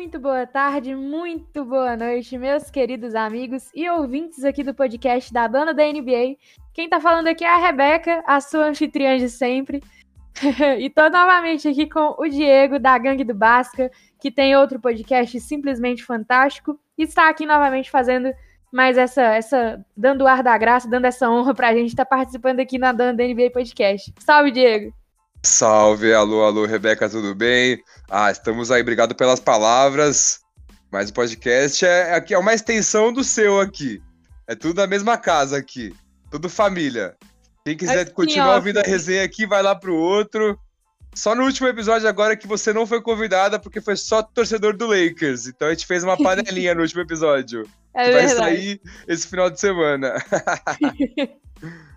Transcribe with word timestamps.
muito 0.00 0.18
boa 0.18 0.46
tarde, 0.46 0.94
muito 0.94 1.62
boa 1.62 1.94
noite, 1.94 2.38
meus 2.38 2.70
queridos 2.70 3.14
amigos 3.14 3.68
e 3.74 3.86
ouvintes 3.90 4.44
aqui 4.44 4.64
do 4.64 4.72
podcast 4.72 5.30
da 5.30 5.46
Dona 5.46 5.74
da 5.74 5.84
NBA. 5.84 6.38
Quem 6.72 6.88
tá 6.88 6.98
falando 6.98 7.26
aqui 7.26 7.44
é 7.44 7.50
a 7.50 7.58
Rebeca, 7.58 8.24
a 8.26 8.40
sua 8.40 8.64
anfitriã 8.64 9.18
de 9.18 9.28
sempre. 9.28 9.82
e 10.80 10.88
tô 10.88 11.06
novamente 11.10 11.68
aqui 11.68 11.86
com 11.86 12.14
o 12.18 12.26
Diego, 12.26 12.78
da 12.78 12.96
Gangue 12.96 13.24
do 13.24 13.34
Basca, 13.34 13.90
que 14.18 14.30
tem 14.30 14.56
outro 14.56 14.80
podcast 14.80 15.38
simplesmente 15.38 16.02
fantástico, 16.02 16.80
e 16.96 17.02
está 17.02 17.28
aqui 17.28 17.44
novamente 17.44 17.90
fazendo 17.90 18.32
mais 18.72 18.96
essa, 18.96 19.20
essa 19.20 19.84
dando 19.94 20.22
o 20.22 20.26
ar 20.26 20.42
da 20.42 20.56
graça, 20.56 20.88
dando 20.88 21.04
essa 21.04 21.28
honra 21.28 21.54
pra 21.54 21.74
gente 21.74 21.88
estar 21.88 22.06
tá 22.06 22.16
participando 22.16 22.60
aqui 22.60 22.78
na 22.78 22.92
Dona 22.92 23.12
da 23.12 23.22
NBA 23.22 23.50
Podcast. 23.52 24.14
Salve, 24.18 24.50
Diego! 24.50 24.99
Salve, 25.42 26.12
alô, 26.12 26.44
alô, 26.44 26.66
Rebeca, 26.66 27.08
tudo 27.08 27.34
bem? 27.34 27.82
Ah, 28.10 28.30
estamos 28.30 28.70
aí, 28.70 28.82
obrigado 28.82 29.14
pelas 29.14 29.40
palavras. 29.40 30.40
Mas 30.92 31.08
o 31.08 31.14
podcast 31.14 31.86
é, 31.86 32.18
é, 32.18 32.32
é 32.32 32.38
uma 32.38 32.52
extensão 32.52 33.12
do 33.12 33.24
seu 33.24 33.58
aqui. 33.58 34.02
É 34.46 34.54
tudo 34.54 34.74
da 34.74 34.86
mesma 34.86 35.16
casa 35.16 35.56
aqui. 35.56 35.94
Tudo 36.30 36.48
família. 36.48 37.16
Quem 37.64 37.76
quiser 37.76 38.02
assim, 38.02 38.12
continuar 38.12 38.56
ouvindo 38.56 38.78
a 38.78 38.82
resenha 38.82 39.24
aqui, 39.24 39.46
vai 39.46 39.62
lá 39.62 39.74
pro 39.74 39.96
outro. 39.96 40.58
Só 41.14 41.34
no 41.34 41.44
último 41.44 41.68
episódio 41.68 42.08
agora 42.08 42.36
que 42.36 42.46
você 42.46 42.72
não 42.72 42.86
foi 42.86 43.00
convidada, 43.00 43.58
porque 43.58 43.80
foi 43.80 43.96
só 43.96 44.22
torcedor 44.22 44.76
do 44.76 44.86
Lakers. 44.86 45.46
Então 45.46 45.68
a 45.68 45.70
gente 45.70 45.86
fez 45.86 46.04
uma 46.04 46.16
panelinha 46.22 46.74
no 46.74 46.82
último 46.82 47.00
episódio. 47.00 47.66
É 47.94 48.04
que 48.04 48.12
vai 48.12 48.28
sair 48.28 48.80
esse 49.08 49.26
final 49.26 49.48
de 49.48 49.58
semana. 49.58 50.14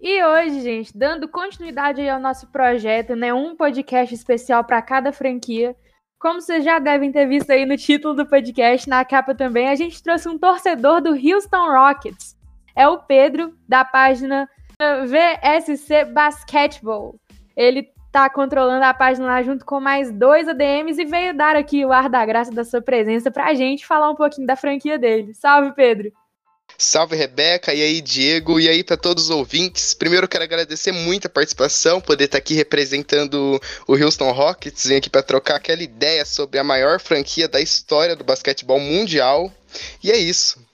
E 0.00 0.22
hoje, 0.22 0.60
gente, 0.60 0.96
dando 0.96 1.28
continuidade 1.28 2.08
ao 2.08 2.20
nosso 2.20 2.46
projeto, 2.48 3.16
né, 3.16 3.34
um 3.34 3.56
podcast 3.56 4.14
especial 4.14 4.62
para 4.62 4.80
cada 4.80 5.12
franquia. 5.12 5.74
Como 6.20 6.40
vocês 6.40 6.64
já 6.64 6.78
devem 6.78 7.10
ter 7.10 7.26
visto 7.26 7.50
aí 7.50 7.66
no 7.66 7.76
título 7.76 8.14
do 8.14 8.26
podcast, 8.26 8.88
na 8.88 9.04
capa 9.04 9.34
também, 9.34 9.68
a 9.68 9.74
gente 9.74 10.00
trouxe 10.02 10.28
um 10.28 10.38
torcedor 10.38 11.00
do 11.00 11.10
Houston 11.10 11.66
Rockets. 11.66 12.36
É 12.76 12.86
o 12.86 12.98
Pedro, 12.98 13.54
da 13.68 13.84
página 13.84 14.48
VSC 14.78 16.04
Basketball. 16.04 17.16
Ele 17.56 17.88
tá 18.12 18.30
controlando 18.30 18.84
a 18.84 18.94
página 18.94 19.26
lá 19.26 19.42
junto 19.42 19.64
com 19.64 19.80
mais 19.80 20.12
dois 20.12 20.48
ADMs 20.48 21.00
e 21.00 21.04
veio 21.04 21.36
dar 21.36 21.56
aqui 21.56 21.84
o 21.84 21.92
ar 21.92 22.08
da 22.08 22.24
graça 22.24 22.52
da 22.52 22.64
sua 22.64 22.80
presença 22.80 23.32
pra 23.32 23.52
gente 23.54 23.84
falar 23.84 24.10
um 24.10 24.14
pouquinho 24.14 24.46
da 24.46 24.54
franquia 24.54 24.96
dele. 24.96 25.34
Salve, 25.34 25.74
Pedro! 25.74 26.12
Salve 26.80 27.16
Rebeca, 27.16 27.74
e 27.74 27.82
aí 27.82 28.00
Diego, 28.00 28.60
e 28.60 28.68
aí 28.68 28.84
para 28.84 28.96
todos 28.96 29.24
os 29.24 29.30
ouvintes. 29.30 29.94
Primeiro 29.94 30.26
eu 30.26 30.28
quero 30.28 30.44
agradecer 30.44 30.92
muito 30.92 31.26
a 31.26 31.30
participação, 31.30 32.00
poder 32.00 32.26
estar 32.26 32.38
aqui 32.38 32.54
representando 32.54 33.60
o 33.88 33.96
Houston 33.96 34.30
Rockets, 34.30 34.86
vim 34.86 34.94
aqui 34.94 35.10
para 35.10 35.24
trocar 35.24 35.56
aquela 35.56 35.82
ideia 35.82 36.24
sobre 36.24 36.56
a 36.56 36.62
maior 36.62 37.00
franquia 37.00 37.48
da 37.48 37.60
história 37.60 38.14
do 38.14 38.22
basquetebol 38.22 38.78
mundial. 38.78 39.52
E 40.04 40.12
é 40.12 40.16
isso. 40.16 40.64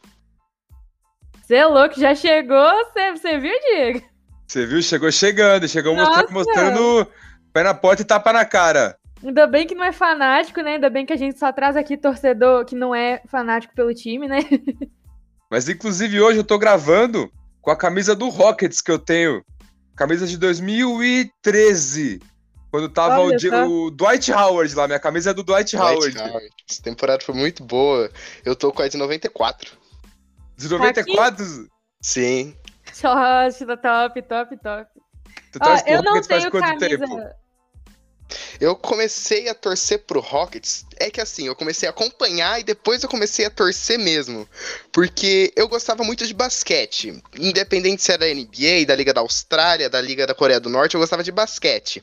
Você 1.42 1.54
é 1.54 1.64
louco, 1.66 1.98
já 1.98 2.14
chegou, 2.14 2.70
você 3.14 3.38
viu, 3.38 3.58
Diego? 3.60 4.02
Você 4.46 4.66
viu? 4.66 4.82
Chegou 4.82 5.10
chegando, 5.10 5.66
chegou 5.66 5.96
mostrando, 5.96 6.32
mostrando 6.32 7.06
pé 7.50 7.62
na 7.62 7.72
porta 7.72 8.02
e 8.02 8.04
tapa 8.04 8.30
na 8.30 8.44
cara. 8.44 8.98
Ainda 9.24 9.46
bem 9.46 9.66
que 9.66 9.74
não 9.74 9.84
é 9.84 9.92
fanático, 9.92 10.60
né? 10.60 10.74
Ainda 10.74 10.90
bem 10.90 11.06
que 11.06 11.14
a 11.14 11.16
gente 11.16 11.38
só 11.38 11.50
traz 11.50 11.78
aqui 11.78 11.96
torcedor 11.96 12.66
que 12.66 12.74
não 12.74 12.94
é 12.94 13.22
fanático 13.26 13.74
pelo 13.74 13.94
time, 13.94 14.28
né? 14.28 14.40
Mas 15.54 15.68
inclusive 15.68 16.20
hoje 16.20 16.40
eu 16.40 16.42
tô 16.42 16.58
gravando 16.58 17.30
com 17.62 17.70
a 17.70 17.76
camisa 17.76 18.12
do 18.16 18.28
Rockets 18.28 18.80
que 18.80 18.90
eu 18.90 18.98
tenho. 18.98 19.40
Camisa 19.94 20.26
de 20.26 20.36
2013. 20.36 22.20
Quando 22.72 22.88
tava 22.88 23.20
o, 23.20 23.86
o, 23.86 23.90
Dwight 23.92 24.32
Howard 24.32 24.74
lá. 24.74 24.88
Minha 24.88 24.98
camisa 24.98 25.30
é 25.30 25.32
do 25.32 25.44
Dwight, 25.44 25.76
Dwight 25.76 25.94
Howard. 25.94 26.18
Howard. 26.18 26.48
Essa 26.68 26.82
temporada 26.82 27.22
foi 27.22 27.36
muito 27.36 27.62
boa. 27.62 28.10
Eu 28.44 28.56
tô 28.56 28.72
com 28.72 28.82
a 28.82 28.88
de 28.88 28.96
94. 28.96 29.78
De 30.56 30.68
94? 30.68 31.36
Tá 31.36 31.70
Sim. 32.02 32.56
Nossa, 33.00 33.76
top, 33.76 34.22
top, 34.22 34.56
top. 34.56 34.90
Tu 35.52 35.58
Ó, 35.62 35.76
eu 35.86 36.02
não 36.02 36.20
tenho 36.20 36.50
camisa. 36.50 36.88
Tempo? 36.88 37.43
Eu 38.60 38.74
comecei 38.76 39.48
a 39.48 39.54
torcer 39.54 40.00
pro 40.00 40.20
Rockets. 40.20 40.84
É 40.96 41.10
que 41.10 41.20
assim, 41.20 41.46
eu 41.46 41.54
comecei 41.54 41.88
a 41.88 41.90
acompanhar 41.90 42.60
e 42.60 42.64
depois 42.64 43.02
eu 43.02 43.08
comecei 43.08 43.44
a 43.44 43.50
torcer 43.50 43.98
mesmo. 43.98 44.48
Porque 44.92 45.52
eu 45.56 45.68
gostava 45.68 46.04
muito 46.04 46.26
de 46.26 46.34
basquete. 46.34 47.22
Independente 47.38 48.02
se 48.02 48.12
era 48.12 48.26
da 48.26 48.32
NBA, 48.32 48.86
da 48.86 48.94
Liga 48.94 49.12
da 49.12 49.20
Austrália, 49.20 49.90
da 49.90 50.00
Liga 50.00 50.26
da 50.26 50.34
Coreia 50.34 50.60
do 50.60 50.70
Norte, 50.70 50.94
eu 50.94 51.00
gostava 51.00 51.22
de 51.22 51.32
basquete. 51.32 52.02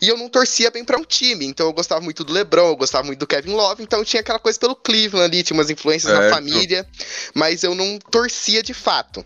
E 0.00 0.08
eu 0.08 0.16
não 0.16 0.28
torcia 0.28 0.70
bem 0.70 0.84
para 0.84 0.98
um 0.98 1.04
time. 1.04 1.46
Então 1.46 1.66
eu 1.66 1.72
gostava 1.72 2.00
muito 2.00 2.24
do 2.24 2.32
LeBron, 2.32 2.68
eu 2.68 2.76
gostava 2.76 3.04
muito 3.04 3.18
do 3.18 3.26
Kevin 3.26 3.52
Love. 3.52 3.82
Então 3.82 4.04
tinha 4.04 4.20
aquela 4.20 4.38
coisa 4.38 4.58
pelo 4.58 4.76
Cleveland 4.76 5.24
ali, 5.24 5.42
tinha 5.42 5.56
umas 5.56 5.70
influências 5.70 6.12
certo. 6.12 6.30
na 6.30 6.34
família. 6.34 6.86
Mas 7.34 7.62
eu 7.62 7.74
não 7.74 7.98
torcia 7.98 8.62
de 8.62 8.74
fato. 8.74 9.24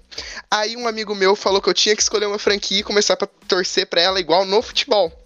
Aí 0.50 0.76
um 0.76 0.86
amigo 0.86 1.14
meu 1.14 1.36
falou 1.36 1.60
que 1.60 1.68
eu 1.68 1.74
tinha 1.74 1.96
que 1.96 2.02
escolher 2.02 2.26
uma 2.26 2.38
franquia 2.38 2.80
e 2.80 2.82
começar 2.82 3.14
a 3.14 3.26
torcer 3.48 3.86
para 3.86 4.00
ela 4.00 4.20
igual 4.20 4.44
no 4.44 4.62
futebol. 4.62 5.19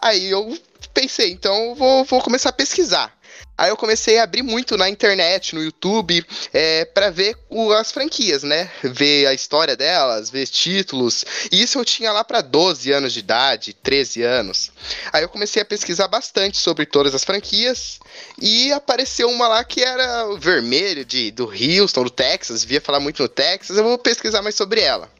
Aí 0.00 0.30
eu 0.30 0.58
pensei, 0.92 1.30
então 1.30 1.74
vou, 1.74 2.04
vou 2.04 2.22
começar 2.22 2.50
a 2.50 2.52
pesquisar. 2.52 3.20
Aí 3.60 3.68
eu 3.68 3.76
comecei 3.76 4.18
a 4.18 4.22
abrir 4.22 4.42
muito 4.42 4.74
na 4.78 4.88
internet, 4.88 5.54
no 5.54 5.62
YouTube, 5.62 6.24
é, 6.50 6.86
para 6.86 7.10
ver 7.10 7.36
o, 7.50 7.70
as 7.72 7.92
franquias, 7.92 8.42
né? 8.42 8.70
Ver 8.82 9.26
a 9.26 9.34
história 9.34 9.76
delas, 9.76 10.30
ver 10.30 10.46
títulos. 10.46 11.26
E 11.52 11.62
isso 11.62 11.78
eu 11.78 11.84
tinha 11.84 12.10
lá 12.10 12.24
para 12.24 12.40
12 12.40 12.90
anos 12.90 13.12
de 13.12 13.18
idade, 13.18 13.74
13 13.74 14.22
anos. 14.22 14.72
Aí 15.12 15.22
eu 15.22 15.28
comecei 15.28 15.60
a 15.60 15.64
pesquisar 15.64 16.08
bastante 16.08 16.56
sobre 16.56 16.86
todas 16.86 17.14
as 17.14 17.22
franquias 17.22 18.00
e 18.40 18.72
apareceu 18.72 19.28
uma 19.28 19.46
lá 19.46 19.62
que 19.62 19.82
era 19.82 20.34
vermelho 20.38 21.04
de, 21.04 21.30
do 21.30 21.44
Houston, 21.44 22.04
do 22.04 22.10
Texas. 22.10 22.64
Via 22.64 22.80
falar 22.80 22.98
muito 22.98 23.22
no 23.22 23.28
Texas. 23.28 23.76
Eu 23.76 23.84
vou 23.84 23.98
pesquisar 23.98 24.40
mais 24.40 24.54
sobre 24.54 24.80
ela. 24.80 25.10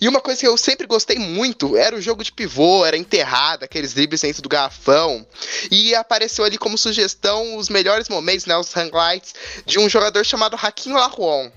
E 0.00 0.08
uma 0.08 0.20
coisa 0.20 0.40
que 0.40 0.46
eu 0.46 0.56
sempre 0.56 0.86
gostei 0.86 1.18
muito 1.18 1.76
era 1.76 1.96
o 1.96 2.00
jogo 2.00 2.22
de 2.24 2.32
pivô, 2.32 2.84
era 2.84 2.96
enterrada, 2.96 3.64
aqueles 3.64 3.94
dribles 3.94 4.20
dentro 4.20 4.42
do 4.42 4.48
garrafão. 4.48 5.26
E 5.70 5.94
apareceu 5.94 6.44
ali 6.44 6.58
como 6.58 6.76
sugestão 6.76 7.56
os 7.56 7.68
melhores 7.68 8.08
momentos, 8.08 8.46
né, 8.46 8.56
os 8.56 8.72
highlights 8.72 9.34
de 9.64 9.78
um 9.78 9.88
jogador 9.88 10.24
chamado 10.24 10.58
Hakim 10.60 10.92
Laruon. 10.92 11.50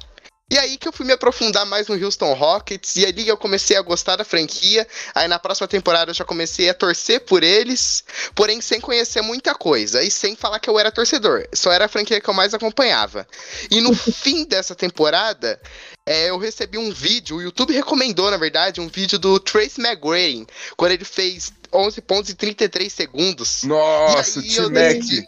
E 0.52 0.60
aí 0.60 0.78
que 0.78 0.88
eu 0.88 0.94
fui 0.94 1.06
me 1.06 1.12
aprofundar 1.12 1.66
mais 1.66 1.88
no 1.88 1.96
Houston 1.96 2.34
Rockets, 2.34 2.96
e 2.98 3.06
ali 3.06 3.28
eu 3.28 3.36
comecei 3.36 3.76
a 3.76 3.82
gostar 3.82 4.16
da 4.16 4.24
franquia. 4.24 4.88
Aí 5.16 5.28
na 5.28 5.40
próxima 5.40 5.68
temporada 5.68 6.12
eu 6.12 6.16
já 6.16 6.24
comecei 6.24 6.70
a 6.70 6.74
torcer 6.74 7.22
por 7.22 7.42
eles, 7.42 8.04
porém 8.36 8.62
sem 8.62 8.80
conhecer 8.80 9.22
muita 9.24 9.56
coisa 9.56 10.04
e 10.04 10.12
sem 10.12 10.36
falar 10.36 10.60
que 10.60 10.70
eu 10.70 10.78
era 10.78 10.92
torcedor. 10.92 11.48
Só 11.52 11.72
era 11.72 11.86
a 11.86 11.90
franquia 11.90 12.22
que 12.22 12.30
eu 12.30 12.34
mais 12.34 12.54
acompanhava. 12.54 13.28
E 13.72 13.82
no 13.82 13.94
fim 13.98 14.46
dessa 14.46 14.76
temporada, 14.76 15.60
é, 16.06 16.30
eu 16.30 16.38
recebi 16.38 16.78
um 16.78 16.92
vídeo, 16.92 17.38
o 17.38 17.42
YouTube 17.42 17.74
recomendou, 17.74 18.30
na 18.30 18.38
verdade, 18.38 18.80
um 18.80 18.88
vídeo 18.88 19.18
do 19.18 19.40
Trace 19.40 19.82
McGrady, 19.82 20.46
quando 20.78 20.92
ele 20.92 21.06
fez 21.06 21.52
11 21.74 22.02
pontos 22.02 22.30
em 22.30 22.36
33 22.36 22.94
segundos. 22.94 23.64
Nossa, 23.64 24.44
T-Mac! 24.44 25.26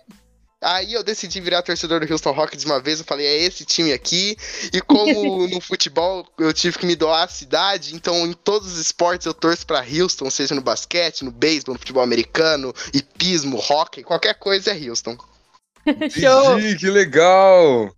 Aí 0.67 0.91
eu 0.91 1.01
decidi 1.01 1.39
virar 1.39 1.61
torcedor 1.61 2.01
do 2.01 2.11
Houston 2.11 2.33
Rockets 2.33 2.65
uma 2.65 2.77
vez, 2.77 2.99
eu 2.99 3.05
falei, 3.05 3.25
é 3.25 3.37
esse 3.37 3.63
time 3.63 3.93
aqui. 3.93 4.35
E 4.73 4.81
como 4.81 5.47
no 5.47 5.61
futebol 5.61 6.27
eu 6.37 6.51
tive 6.51 6.77
que 6.77 6.85
me 6.85 6.93
doar 6.93 7.23
a 7.23 7.27
cidade, 7.29 7.95
então 7.95 8.27
em 8.27 8.33
todos 8.33 8.73
os 8.73 8.77
esportes 8.77 9.25
eu 9.25 9.33
torço 9.33 9.65
para 9.65 9.79
Houston, 9.79 10.29
seja 10.29 10.53
no 10.53 10.59
basquete, 10.59 11.23
no 11.23 11.31
beisebol, 11.31 11.73
no 11.73 11.79
futebol 11.79 12.03
americano, 12.03 12.73
hipismo, 12.93 13.57
hockey, 13.57 14.03
qualquer 14.03 14.33
coisa 14.33 14.71
é 14.71 14.89
Houston. 14.89 15.15
Show! 16.11 16.57
que 16.77 16.89
legal! 16.89 17.89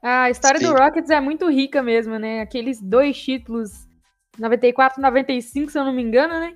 A 0.00 0.30
história 0.30 0.60
Sim. 0.60 0.66
do 0.66 0.74
Rockets 0.74 1.10
é 1.10 1.20
muito 1.20 1.50
rica 1.50 1.82
mesmo, 1.82 2.20
né? 2.20 2.40
Aqueles 2.40 2.80
dois 2.80 3.20
títulos, 3.20 3.70
94 4.38 5.02
95, 5.02 5.72
se 5.72 5.76
eu 5.76 5.84
não 5.84 5.92
me 5.92 6.02
engano, 6.02 6.38
né? 6.38 6.54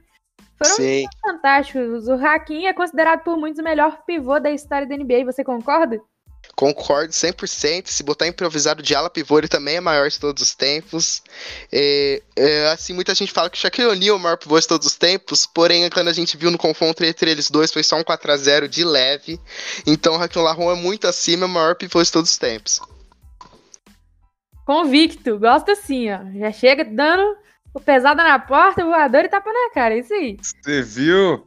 Foram 0.58 0.76
Sim. 0.76 1.06
fantásticos. 1.23 2.08
O 2.08 2.14
Hakim 2.14 2.67
é 2.67 2.73
considerado 2.73 3.23
por 3.23 3.37
muitos 3.37 3.61
o 3.61 3.64
melhor 3.64 4.03
pivô 4.06 4.41
da 4.41 4.50
história 4.50 4.87
da 4.87 4.97
NBA, 4.97 5.25
você 5.25 5.44
concorda? 5.44 6.00
Concordo 6.55 7.12
100%. 7.12 7.88
Se 7.88 8.03
botar 8.03 8.26
improvisado 8.26 8.82
de 8.82 8.94
ala 8.94 9.11
pivô, 9.11 9.38
ele 9.38 9.49
também 9.49 9.76
é 9.76 9.81
maior 9.81 10.08
de 10.08 10.19
todos 10.19 10.43
os 10.43 10.55
tempos. 10.55 11.23
É, 11.70 12.23
é, 12.37 12.67
assim, 12.69 12.94
muita 12.94 13.14
gente 13.14 13.32
fala 13.32 13.50
que 13.50 13.58
o 13.58 13.61
Shaquille 13.61 13.88
O'Neal 13.88 14.17
é 14.17 14.19
o 14.19 14.23
maior 14.23 14.37
pivô 14.38 14.58
de 14.58 14.67
todos 14.67 14.87
os 14.87 14.97
tempos, 14.97 15.44
porém, 15.44 15.88
quando 15.91 16.08
a 16.08 16.12
gente 16.12 16.37
viu 16.37 16.50
no 16.50 16.56
confronto 16.56 17.05
entre 17.05 17.31
eles 17.31 17.50
dois, 17.50 17.73
foi 17.73 17.82
só 17.82 17.97
um 17.97 18.05
4x0 18.05 18.69
de 18.69 18.85
leve. 18.85 19.41
Então, 19.87 20.17
o 20.17 20.23
Hakim 20.23 20.38
Larron 20.38 20.73
é 20.73 20.76
muito 20.76 21.06
acima, 21.06 21.44
é 21.44 21.49
o 21.49 21.50
maior 21.50 21.75
pivô 21.75 22.02
de 22.02 22.12
todos 22.12 22.31
os 22.31 22.38
tempos. 22.38 22.81
Convicto, 24.64 25.38
gosta 25.38 25.73
assim, 25.73 26.11
ó. 26.11 26.20
Já 26.38 26.52
chega 26.52 26.85
dando 26.85 27.37
o 27.76 27.81
pesada 27.81 28.25
na 28.25 28.38
porta, 28.38 28.82
o 28.82 28.88
voador 28.88 29.26
e 29.26 29.28
tapa 29.28 29.52
na 29.52 29.70
cara, 29.70 29.94
é 29.94 29.99
isso 29.99 30.14
aí. 30.14 30.38
Você 30.40 30.81
viu? 30.81 31.46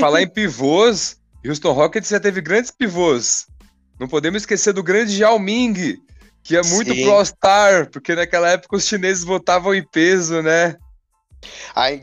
Falar 0.00 0.22
em 0.22 0.28
pivôs, 0.28 1.20
Houston 1.46 1.72
Rockets 1.72 2.08
já 2.08 2.18
teve 2.18 2.40
grandes 2.40 2.70
pivôs. 2.70 3.46
Não 4.00 4.08
podemos 4.08 4.40
esquecer 4.40 4.72
do 4.72 4.82
grande 4.82 5.20
Yao 5.20 5.38
Ming, 5.38 5.98
que 6.42 6.56
é 6.56 6.62
muito 6.62 6.94
Sim. 6.94 7.02
pro 7.02 7.12
All-Star, 7.12 7.90
porque 7.90 8.14
naquela 8.14 8.48
época 8.48 8.76
os 8.76 8.86
chineses 8.86 9.22
votavam 9.22 9.74
em 9.74 9.86
peso, 9.86 10.40
né? 10.40 10.76
Aí, 11.74 12.02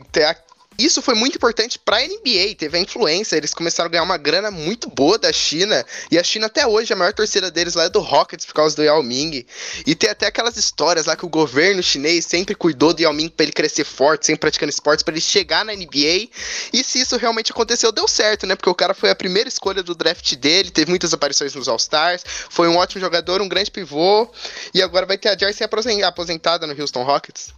isso 0.78 1.00
foi 1.00 1.14
muito 1.14 1.36
importante 1.36 1.78
para 1.78 1.98
a 1.98 2.00
NBA, 2.00 2.54
teve 2.58 2.78
a 2.78 2.80
influência, 2.80 3.36
eles 3.36 3.54
começaram 3.54 3.88
a 3.88 3.90
ganhar 3.90 4.02
uma 4.02 4.16
grana 4.16 4.50
muito 4.50 4.90
boa 4.90 5.18
da 5.18 5.32
China, 5.32 5.84
e 6.10 6.18
a 6.18 6.22
China 6.22 6.46
até 6.46 6.66
hoje, 6.66 6.92
a 6.92 6.96
maior 6.96 7.12
torcida 7.12 7.50
deles 7.50 7.74
lá 7.74 7.84
é 7.84 7.88
do 7.88 8.00
Rockets 8.00 8.44
por 8.46 8.54
causa 8.54 8.74
do 8.76 8.82
Yao 8.82 9.02
Ming. 9.02 9.46
E 9.86 9.94
tem 9.94 10.10
até 10.10 10.26
aquelas 10.26 10.56
histórias 10.56 11.06
lá 11.06 11.16
que 11.16 11.24
o 11.24 11.28
governo 11.28 11.82
chinês 11.82 12.24
sempre 12.26 12.54
cuidou 12.54 12.92
do 12.92 13.02
Yao 13.02 13.12
Ming 13.12 13.28
para 13.28 13.44
ele 13.44 13.52
crescer 13.52 13.84
forte, 13.84 14.26
sempre 14.26 14.40
praticando 14.40 14.70
esportes, 14.70 15.02
para 15.02 15.14
ele 15.14 15.20
chegar 15.20 15.64
na 15.64 15.74
NBA. 15.74 16.28
E 16.72 16.84
se 16.84 17.00
isso 17.00 17.16
realmente 17.16 17.52
aconteceu, 17.52 17.92
deu 17.92 18.08
certo, 18.08 18.46
né? 18.46 18.56
Porque 18.56 18.70
o 18.70 18.74
cara 18.74 18.94
foi 18.94 19.10
a 19.10 19.14
primeira 19.14 19.48
escolha 19.48 19.82
do 19.82 19.94
draft 19.94 20.34
dele, 20.36 20.70
teve 20.70 20.90
muitas 20.90 21.12
aparições 21.12 21.54
nos 21.54 21.68
All-Stars, 21.68 22.24
foi 22.50 22.68
um 22.68 22.76
ótimo 22.76 23.00
jogador, 23.00 23.40
um 23.40 23.48
grande 23.48 23.70
pivô, 23.70 24.30
e 24.72 24.82
agora 24.82 25.06
vai 25.06 25.18
ter 25.18 25.28
a 25.28 25.38
Jersey 25.38 25.66
aposentada 26.04 26.66
no 26.66 26.80
Houston 26.80 27.02
Rockets. 27.02 27.52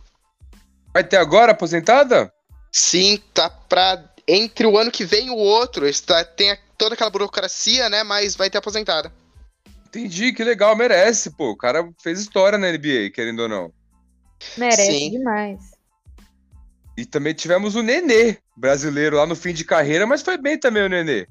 Vai 0.93 1.05
ter 1.05 1.17
agora 1.17 1.53
aposentada? 1.53 2.33
Sim, 2.77 3.19
tá 3.33 3.49
pra. 3.49 4.05
Entre 4.29 4.67
o 4.67 4.77
ano 4.77 4.91
que 4.91 5.03
vem 5.03 5.29
e 5.29 5.31
o 5.31 5.37
outro. 5.37 5.89
Está, 5.89 6.23
tem 6.23 6.59
toda 6.77 6.95
aquela 6.95 7.09
burocracia, 7.09 7.89
né? 7.89 8.03
Mas 8.03 8.37
vai 8.37 8.51
ter 8.51 8.59
aposentada. 8.59 9.11
Entendi, 9.87 10.31
que 10.31 10.45
legal, 10.45 10.77
merece, 10.77 11.31
pô. 11.31 11.53
O 11.53 11.57
cara 11.57 11.89
fez 12.03 12.21
história 12.21 12.59
na 12.59 12.71
NBA, 12.71 13.11
querendo 13.15 13.41
ou 13.41 13.49
não. 13.49 13.73
Merece 14.59 14.93
Sim. 14.93 15.11
demais. 15.11 15.59
E 16.99 17.07
também 17.07 17.33
tivemos 17.33 17.75
o 17.77 17.83
Nenê, 17.83 18.37
brasileiro, 18.55 19.17
lá 19.17 19.27
no 19.27 19.35
fim 19.35 19.55
de 19.55 19.65
carreira, 19.65 20.07
mas 20.07 20.21
foi 20.21 20.37
bem 20.37 20.61
também 20.61 20.85
o 20.85 20.89
Nenê. 20.89 21.27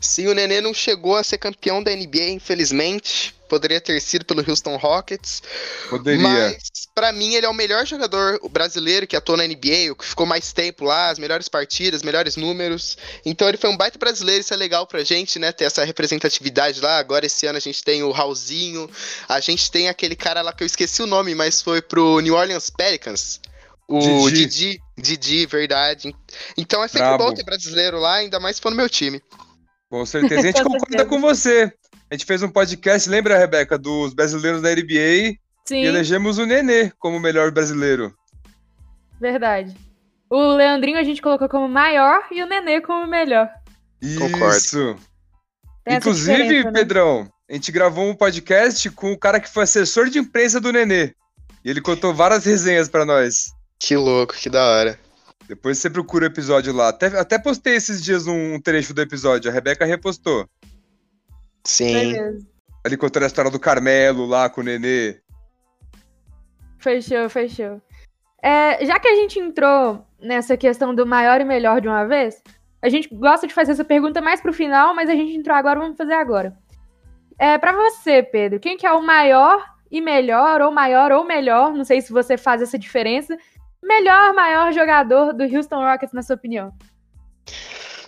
Sim, 0.00 0.28
o 0.28 0.34
Nenê 0.34 0.60
não 0.60 0.72
chegou 0.72 1.16
a 1.16 1.24
ser 1.24 1.38
campeão 1.38 1.82
da 1.82 1.94
NBA, 1.94 2.30
infelizmente. 2.30 3.34
Poderia 3.48 3.80
ter 3.80 3.98
sido 4.00 4.24
pelo 4.26 4.44
Houston 4.46 4.76
Rockets. 4.76 5.42
Poderia. 5.88 6.22
Mas, 6.22 6.58
para 6.94 7.12
mim, 7.12 7.34
ele 7.34 7.46
é 7.46 7.48
o 7.48 7.54
melhor 7.54 7.86
jogador 7.86 8.38
brasileiro 8.50 9.06
que 9.06 9.16
atuou 9.16 9.38
na 9.38 9.46
NBA, 9.46 9.90
o 9.90 9.96
que 9.96 10.04
ficou 10.04 10.26
mais 10.26 10.52
tempo 10.52 10.84
lá, 10.84 11.08
as 11.08 11.18
melhores 11.18 11.48
partidas, 11.48 12.02
melhores 12.02 12.36
números. 12.36 12.98
Então, 13.24 13.48
ele 13.48 13.56
foi 13.56 13.70
um 13.70 13.76
baita 13.76 13.98
brasileiro, 13.98 14.42
isso 14.42 14.52
é 14.52 14.56
legal 14.56 14.86
pra 14.86 15.02
gente, 15.02 15.38
né? 15.38 15.50
Ter 15.50 15.64
essa 15.64 15.82
representatividade 15.82 16.80
lá. 16.80 16.98
Agora, 16.98 17.24
esse 17.24 17.46
ano, 17.46 17.56
a 17.56 17.60
gente 17.60 17.82
tem 17.82 18.02
o 18.02 18.10
Raulzinho, 18.10 18.88
a 19.26 19.40
gente 19.40 19.70
tem 19.70 19.88
aquele 19.88 20.14
cara 20.14 20.42
lá 20.42 20.52
que 20.52 20.62
eu 20.62 20.66
esqueci 20.66 21.02
o 21.02 21.06
nome, 21.06 21.34
mas 21.34 21.62
foi 21.62 21.80
pro 21.80 22.20
New 22.20 22.34
Orleans 22.34 22.68
Pelicans. 22.68 23.40
O 23.88 24.28
Didi. 24.30 24.46
Didi, 24.46 24.82
Didi 24.98 25.46
verdade. 25.46 26.14
Então 26.58 26.84
é 26.84 26.88
sempre 26.88 27.08
Bravo. 27.08 27.24
bom 27.24 27.34
ter 27.34 27.42
brasileiro 27.42 27.98
lá, 27.98 28.16
ainda 28.16 28.38
mais 28.38 28.56
se 28.56 28.62
for 28.62 28.68
no 28.68 28.76
meu 28.76 28.90
time. 28.90 29.22
Com 29.90 30.04
certeza. 30.04 30.40
A 30.40 30.44
gente 30.44 30.62
concorda 30.64 31.04
com 31.06 31.20
você. 31.20 31.72
A 32.10 32.14
gente 32.14 32.24
fez 32.24 32.42
um 32.42 32.48
podcast, 32.48 33.08
lembra, 33.08 33.38
Rebeca, 33.38 33.78
dos 33.78 34.14
brasileiros 34.14 34.62
da 34.62 34.70
NBA? 34.70 35.36
Sim. 35.64 35.82
E 35.82 35.86
elegemos 35.86 36.38
o 36.38 36.46
Nenê 36.46 36.90
como 36.98 37.20
melhor 37.20 37.50
brasileiro. 37.50 38.14
Verdade. 39.20 39.76
O 40.30 40.54
Leandrinho 40.54 40.98
a 40.98 41.02
gente 41.02 41.20
colocou 41.20 41.48
como 41.48 41.68
maior 41.68 42.22
e 42.30 42.42
o 42.42 42.46
Nenê 42.46 42.80
como 42.80 43.06
melhor. 43.06 43.50
Isso. 44.00 44.20
Concordo. 44.20 44.98
Inclusive, 45.86 46.64
né? 46.64 46.72
Pedrão, 46.72 47.28
a 47.48 47.52
gente 47.54 47.72
gravou 47.72 48.08
um 48.08 48.14
podcast 48.14 48.90
com 48.90 49.12
o 49.12 49.18
cara 49.18 49.40
que 49.40 49.48
foi 49.48 49.64
assessor 49.64 50.08
de 50.08 50.18
imprensa 50.18 50.60
do 50.60 50.72
Nenê. 50.72 51.14
E 51.64 51.70
ele 51.70 51.80
contou 51.80 52.14
várias 52.14 52.44
resenhas 52.44 52.88
para 52.88 53.04
nós. 53.04 53.52
Que 53.78 53.96
louco, 53.96 54.34
que 54.34 54.50
da 54.50 54.64
hora. 54.64 54.98
Depois 55.48 55.78
você 55.78 55.88
procura 55.88 56.24
o 56.24 56.28
episódio 56.28 56.74
lá. 56.74 56.90
Até, 56.90 57.06
até 57.18 57.38
postei 57.38 57.74
esses 57.74 58.04
dias 58.04 58.26
um 58.26 58.60
trecho 58.60 58.92
do 58.92 59.00
episódio. 59.00 59.50
A 59.50 59.54
Rebeca 59.54 59.86
repostou. 59.86 60.46
Sim. 61.64 62.14
Ali 62.84 62.96
contando 62.98 63.22
a 63.22 63.26
história 63.26 63.50
do 63.50 63.58
Carmelo 63.58 64.26
lá 64.26 64.50
com 64.50 64.60
o 64.60 64.64
Nenê. 64.64 65.16
Fechou, 66.78 67.28
fechou. 67.30 67.80
É, 68.42 68.84
já 68.84 69.00
que 69.00 69.08
a 69.08 69.16
gente 69.16 69.38
entrou 69.40 70.06
nessa 70.20 70.56
questão 70.56 70.94
do 70.94 71.06
maior 71.06 71.40
e 71.40 71.44
melhor 71.44 71.80
de 71.80 71.88
uma 71.88 72.04
vez, 72.04 72.42
a 72.82 72.88
gente 72.88 73.08
gosta 73.12 73.46
de 73.46 73.54
fazer 73.54 73.72
essa 73.72 73.84
pergunta 73.84 74.20
mais 74.20 74.40
pro 74.40 74.52
final, 74.52 74.94
mas 74.94 75.08
a 75.08 75.14
gente 75.14 75.34
entrou 75.34 75.56
agora, 75.56 75.80
vamos 75.80 75.96
fazer 75.96 76.12
agora. 76.12 76.56
É, 77.38 77.56
para 77.56 77.72
você, 77.72 78.22
Pedro, 78.22 78.60
quem 78.60 78.76
que 78.76 78.86
é 78.86 78.92
o 78.92 79.02
maior 79.02 79.64
e 79.90 80.00
melhor, 80.00 80.60
ou 80.60 80.70
maior 80.70 81.10
ou 81.10 81.24
melhor, 81.24 81.72
não 81.72 81.84
sei 81.84 82.00
se 82.00 82.12
você 82.12 82.36
faz 82.36 82.60
essa 82.60 82.78
diferença, 82.78 83.36
melhor, 83.82 84.34
maior 84.34 84.72
jogador 84.72 85.32
do 85.32 85.44
Houston 85.44 85.84
Rockets, 85.84 86.12
na 86.12 86.22
sua 86.22 86.36
opinião? 86.36 86.72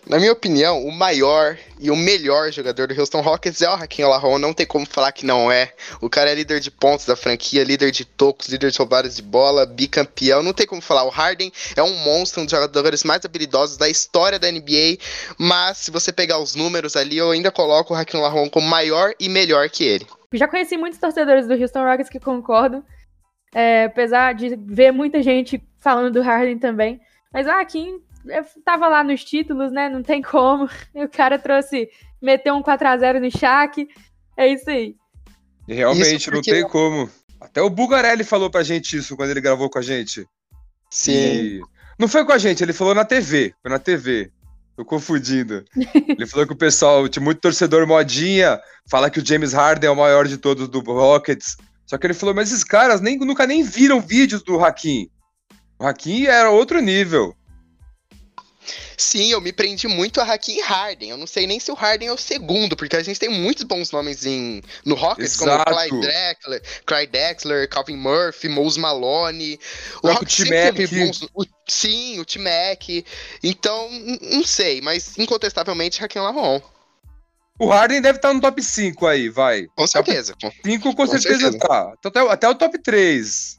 Na 0.06 0.18
minha 0.18 0.32
opinião, 0.32 0.82
o 0.84 0.90
maior 0.90 1.58
e 1.78 1.90
o 1.90 1.96
melhor 1.96 2.50
jogador 2.50 2.88
do 2.88 2.98
Houston 2.98 3.20
Rockets 3.20 3.60
é 3.60 3.68
o 3.68 3.74
Hakim 3.74 4.02
Olajuwon, 4.02 4.38
não 4.38 4.52
tem 4.52 4.66
como 4.66 4.86
falar 4.86 5.12
que 5.12 5.26
não 5.26 5.52
é. 5.52 5.72
O 6.00 6.08
cara 6.08 6.30
é 6.30 6.34
líder 6.34 6.58
de 6.58 6.70
pontos 6.70 7.04
da 7.04 7.14
franquia, 7.14 7.62
líder 7.62 7.90
de 7.90 8.04
tocos, 8.04 8.48
líder 8.48 8.70
de 8.70 8.78
roubadas 8.78 9.16
de 9.16 9.22
bola, 9.22 9.66
bicampeão, 9.66 10.42
não 10.42 10.52
tem 10.52 10.66
como 10.66 10.80
falar. 10.80 11.04
O 11.04 11.10
Harden 11.10 11.52
é 11.76 11.82
um 11.82 11.94
monstro, 11.98 12.40
um 12.40 12.44
dos 12.44 12.50
jogadores 12.50 13.04
mais 13.04 13.24
habilidosos 13.24 13.76
da 13.76 13.88
história 13.88 14.38
da 14.38 14.50
NBA, 14.50 14.98
mas 15.38 15.76
se 15.76 15.90
você 15.90 16.12
pegar 16.12 16.38
os 16.38 16.54
números 16.54 16.96
ali, 16.96 17.18
eu 17.18 17.30
ainda 17.30 17.52
coloco 17.52 17.92
o 17.92 17.96
Hakim 17.96 18.16
Olajuwon 18.16 18.48
como 18.48 18.66
maior 18.66 19.12
e 19.20 19.28
melhor 19.28 19.68
que 19.68 19.84
ele. 19.84 20.06
Já 20.32 20.48
conheci 20.48 20.76
muitos 20.76 20.98
torcedores 20.98 21.46
do 21.46 21.54
Houston 21.54 21.84
Rockets 21.84 22.08
que 22.08 22.18
concordam, 22.18 22.82
é, 23.54 23.84
apesar 23.84 24.34
de 24.34 24.56
ver 24.56 24.92
muita 24.92 25.22
gente 25.22 25.62
falando 25.78 26.12
do 26.12 26.22
Harden 26.22 26.58
também. 26.58 27.00
Mas 27.32 27.46
o 27.46 27.50
Hakim 27.50 28.00
tava 28.64 28.88
lá 28.88 29.02
nos 29.02 29.24
títulos, 29.24 29.72
né? 29.72 29.88
Não 29.88 30.02
tem 30.02 30.22
como. 30.22 30.68
E 30.94 31.02
o 31.04 31.08
cara 31.08 31.38
trouxe, 31.38 31.88
meteu 32.20 32.54
um 32.54 32.62
4x0 32.62 33.20
no 33.20 33.30
Shaq. 33.30 33.88
É 34.36 34.48
isso 34.48 34.68
aí. 34.70 34.94
E 35.68 35.74
realmente, 35.74 36.30
porque... 36.30 36.50
não 36.50 36.58
tem 36.58 36.68
como. 36.68 37.10
Até 37.40 37.62
o 37.62 37.70
Bugarelli 37.70 38.22
falou 38.22 38.50
pra 38.50 38.62
gente 38.62 38.96
isso 38.96 39.16
quando 39.16 39.30
ele 39.30 39.40
gravou 39.40 39.70
com 39.70 39.78
a 39.78 39.82
gente. 39.82 40.26
Sim. 40.90 41.12
E... 41.12 41.60
Não 41.98 42.08
foi 42.08 42.24
com 42.24 42.32
a 42.32 42.38
gente, 42.38 42.62
ele 42.62 42.72
falou 42.72 42.94
na 42.94 43.04
TV. 43.04 43.54
Foi 43.62 43.70
na 43.70 43.78
TV. 43.78 44.30
Tô 44.76 44.84
confundindo. 44.84 45.64
ele 45.76 46.26
falou 46.26 46.46
que 46.46 46.52
o 46.52 46.56
pessoal, 46.56 47.08
tinha 47.08 47.22
muito 47.22 47.40
torcedor 47.40 47.86
modinha, 47.86 48.58
fala 48.90 49.10
que 49.10 49.20
o 49.20 49.26
James 49.26 49.52
Harden 49.52 49.88
é 49.88 49.92
o 49.92 49.96
maior 49.96 50.26
de 50.26 50.38
todos 50.38 50.68
do 50.68 50.80
Rockets. 50.80 51.56
Só 51.90 51.98
que 51.98 52.06
ele 52.06 52.14
falou, 52.14 52.32
mas 52.32 52.52
esses 52.52 52.62
caras 52.62 53.00
nem, 53.00 53.18
nunca 53.18 53.48
nem 53.48 53.64
viram 53.64 54.00
vídeos 54.00 54.44
do 54.44 54.64
Hakim. 54.64 55.10
O 55.76 55.84
Hakim 55.84 56.26
era 56.26 56.48
outro 56.48 56.80
nível. 56.80 57.34
Sim, 58.96 59.32
eu 59.32 59.40
me 59.40 59.52
prendi 59.52 59.88
muito 59.88 60.20
a 60.20 60.24
Hakim 60.24 60.60
Harden. 60.60 61.10
Eu 61.10 61.16
não 61.16 61.26
sei 61.26 61.48
nem 61.48 61.58
se 61.58 61.68
o 61.68 61.74
Harden 61.74 62.06
é 62.06 62.12
o 62.12 62.16
segundo, 62.16 62.76
porque 62.76 62.94
a 62.94 63.02
gente 63.02 63.18
tem 63.18 63.28
muitos 63.28 63.64
bons 63.64 63.90
nomes 63.90 64.24
em, 64.24 64.62
no 64.84 64.94
Rockets, 64.94 65.34
Exato. 65.34 65.64
como 65.64 65.76
Clyde 65.76 66.00
Drexler, 66.00 66.62
Clyde 66.86 67.10
Drexler, 67.10 67.68
Calvin 67.68 67.96
Murphy, 67.96 68.48
Mose 68.48 68.78
Malone. 68.78 69.58
O, 70.00 70.06
o 70.06 70.12
Rockets 70.12 70.46
sempre 70.46 70.86
bons. 70.86 71.26
O, 71.34 71.44
sim, 71.66 72.20
o 72.20 72.24
T-Mac. 72.24 73.04
Então, 73.42 73.90
não 74.30 74.44
sei, 74.44 74.80
mas 74.80 75.18
incontestavelmente 75.18 76.04
Hakim 76.04 76.20
Lavon. 76.20 76.62
O 77.60 77.68
Harden 77.68 78.00
deve 78.00 78.16
estar 78.16 78.32
no 78.32 78.40
top 78.40 78.62
5 78.62 79.06
aí, 79.06 79.28
vai. 79.28 79.66
Com 79.76 79.86
certeza. 79.86 80.34
5 80.64 80.82
com, 80.82 80.94
com, 80.94 81.06
certeza, 81.06 81.50
certeza 81.52 81.58
tá. 81.58 81.92
Até, 82.02 82.20
até 82.20 82.48
o 82.48 82.54
top 82.54 82.78
3. 82.78 83.58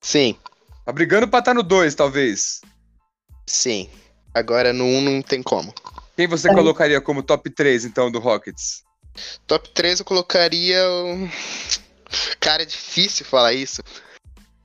Sim. 0.00 0.38
Tá 0.86 0.92
brigando 0.92 1.26
pra 1.26 1.40
estar 1.40 1.52
no 1.52 1.64
2, 1.64 1.92
talvez. 1.96 2.60
Sim. 3.44 3.90
Agora 4.32 4.72
no 4.72 4.84
1 4.84 5.00
não 5.00 5.22
tem 5.22 5.42
como. 5.42 5.74
Quem 6.16 6.28
você 6.28 6.48
é. 6.48 6.54
colocaria 6.54 7.00
como 7.00 7.20
top 7.20 7.50
3, 7.50 7.84
então, 7.84 8.12
do 8.12 8.20
Rockets? 8.20 8.84
Top 9.44 9.68
3 9.70 9.98
eu 9.98 10.04
colocaria. 10.04 10.80
Cara, 12.38 12.62
é 12.62 12.66
difícil 12.66 13.26
falar 13.26 13.54
isso. 13.54 13.82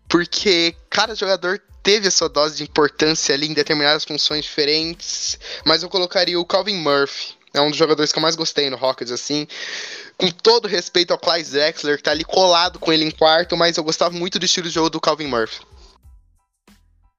Porque 0.08 0.76
cada 0.88 1.16
jogador 1.16 1.60
teve 1.82 2.10
a 2.10 2.12
sua 2.12 2.30
dose 2.30 2.58
de 2.58 2.64
importância 2.64 3.34
ali 3.34 3.48
em 3.48 3.56
determinadas 3.56 4.06
funções 4.06 4.46
diferentes. 4.46 5.40
Mas 5.66 5.82
eu 5.82 5.90
colocaria 5.90 6.40
o 6.40 6.46
Calvin 6.46 6.78
Murphy. 6.78 7.37
É 7.58 7.62
um 7.62 7.70
dos 7.70 7.78
jogadores 7.78 8.12
que 8.12 8.18
eu 8.18 8.22
mais 8.22 8.36
gostei 8.36 8.70
no 8.70 8.78
Rockets, 8.78 9.12
assim. 9.12 9.48
Com 10.18 10.30
todo 10.32 10.68
respeito 10.68 11.12
ao 11.12 11.20
Clyde 11.20 11.52
Drexler, 11.52 11.98
que 11.98 12.04
tá 12.04 12.12
ali 12.12 12.24
colado 12.24 12.80
com 12.80 12.94
ele 12.94 13.04
em 13.04 13.12
quarto, 13.12 13.58
mas 13.58 13.78
eu 13.78 13.84
gostava 13.84 14.16
muito 14.16 14.40
do 14.40 14.46
estilo 14.46 14.68
de 14.68 14.74
jogo 14.74 14.90
do 14.90 15.02
Calvin 15.02 15.28
Murphy. 15.28 15.66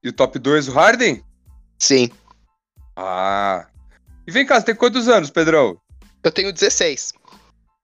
E 0.03 0.09
o 0.09 0.13
top 0.13 0.39
2, 0.39 0.69
o 0.69 0.71
Harden? 0.71 1.23
Sim. 1.77 2.09
Ah. 2.95 3.67
E 4.25 4.31
vem 4.31 4.45
cá, 4.45 4.59
você 4.59 4.67
tem 4.67 4.75
quantos 4.75 5.07
anos, 5.07 5.29
Pedrão? 5.29 5.77
Eu 6.23 6.31
tenho 6.31 6.53
16. 6.53 7.13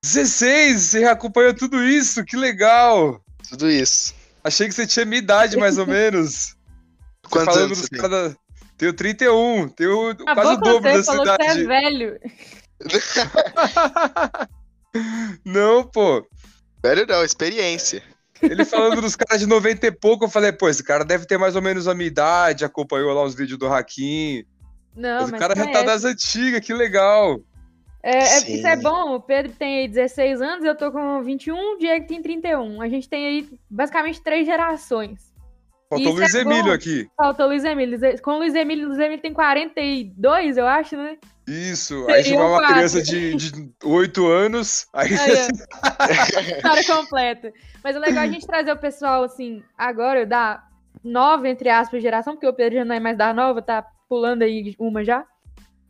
16? 0.04 0.82
Você 0.82 1.04
acompanhou 1.06 1.54
tudo 1.54 1.84
isso? 1.84 2.24
Que 2.24 2.38
legal! 2.38 3.22
Tudo 3.50 3.70
isso. 3.70 4.14
Achei 4.44 4.68
que 4.68 4.74
você 4.74 4.86
tinha 4.86 5.06
minha 5.06 5.20
idade, 5.20 5.58
mais 5.58 5.78
ou 5.78 5.88
menos. 5.88 6.56
Quantos 7.30 7.58
anos 7.58 7.80
você 7.80 7.98
cada... 7.98 8.38
Tenho 8.78 8.94
31, 8.94 9.70
tenho 9.70 10.10
A 10.26 10.34
quase 10.34 10.54
o 10.54 10.58
dobro 10.58 10.82
da 10.82 11.04
cidade. 11.04 11.44
Você 11.44 11.62
é 11.62 11.66
velho. 11.66 12.20
não, 15.46 15.84
pô. 15.84 16.26
Velho 16.84 17.06
não, 17.08 17.24
experiência. 17.24 18.04
Ele 18.42 18.66
falando 18.66 19.02
dos 19.02 19.16
caras 19.16 19.40
de 19.40 19.48
90 19.48 19.88
e 19.88 19.92
pouco, 19.92 20.26
eu 20.26 20.30
falei, 20.30 20.52
pô, 20.52 20.68
esse 20.68 20.84
cara 20.84 21.06
deve 21.06 21.26
ter 21.26 21.38
mais 21.38 21.56
ou 21.56 21.62
menos 21.62 21.88
a 21.88 21.96
minha 21.96 22.08
idade, 22.08 22.66
acompanhou 22.66 23.14
lá 23.14 23.24
os 23.24 23.34
vídeos 23.34 23.58
do 23.58 23.68
Hakim. 23.68 24.44
Não, 24.96 25.22
mas, 25.22 25.32
mas 25.32 25.32
o 25.32 25.38
cara 25.38 25.56
já 25.56 25.72
tá 25.72 25.84
das 25.84 26.04
antigas, 26.04 26.60
que 26.60 26.74
legal. 26.74 27.40
É, 28.04 28.18
é, 28.18 28.52
isso 28.52 28.68
é 28.68 28.76
bom, 28.76 29.16
o 29.16 29.22
Pedro 29.22 29.52
tem 29.54 29.80
aí 29.80 29.88
16 29.88 30.42
anos, 30.42 30.64
eu 30.64 30.78
tô 30.78 30.92
com 30.92 31.24
21, 31.24 31.74
o 31.74 31.78
Diego 31.78 32.06
tem 32.06 32.22
31. 32.22 32.82
A 32.82 32.88
gente 32.88 33.10
tem 33.10 33.26
aí 33.26 33.50
basicamente 33.70 34.22
três 34.22 34.46
gerações. 34.46 35.34
Faltou 35.90 36.14
o 36.14 36.16
Luiz 36.16 36.34
é 36.34 36.42
Emílio 36.42 36.66
bom. 36.66 36.72
aqui. 36.72 37.08
Faltou 37.16 37.46
o 37.46 37.50
Luiz 37.50 37.64
Emílio. 37.64 38.22
Com 38.22 38.32
o 38.32 38.38
Luiz 38.40 38.56
Emílio, 38.56 38.86
o 38.86 38.88
Luiz 38.90 39.00
Emílio 39.00 39.22
tem 39.22 39.34
42, 39.34 40.58
eu 40.58 40.66
acho, 40.66 40.98
né? 40.98 41.18
Isso. 41.48 42.08
Aí 42.10 42.24
chamar 42.24 42.48
uma 42.48 42.68
criança 42.68 43.04
de, 43.04 43.36
de 43.36 43.72
8 43.84 44.28
anos. 44.28 44.88
Aí, 44.94 45.10
Aí. 45.14 45.32
História 46.58 46.86
completa. 46.86 47.54
Mas 47.84 47.96
é 47.96 48.00
legal 48.00 48.24
a 48.24 48.28
gente 48.28 48.48
trazer 48.48 48.72
o 48.72 48.78
pessoal, 48.78 49.24
assim, 49.24 49.62
agora, 49.78 50.26
da 50.26 50.64
nova, 51.04 51.48
entre 51.48 51.70
aspas, 51.70 52.02
geração, 52.02 52.34
porque 52.34 52.48
o 52.48 52.54
Pedro 52.54 52.80
já 52.80 52.86
não 52.86 52.96
é 52.96 53.00
mais 53.00 53.18
da 53.18 53.32
nova, 53.32 53.62
tá 53.62 53.86
pulando 54.10 54.42
aí 54.42 54.76
uma 54.80 55.04
já. 55.04 55.24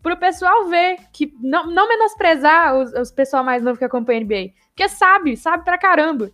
Pro 0.04 0.18
pessoal 0.18 0.68
ver 0.68 0.98
que 1.14 1.34
não, 1.42 1.68
não 1.68 1.88
menosprezar 1.88 2.76
os, 2.76 2.94
os 2.94 3.12
pessoal 3.12 3.44
mais 3.44 3.64
novo 3.64 3.80
que 3.80 3.86
acompanha 3.86 4.20
a 4.20 4.24
NBA. 4.24 4.54
Porque 4.68 4.90
sabe, 4.90 5.38
sabe 5.38 5.64
pra 5.64 5.78
caramba. 5.78 6.32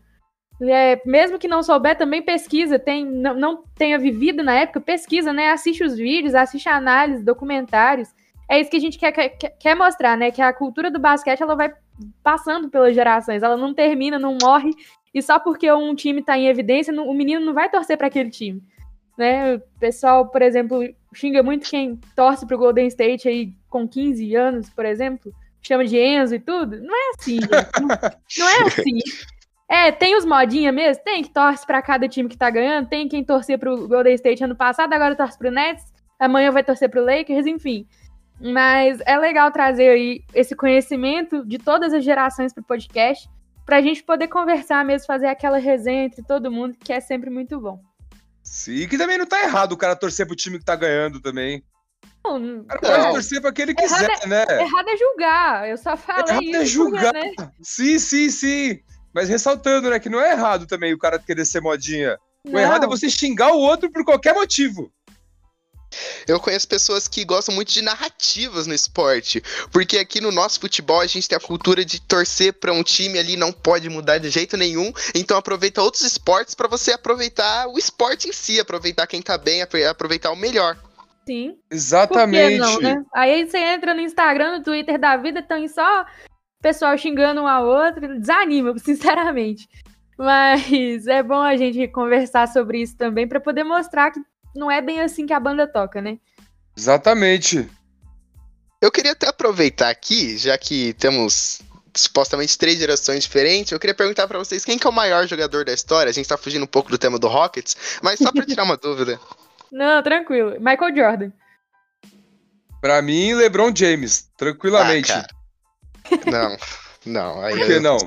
É, 0.63 1.01
mesmo 1.05 1.39
que 1.39 1.47
não 1.47 1.63
souber, 1.63 1.97
também 1.97 2.21
pesquisa, 2.21 2.77
tem, 2.77 3.03
não, 3.05 3.33
não 3.33 3.63
tenha 3.75 3.97
vivido 3.97 4.43
na 4.43 4.53
época, 4.53 4.79
pesquisa, 4.79 5.33
né? 5.33 5.49
Assiste 5.49 5.83
os 5.83 5.95
vídeos, 5.95 6.35
assiste 6.35 6.69
a 6.69 6.75
análise, 6.75 7.23
documentários. 7.23 8.09
É 8.47 8.59
isso 8.59 8.69
que 8.69 8.77
a 8.77 8.81
gente 8.81 8.99
quer, 8.99 9.11
quer, 9.11 9.29
quer 9.29 9.75
mostrar, 9.75 10.15
né? 10.15 10.29
Que 10.29 10.41
a 10.41 10.53
cultura 10.53 10.91
do 10.91 10.99
basquete 10.99 11.41
ela 11.41 11.55
vai 11.55 11.73
passando 12.23 12.69
pelas 12.69 12.93
gerações, 12.93 13.41
ela 13.41 13.57
não 13.57 13.73
termina, 13.73 14.19
não 14.19 14.37
morre, 14.41 14.71
e 15.13 15.21
só 15.21 15.39
porque 15.39 15.71
um 15.71 15.95
time 15.95 16.21
tá 16.23 16.37
em 16.37 16.47
evidência, 16.47 16.93
não- 16.93 17.07
o 17.07 17.13
menino 17.13 17.43
não 17.45 17.53
vai 17.53 17.69
torcer 17.69 17.97
para 17.97 18.07
aquele 18.07 18.29
time. 18.29 18.61
Né? 19.17 19.55
O 19.55 19.61
pessoal, 19.79 20.27
por 20.27 20.41
exemplo, 20.41 20.81
xinga 21.13 21.41
muito 21.43 21.69
quem 21.69 21.99
torce 22.15 22.45
pro 22.45 22.57
Golden 22.57 22.87
State 22.87 23.27
aí 23.27 23.53
com 23.69 23.87
15 23.87 24.35
anos, 24.35 24.69
por 24.69 24.85
exemplo, 24.85 25.33
chama 25.61 25.85
de 25.85 25.97
Enzo 25.97 26.35
e 26.35 26.39
tudo. 26.39 26.81
Não 26.81 26.95
é 26.95 27.11
assim, 27.15 27.39
gente. 27.39 27.51
Não, 27.81 27.87
não 28.39 28.49
é 28.49 28.63
assim. 28.67 28.99
É, 29.71 29.89
tem 29.89 30.17
os 30.17 30.25
modinha 30.25 30.69
mesmo, 30.69 31.01
tem 31.01 31.23
que 31.23 31.29
torce 31.29 31.65
pra 31.65 31.81
cada 31.81 32.05
time 32.09 32.27
que 32.27 32.37
tá 32.37 32.49
ganhando, 32.49 32.89
tem 32.89 33.07
quem 33.07 33.23
torcer 33.23 33.57
pro 33.57 33.87
Golden 33.87 34.13
State 34.15 34.43
ano 34.43 34.53
passado, 34.55 34.91
agora 34.91 35.15
torce 35.15 35.37
pro 35.37 35.49
Nets, 35.49 35.85
amanhã 36.19 36.51
vai 36.51 36.61
torcer 36.61 36.89
pro 36.89 37.05
Lakers, 37.05 37.45
enfim. 37.47 37.87
Mas 38.41 38.99
é 39.05 39.17
legal 39.17 39.49
trazer 39.49 39.89
aí 39.91 40.23
esse 40.33 40.55
conhecimento 40.57 41.45
de 41.45 41.57
todas 41.57 41.93
as 41.93 42.03
gerações 42.03 42.51
pro 42.53 42.61
podcast, 42.63 43.29
pra 43.65 43.81
gente 43.81 44.03
poder 44.03 44.27
conversar 44.27 44.83
mesmo, 44.83 45.05
fazer 45.07 45.27
aquela 45.27 45.57
resenha 45.57 46.03
entre 46.03 46.21
todo 46.21 46.51
mundo, 46.51 46.75
que 46.83 46.91
é 46.91 46.99
sempre 46.99 47.29
muito 47.29 47.57
bom. 47.57 47.79
Sim, 48.43 48.87
que 48.89 48.97
também 48.97 49.17
não 49.17 49.25
tá 49.25 49.41
errado 49.41 49.71
o 49.71 49.77
cara 49.77 49.95
torcer 49.95 50.27
pro 50.27 50.35
time 50.35 50.59
que 50.59 50.65
tá 50.65 50.75
ganhando 50.75 51.21
também. 51.21 51.63
Não, 52.25 52.59
O 52.59 52.65
cara 52.65 52.81
Não. 52.81 52.99
pode 53.03 53.13
torcer 53.13 53.41
pra 53.41 53.53
quem 53.53 53.63
ele 53.63 53.75
quiser, 53.75 54.27
né? 54.27 54.43
errado 54.59 54.89
é 54.89 54.97
julgar, 54.97 55.69
eu 55.69 55.77
só 55.77 55.95
falei 55.95 56.23
Errado 56.27 56.43
isso. 56.43 56.49
é 56.49 56.57
porque, 56.57 56.65
julgar. 56.65 57.13
né? 57.13 57.31
Sim, 57.61 57.99
sim, 57.99 58.29
sim. 58.29 58.79
Mas 59.13 59.27
ressaltando, 59.29 59.89
né, 59.89 59.99
que 59.99 60.09
não 60.09 60.19
é 60.21 60.31
errado 60.31 60.65
também 60.65 60.93
o 60.93 60.97
cara 60.97 61.19
querer 61.19 61.45
ser 61.45 61.61
modinha. 61.61 62.17
O 62.45 62.51
Não. 62.51 62.59
errado 62.59 62.85
é 62.85 62.87
você 62.87 63.09
xingar 63.09 63.51
o 63.53 63.59
outro 63.59 63.91
por 63.91 64.03
qualquer 64.05 64.33
motivo. 64.33 64.91
Eu 66.25 66.39
conheço 66.39 66.67
pessoas 66.69 67.05
que 67.05 67.25
gostam 67.25 67.53
muito 67.53 67.69
de 67.73 67.81
narrativas 67.81 68.65
no 68.65 68.73
esporte, 68.73 69.43
porque 69.73 69.97
aqui 69.97 70.21
no 70.21 70.31
nosso 70.31 70.57
futebol 70.57 71.01
a 71.01 71.05
gente 71.05 71.27
tem 71.27 71.35
a 71.37 71.41
cultura 71.41 71.83
de 71.83 71.99
torcer 71.99 72.53
pra 72.53 72.71
um 72.71 72.81
time 72.81 73.19
ali 73.19 73.35
não 73.35 73.51
pode 73.51 73.89
mudar 73.89 74.17
de 74.17 74.29
jeito 74.29 74.55
nenhum, 74.55 74.93
então 75.13 75.35
aproveita 75.35 75.81
outros 75.81 76.03
esportes 76.03 76.55
pra 76.55 76.69
você 76.69 76.93
aproveitar 76.93 77.67
o 77.67 77.77
esporte 77.77 78.29
em 78.29 78.31
si, 78.31 78.57
aproveitar 78.57 79.05
quem 79.05 79.21
tá 79.21 79.37
bem, 79.37 79.61
apro- 79.61 79.85
aproveitar 79.89 80.31
o 80.31 80.35
melhor. 80.37 80.77
Sim. 81.27 81.49
Por 81.49 81.57
que 81.69 81.75
Exatamente. 81.75 82.57
não, 82.57 82.79
né? 82.79 83.03
Aí 83.13 83.45
você 83.45 83.57
entra 83.57 83.93
no 83.93 83.99
Instagram, 83.99 84.59
no 84.59 84.63
Twitter 84.63 84.97
da 84.97 85.17
vida, 85.17 85.43
tem 85.43 85.67
só 85.67 86.05
pessoal 86.61 86.97
xingando 86.97 87.41
um 87.41 87.47
ao 87.47 87.65
outro, 87.65 88.19
desanima, 88.19 88.77
sinceramente. 88.79 89.67
Mas 90.17 91.07
é 91.07 91.23
bom 91.23 91.41
a 91.41 91.57
gente 91.57 91.87
conversar 91.87 92.47
sobre 92.47 92.81
isso 92.81 92.95
também 92.95 93.27
pra 93.27 93.39
poder 93.39 93.63
mostrar 93.63 94.11
que 94.11 94.19
não 94.55 94.69
é 94.69 94.81
bem 94.81 95.01
assim 95.01 95.25
que 95.25 95.33
a 95.33 95.39
banda 95.39 95.65
toca, 95.65 96.01
né? 96.01 96.19
Exatamente. 96.77 97.67
Eu 98.81 98.91
queria 98.91 99.13
até 99.13 99.27
aproveitar 99.27 99.89
aqui, 99.89 100.37
já 100.37 100.57
que 100.57 100.93
temos 100.93 101.61
supostamente 101.93 102.57
três 102.57 102.77
gerações 102.77 103.23
diferentes, 103.23 103.71
eu 103.71 103.79
queria 103.79 103.93
perguntar 103.93 104.27
pra 104.27 104.39
vocês 104.39 104.63
quem 104.63 104.77
que 104.77 104.87
é 104.87 104.89
o 104.89 104.93
maior 104.93 105.27
jogador 105.27 105.65
da 105.65 105.73
história. 105.73 106.09
A 106.09 106.13
gente 106.13 106.27
tá 106.27 106.37
fugindo 106.37 106.63
um 106.63 106.67
pouco 106.67 106.89
do 106.89 106.97
tema 106.97 107.19
do 107.19 107.27
Rockets, 107.27 107.99
mas 108.01 108.19
só 108.19 108.31
pra 108.31 108.45
tirar 108.45 108.63
uma 108.63 108.77
dúvida. 108.81 109.19
Não, 109.71 110.01
tranquilo. 110.01 110.51
Michael 110.59 110.95
Jordan. 110.95 111.31
Pra 112.79 113.01
mim, 113.01 113.33
LeBron 113.33 113.71
James, 113.75 114.29
tranquilamente. 114.37 115.11
Ah, 115.11 115.21
cara. 115.21 115.40
Não, 116.31 116.57
não. 117.05 117.41
Aí 117.41 117.57
Por 117.57 117.65
que 117.65 117.73
eu, 117.73 117.81
não? 117.81 117.97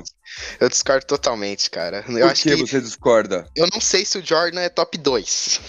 Eu 0.59 0.69
discordo 0.69 1.05
totalmente, 1.05 1.69
cara. 1.69 2.03
Eu 2.07 2.13
Por 2.13 2.23
acho 2.23 2.43
que 2.43 2.55
que 2.55 2.67
você 2.67 2.81
discorda? 2.81 3.47
eu 3.55 3.67
não 3.71 3.79
sei 3.81 4.05
se 4.05 4.17
o 4.17 4.25
Jordan 4.25 4.61
é 4.61 4.69
top 4.69 4.97
2. 4.97 5.59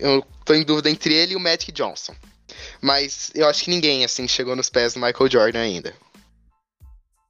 Eu 0.00 0.24
tô 0.44 0.54
em 0.54 0.64
dúvida 0.64 0.90
entre 0.90 1.14
ele 1.14 1.34
e 1.34 1.36
o 1.36 1.40
Magic 1.40 1.70
Johnson. 1.72 2.14
Mas 2.80 3.30
eu 3.34 3.48
acho 3.48 3.64
que 3.64 3.70
ninguém 3.70 4.04
assim 4.04 4.26
chegou 4.26 4.56
nos 4.56 4.70
pés 4.70 4.94
do 4.94 5.00
Michael 5.00 5.30
Jordan 5.30 5.60
ainda. 5.60 5.94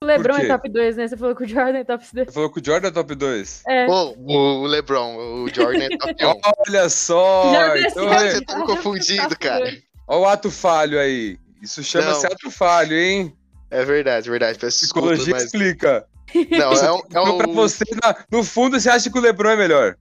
O 0.02 0.06
LeBron 0.06 0.36
é 0.36 0.46
top 0.46 0.68
2, 0.68 0.96
né? 0.96 1.08
Você 1.08 1.16
falou 1.16 1.34
que 1.34 1.44
o 1.44 1.48
Jordan 1.48 1.78
é 1.78 1.84
top 1.84 2.04
2. 2.12 2.26
Você 2.26 2.32
falou 2.32 2.50
que 2.52 2.60
o 2.60 2.64
Jordan 2.64 2.88
é 2.88 2.90
top 2.90 3.14
2. 3.14 3.62
É. 3.66 3.86
O 3.88 4.66
LeBron, 4.66 5.16
o 5.42 5.48
Jordan 5.48 5.84
é 5.84 5.96
top 5.96 6.14
1. 6.24 6.40
Olha 6.68 6.88
só! 6.90 7.52
Já 7.52 7.78
Então, 7.78 8.12
é- 8.12 8.30
Você 8.30 8.44
tá 8.44 8.58
me 8.58 8.66
confundindo, 8.66 9.38
cara. 9.38 9.64
Olha 10.06 10.20
o 10.20 10.26
ato 10.26 10.50
falho 10.50 11.00
aí. 11.00 11.38
Isso 11.62 11.82
chama-se 11.82 12.26
ato 12.26 12.50
falho, 12.50 12.94
hein? 12.96 13.34
É 13.70 13.84
verdade, 13.84 14.30
verdade. 14.30 14.58
Peço 14.58 14.78
Psicologia 14.80 15.34
mas. 15.34 15.44
explica. 15.44 16.06
Não, 16.50 16.72
é 16.72 16.92
um. 16.92 16.96
é 16.98 17.00
Então, 17.10 17.38
pra 17.38 17.48
um- 17.48 17.54
você, 17.54 17.84
no 18.30 18.42
fundo, 18.44 18.78
você 18.78 18.88
acha 18.90 19.10
que 19.10 19.18
o 19.18 19.20
LeBron 19.20 19.50
é 19.50 19.56
melhor. 19.56 19.96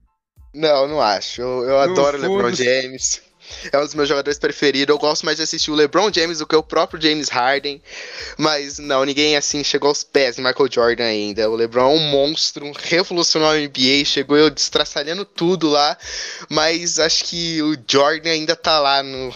Não, 0.54 0.88
não 0.88 1.02
acho. 1.02 1.42
Eu, 1.42 1.64
eu 1.64 1.80
adoro 1.80 2.18
o 2.18 2.22
LeBron 2.22 2.52
James. 2.54 3.22
É 3.72 3.78
um 3.78 3.82
dos 3.82 3.94
meus 3.94 4.08
jogadores 4.08 4.38
preferidos. 4.38 4.94
Eu 4.94 5.00
gosto 5.00 5.26
mais 5.26 5.38
de 5.38 5.44
assistir 5.44 5.72
o 5.72 5.76
LeBron 5.76 6.12
James 6.14 6.40
do 6.40 6.48
que 6.48 6.56
o 6.56 6.64
próprio 6.64 7.02
James 7.02 7.30
Harden. 7.30 7.82
Mas 8.38 8.80
não, 8.80 9.04
ninguém 9.04 9.36
assim 9.36 9.64
chegou 9.64 9.90
aos 9.90 10.04
pés 10.04 10.36
de 10.36 10.42
Michael 10.42 10.70
Jordan 10.72 11.06
ainda. 11.06 11.50
O 11.50 11.56
LeBron 11.56 11.92
é 11.92 11.96
um 11.96 12.10
monstro, 12.12 12.72
revolucionou 12.78 13.50
a 13.50 13.56
NBA, 13.56 14.06
chegou 14.06 14.38
eu 14.38 14.50
destraçalhando 14.50 15.26
tudo 15.26 15.70
lá. 15.70 15.98
Mas 16.50 17.00
acho 17.00 17.26
que 17.26 17.62
o 17.62 17.76
Jordan 17.88 18.32
ainda 18.32 18.56
tá 18.56 18.80
lá 18.80 19.02
no 19.04 19.34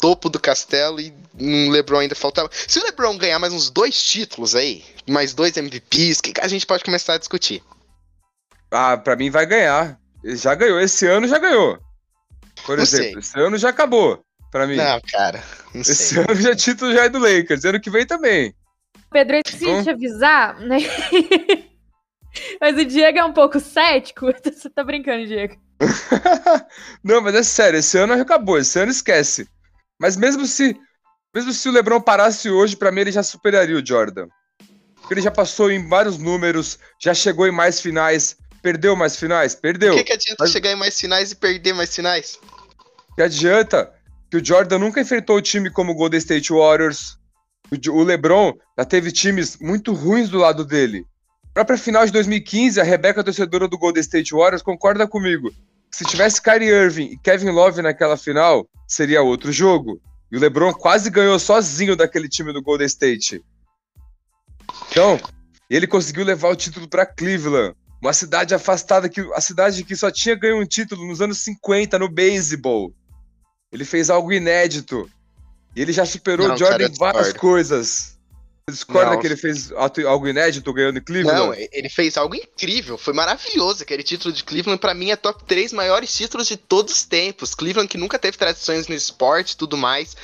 topo 0.00 0.28
do 0.28 0.40
castelo 0.40 1.00
e 1.00 1.12
o 1.38 1.70
LeBron 1.70 2.00
ainda 2.00 2.14
faltava. 2.14 2.50
Se 2.52 2.78
o 2.78 2.84
LeBron 2.84 3.16
ganhar 3.18 3.38
mais 3.38 3.52
uns 3.52 3.70
dois 3.70 4.02
títulos 4.02 4.54
aí, 4.54 4.84
mais 5.06 5.34
dois 5.34 5.56
MVPs, 5.56 6.20
que 6.20 6.32
a 6.40 6.48
gente 6.48 6.66
pode 6.66 6.84
começar 6.84 7.14
a 7.14 7.18
discutir. 7.18 7.62
Ah, 8.70 8.96
pra 8.96 9.16
mim 9.16 9.30
vai 9.30 9.46
ganhar. 9.46 9.98
Já 10.24 10.54
ganhou. 10.54 10.80
Esse 10.80 11.06
ano 11.06 11.28
já 11.28 11.38
ganhou. 11.38 11.78
Por 12.66 12.76
Não 12.76 12.82
exemplo, 12.84 13.20
esse 13.20 13.38
ano 13.38 13.56
já 13.56 13.68
acabou. 13.70 14.22
Pra 14.50 14.66
mim. 14.66 14.76
Não, 14.76 15.00
cara, 15.12 15.42
não 15.74 15.80
esse 15.80 15.94
sei. 15.94 16.18
ano 16.18 16.34
já 16.34 16.54
título 16.54 16.92
já 16.92 17.04
é 17.04 17.08
do 17.08 17.18
Lakers. 17.18 17.64
Ano 17.64 17.80
que 17.80 17.90
vem 17.90 18.06
também. 18.06 18.54
Pedro, 19.10 19.36
eu 19.36 19.42
esqueci 19.44 19.64
de 19.64 19.82
te 19.84 19.90
avisar, 19.90 20.58
né? 20.60 20.78
Mas 22.60 22.76
o 22.76 22.84
Diego 22.84 23.18
é 23.18 23.24
um 23.24 23.32
pouco 23.32 23.58
cético. 23.60 24.26
Você 24.44 24.68
tá 24.70 24.84
brincando, 24.84 25.26
Diego. 25.26 25.56
Não, 27.04 27.20
mas 27.20 27.34
é 27.34 27.42
sério, 27.42 27.78
esse 27.78 27.98
ano 27.98 28.14
acabou, 28.14 28.58
esse 28.58 28.78
ano 28.78 28.90
esquece. 28.90 29.46
Mas 30.00 30.16
mesmo 30.16 30.46
se 30.46 30.74
mesmo 31.34 31.52
se 31.52 31.68
o 31.68 31.72
LeBron 31.72 32.00
parasse 32.00 32.48
hoje, 32.48 32.76
pra 32.76 32.90
mim 32.90 33.02
ele 33.02 33.12
já 33.12 33.22
superaria 33.22 33.76
o 33.76 33.86
Jordan. 33.86 34.26
Porque 34.94 35.12
ele 35.14 35.20
já 35.20 35.30
passou 35.30 35.70
em 35.70 35.86
vários 35.86 36.16
números, 36.18 36.78
já 36.98 37.12
chegou 37.12 37.46
em 37.46 37.50
mais 37.52 37.78
finais, 37.80 38.36
perdeu 38.62 38.96
mais 38.96 39.16
finais, 39.16 39.54
perdeu. 39.54 39.92
O 39.92 39.96
que, 39.98 40.04
que 40.04 40.12
adianta 40.14 40.44
Mas- 40.44 40.50
chegar 40.50 40.72
em 40.72 40.76
mais 40.76 40.98
finais 40.98 41.30
e 41.32 41.36
perder 41.36 41.74
mais 41.74 41.94
finais? 41.94 42.38
Que 43.16 43.22
adianta 43.22 43.90
que 44.30 44.36
o 44.36 44.44
Jordan 44.44 44.78
nunca 44.78 45.00
enfrentou 45.00 45.36
o 45.36 45.42
time 45.42 45.70
como 45.70 45.92
o 45.92 45.94
Golden 45.94 46.18
State 46.18 46.52
Warriors. 46.52 47.18
O 47.90 48.02
LeBron 48.02 48.52
já 48.78 48.84
teve 48.84 49.10
times 49.10 49.56
muito 49.56 49.92
ruins 49.94 50.28
do 50.28 50.38
lado 50.38 50.64
dele. 50.64 51.04
Própria 51.54 51.78
final 51.78 52.04
de 52.04 52.12
2015, 52.12 52.78
a 52.78 52.84
Rebeca, 52.84 53.24
torcedora 53.24 53.66
do 53.66 53.78
Golden 53.78 54.02
State 54.02 54.34
Warriors, 54.34 54.62
concorda 54.62 55.08
comigo. 55.08 55.50
Se 55.90 56.04
tivesse 56.04 56.42
Kyrie 56.42 56.68
Irving 56.68 57.06
e 57.12 57.18
Kevin 57.18 57.48
Love 57.48 57.80
naquela 57.80 58.18
final, 58.18 58.68
seria 58.86 59.22
outro 59.22 59.50
jogo. 59.50 59.98
E 60.30 60.36
o 60.36 60.40
LeBron 60.40 60.74
quase 60.74 61.08
ganhou 61.08 61.38
sozinho 61.38 61.96
daquele 61.96 62.28
time 62.28 62.52
do 62.52 62.60
Golden 62.60 62.86
State. 62.86 63.42
Então, 64.90 65.18
ele 65.70 65.86
conseguiu 65.86 66.24
levar 66.24 66.50
o 66.50 66.56
título 66.56 66.86
para 66.86 67.06
Cleveland, 67.06 67.74
uma 68.02 68.12
cidade 68.12 68.54
afastada 68.54 69.08
que 69.08 69.20
a 69.32 69.40
cidade 69.40 69.82
que 69.82 69.96
só 69.96 70.10
tinha 70.10 70.34
ganho 70.34 70.60
um 70.60 70.66
título 70.66 71.06
nos 71.06 71.22
anos 71.22 71.38
50 71.38 71.98
no 71.98 72.10
beisebol. 72.10 72.92
Ele 73.72 73.84
fez 73.84 74.10
algo 74.10 74.32
inédito. 74.32 75.10
E 75.74 75.80
ele 75.82 75.92
já 75.92 76.06
superou 76.06 76.48
Não, 76.48 76.54
o 76.54 76.58
Jordan 76.58 76.78
cara, 76.78 76.90
em 76.90 76.94
várias 76.94 77.24
discordo. 77.24 77.40
coisas. 77.40 78.15
Discorda 78.68 79.12
Não. 79.12 79.20
que 79.20 79.28
ele 79.28 79.36
fez 79.36 79.70
algo 79.70 80.26
inédito 80.26 80.72
ganhando 80.72 80.98
em 80.98 81.00
Cleveland? 81.00 81.38
Não, 81.38 81.54
ele 81.54 81.88
fez 81.88 82.16
algo 82.16 82.34
incrível, 82.34 82.98
foi 82.98 83.14
maravilhoso. 83.14 83.84
Aquele 83.84 84.02
título 84.02 84.34
de 84.34 84.42
Cleveland, 84.42 84.80
pra 84.80 84.92
mim, 84.92 85.12
é 85.12 85.14
top 85.16 85.44
3 85.44 85.72
maiores 85.72 86.12
títulos 86.12 86.48
de 86.48 86.56
todos 86.56 86.92
os 86.92 87.04
tempos. 87.04 87.54
Cleveland 87.54 87.88
que 87.88 87.96
nunca 87.96 88.18
teve 88.18 88.36
tradições 88.36 88.88
no 88.88 88.94
esporte 88.96 89.52
e 89.52 89.56
tudo 89.56 89.76
mais. 89.76 90.16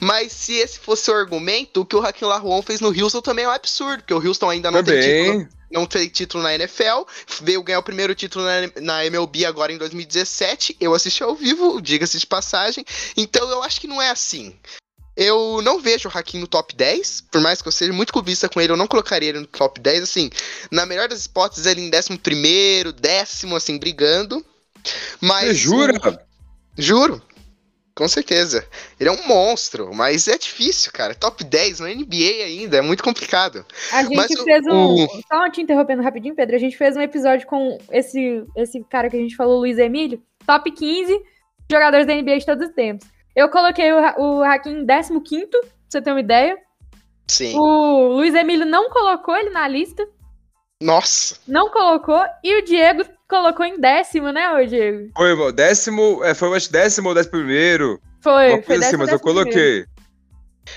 Mas 0.00 0.32
se 0.32 0.54
esse 0.54 0.80
fosse 0.80 1.08
o 1.08 1.14
argumento, 1.14 1.82
o 1.82 1.86
que 1.86 1.94
o 1.94 2.04
Hakim 2.04 2.24
Laruon 2.24 2.62
fez 2.62 2.80
no 2.80 2.88
Houston 2.88 3.20
também 3.20 3.44
é 3.44 3.48
um 3.48 3.52
absurdo, 3.52 3.98
porque 3.98 4.14
o 4.14 4.26
Houston 4.26 4.50
ainda 4.50 4.72
não 4.72 4.82
tem 4.82 5.00
título 5.00 5.32
Também. 5.32 5.48
não 5.70 5.86
tem 5.86 6.08
título 6.08 6.42
na 6.42 6.52
NFL, 6.52 7.04
veio 7.42 7.62
ganhar 7.62 7.78
o 7.78 7.84
primeiro 7.84 8.12
título 8.12 8.44
na, 8.44 8.82
na 8.82 9.06
MLB 9.06 9.44
agora 9.44 9.72
em 9.72 9.78
2017. 9.78 10.78
Eu 10.80 10.94
assisti 10.94 11.22
ao 11.22 11.36
vivo, 11.36 11.80
diga-se 11.80 12.18
de 12.18 12.26
passagem. 12.26 12.84
Então 13.16 13.48
eu 13.48 13.62
acho 13.62 13.80
que 13.80 13.86
não 13.86 14.02
é 14.02 14.10
assim. 14.10 14.52
Eu 15.16 15.60
não 15.62 15.78
vejo 15.80 16.08
o 16.08 16.12
Hakim 16.12 16.38
no 16.40 16.46
top 16.48 16.74
10, 16.74 17.22
por 17.30 17.40
mais 17.40 17.62
que 17.62 17.68
eu 17.68 17.72
seja 17.72 17.92
muito 17.92 18.12
clubista 18.12 18.48
com 18.48 18.60
ele, 18.60 18.72
eu 18.72 18.76
não 18.76 18.86
colocaria 18.88 19.28
ele 19.28 19.40
no 19.40 19.46
top 19.46 19.80
10, 19.80 20.02
assim, 20.02 20.28
na 20.72 20.84
melhor 20.84 21.08
das 21.08 21.24
hipóteses, 21.24 21.66
ele 21.66 21.80
em 21.82 21.90
11º, 21.90 22.90
décimo, 22.92 23.54
assim, 23.54 23.78
brigando, 23.78 24.44
mas... 25.20 25.48
Você 25.48 25.54
jura? 25.54 25.94
o- 26.10 26.34
Juro, 26.76 27.22
com 27.94 28.08
certeza. 28.08 28.66
Ele 28.98 29.08
é 29.08 29.12
um 29.12 29.28
monstro, 29.28 29.94
mas 29.94 30.26
é 30.26 30.36
difícil, 30.36 30.90
cara, 30.92 31.14
top 31.14 31.44
10 31.44 31.78
na 31.78 31.90
NBA 31.94 32.42
ainda, 32.44 32.78
é 32.78 32.80
muito 32.80 33.04
complicado. 33.04 33.64
A 33.92 34.02
gente 34.02 34.16
Mas 34.16 34.30
o- 34.32 34.42
fez 34.42 34.66
um. 34.66 35.04
o- 35.04 35.08
Só 35.28 35.48
te 35.52 35.60
interrompendo 35.62 36.02
rapidinho, 36.02 36.34
Pedro. 36.34 36.56
A 36.56 36.58
gente 36.58 36.76
fez 36.76 36.96
um 36.96 37.00
episódio 37.00 37.46
com 37.46 37.78
esse, 37.92 38.42
esse 38.56 38.82
cara 38.90 39.08
que 39.08 39.16
a 39.16 39.20
gente 39.20 39.36
falou, 39.36 39.60
Luiz 39.60 39.78
Emílio. 39.78 40.20
Top 40.44 40.68
15 40.68 41.16
jogadores 41.70 42.04
da 42.04 42.12
NBA 42.14 42.40
de 42.40 42.46
todos 42.46 42.66
os 42.68 42.74
tempos. 42.74 43.06
Eu 43.34 43.48
coloquei 43.48 43.92
o, 43.92 43.98
o 44.18 44.42
Hakim 44.44 44.70
em 44.80 44.86
15, 44.86 45.46
pra 45.46 45.60
você 45.88 46.02
ter 46.02 46.10
uma 46.10 46.20
ideia. 46.20 46.56
Sim. 47.26 47.56
O 47.58 48.08
Luiz 48.16 48.34
Emílio 48.34 48.66
não 48.66 48.90
colocou 48.90 49.34
ele 49.36 49.50
na 49.50 49.66
lista. 49.66 50.06
Nossa, 50.80 51.36
Não 51.48 51.70
colocou. 51.70 52.22
E 52.42 52.58
o 52.60 52.64
Diego 52.64 53.04
colocou 53.28 53.64
em 53.64 53.80
décimo, 53.80 54.30
né, 54.32 54.50
ô 54.52 54.66
Diego? 54.66 55.10
Foi 55.16 55.32
o 55.32 55.50
décimo, 55.52 56.22
é, 56.22 56.34
foi 56.34 56.48
eu 56.48 56.54
acho 56.54 56.70
décimo 56.70 57.08
ou 57.08 57.14
décimo 57.14 57.32
primeiro. 57.32 58.00
Foi, 58.20 58.52
Uma 58.54 58.62
foi 58.62 58.74
assim, 58.76 58.80
décimo, 58.80 58.98
mas 58.98 59.08
eu 59.08 59.18
décimo 59.18 59.34
primeiro. 59.34 59.50
coloquei. 59.50 59.86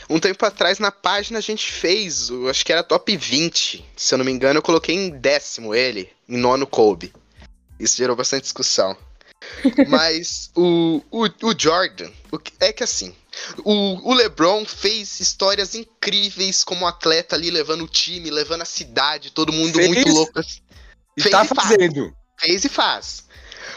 Um 0.09 0.19
tempo 0.19 0.45
atrás 0.45 0.79
na 0.79 0.91
página 0.91 1.39
a 1.39 1.41
gente 1.41 1.71
fez, 1.71 2.29
o- 2.29 2.47
acho 2.49 2.65
que 2.65 2.71
era 2.71 2.83
top 2.83 3.15
20. 3.17 3.85
Se 3.95 4.13
eu 4.13 4.17
não 4.17 4.25
me 4.25 4.31
engano, 4.31 4.59
eu 4.59 4.63
coloquei 4.63 4.95
em 4.95 5.09
décimo 5.09 5.73
ele, 5.75 6.09
em 6.27 6.37
nono 6.37 6.65
Kobe. 6.67 7.13
Isso 7.79 7.97
gerou 7.97 8.15
bastante 8.15 8.43
discussão. 8.43 8.95
Mas 9.89 10.51
o, 10.55 11.01
o, 11.11 11.23
o 11.25 11.53
Jordan, 11.57 12.09
é 12.59 12.73
que 12.73 12.83
assim, 12.83 13.15
o, 13.63 14.09
o 14.09 14.13
LeBron 14.13 14.65
fez 14.65 15.19
histórias 15.19 15.75
incríveis 15.75 16.63
como 16.63 16.87
atleta 16.87 17.35
ali, 17.35 17.49
levando 17.51 17.83
o 17.83 17.87
time, 17.87 18.29
levando 18.29 18.61
a 18.61 18.65
cidade, 18.65 19.31
todo 19.31 19.53
mundo 19.53 19.75
Fez 19.75 19.87
muito 19.87 20.09
louco. 20.09 20.39
E 21.15 21.21
Fez 21.21 21.31
tá 21.31 21.43
e 21.43 21.47
faz. 21.47 21.69
fazendo. 21.69 22.15
Fez 22.39 22.65
e 22.65 22.69
faz. 22.69 23.23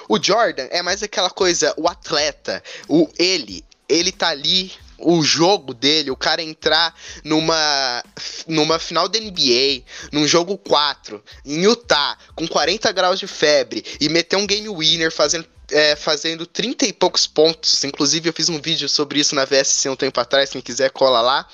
O 0.08 0.22
Jordan 0.22 0.66
é 0.70 0.82
mais 0.82 1.02
aquela 1.02 1.30
coisa, 1.30 1.74
o 1.76 1.88
atleta, 1.88 2.62
o 2.88 3.08
ele, 3.18 3.64
ele 3.88 4.12
tá 4.12 4.28
ali, 4.28 4.72
o 5.02 5.22
jogo 5.22 5.74
dele, 5.74 6.10
o 6.10 6.16
cara 6.16 6.42
entrar 6.42 6.94
numa 7.24 8.04
numa 8.46 8.78
final 8.78 9.08
da 9.08 9.18
NBA, 9.18 9.82
num 10.12 10.26
jogo 10.26 10.56
4, 10.58 11.22
em 11.44 11.62
Utah, 11.62 12.16
com 12.34 12.46
40 12.46 12.90
graus 12.92 13.18
de 13.18 13.26
febre 13.26 13.84
e 14.00 14.08
meter 14.08 14.36
um 14.36 14.46
game 14.46 14.68
winner 14.68 15.12
fazendo 15.12 15.46
é, 15.72 15.94
fazendo 15.94 16.46
30 16.46 16.86
e 16.86 16.92
poucos 16.92 17.26
pontos. 17.26 17.84
Inclusive, 17.84 18.28
eu 18.28 18.32
fiz 18.32 18.48
um 18.48 18.60
vídeo 18.60 18.88
sobre 18.88 19.20
isso 19.20 19.34
na 19.34 19.44
VSC 19.44 19.88
um 19.88 19.96
tempo 19.96 20.20
atrás, 20.20 20.50
quem 20.50 20.60
quiser 20.60 20.90
cola 20.90 21.20
lá. 21.20 21.46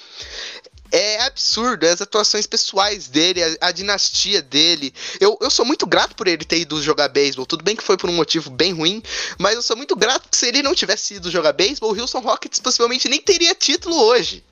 É 0.92 1.22
absurdo, 1.22 1.84
as 1.84 2.00
atuações 2.00 2.46
pessoais 2.46 3.08
dele, 3.08 3.42
a, 3.42 3.68
a 3.68 3.72
dinastia 3.72 4.40
dele. 4.40 4.92
Eu, 5.20 5.36
eu 5.40 5.50
sou 5.50 5.64
muito 5.64 5.86
grato 5.86 6.14
por 6.14 6.26
ele 6.26 6.44
ter 6.44 6.58
ido 6.58 6.80
jogar 6.82 7.08
beisebol. 7.08 7.46
Tudo 7.46 7.64
bem 7.64 7.76
que 7.76 7.82
foi 7.82 7.96
por 7.96 8.08
um 8.08 8.14
motivo 8.14 8.50
bem 8.50 8.72
ruim, 8.72 9.02
mas 9.38 9.54
eu 9.54 9.62
sou 9.62 9.76
muito 9.76 9.96
grato 9.96 10.22
porque 10.22 10.36
se 10.36 10.46
ele 10.46 10.62
não 10.62 10.74
tivesse 10.74 11.14
ido 11.14 11.30
jogar 11.30 11.52
beisebol, 11.52 11.92
o 11.92 12.00
Houston 12.00 12.20
Rockets 12.20 12.60
possivelmente 12.60 13.08
nem 13.08 13.20
teria 13.20 13.54
título 13.54 13.96
hoje. 13.96 14.44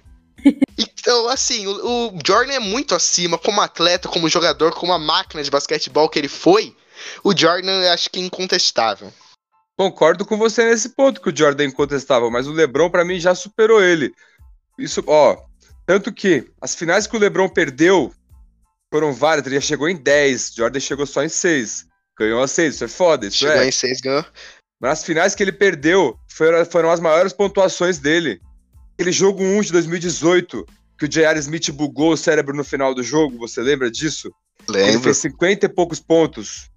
Então, 0.77 1.29
assim, 1.29 1.67
o, 1.67 2.17
o 2.17 2.19
Jordan 2.27 2.55
é 2.55 2.59
muito 2.59 2.95
acima 2.95 3.37
como 3.37 3.61
atleta, 3.61 4.09
como 4.09 4.29
jogador, 4.29 4.73
como 4.73 4.93
a 4.93 4.99
máquina 4.99 5.43
de 5.43 5.51
basquetebol 5.51 6.09
que 6.09 6.19
ele 6.19 6.29
foi. 6.29 6.75
O 7.23 7.37
Jordan, 7.37 7.83
eu 7.83 7.93
acho 7.93 8.11
que 8.11 8.19
é 8.19 8.23
incontestável. 8.23 9.13
Concordo 9.77 10.25
com 10.25 10.39
você 10.39 10.65
nesse 10.65 10.91
ponto 10.91 11.21
que 11.21 11.29
o 11.29 11.37
Jordan 11.37 11.65
é 11.65 11.67
incontestável, 11.67 12.31
mas 12.31 12.47
o 12.47 12.53
LeBron 12.53 12.89
pra 12.89 13.05
mim 13.05 13.19
já 13.19 13.35
superou 13.35 13.83
ele. 13.83 14.13
Isso, 14.79 15.03
ó, 15.07 15.37
tanto 15.87 16.13
que 16.13 16.51
as 16.61 16.75
finais 16.75 17.07
que 17.07 17.17
o 17.17 17.19
LeBron 17.19 17.49
perdeu 17.49 18.13
foram 18.93 19.13
várias, 19.13 19.47
ele 19.47 19.57
já 19.57 19.61
chegou 19.61 19.89
em 19.89 19.97
10, 19.97 20.55
Jordan 20.55 20.81
chegou 20.81 21.07
só 21.07 21.23
em 21.23 21.29
6. 21.29 21.87
Ganhou 22.19 22.43
a 22.43 22.47
6, 22.47 22.75
isso 22.77 22.85
é 22.85 22.89
foda, 22.89 23.27
isso 23.27 23.39
Chegou 23.39 23.57
é. 23.57 23.69
em 23.69 23.73
seis, 23.73 24.01
ganhou. 24.01 24.25
Mas 24.81 25.01
as 25.01 25.05
finais 25.05 25.35
que 25.35 25.43
ele 25.43 25.51
perdeu 25.51 26.17
foram, 26.29 26.65
foram 26.65 26.91
as 26.91 27.01
maiores 27.01 27.33
pontuações 27.33 27.99
dele. 27.99 28.41
Aquele 28.95 29.11
jogo 29.11 29.43
1 29.43 29.63
de 29.63 29.73
2018, 29.73 30.65
que 30.97 31.07
o 31.07 31.09
J.R. 31.09 31.39
Smith 31.41 31.71
bugou 31.71 32.13
o 32.13 32.17
cérebro 32.17 32.57
no 32.57 32.63
final 32.63 32.95
do 32.95 33.03
jogo, 33.03 33.37
você 33.37 33.61
lembra 33.61 33.91
disso? 33.91 34.33
Ele 34.69 34.79
Lembro. 34.79 35.03
fez 35.03 35.19
50 35.19 35.67
e 35.67 35.69
poucos 35.69 36.01
pontos. 36.01 36.71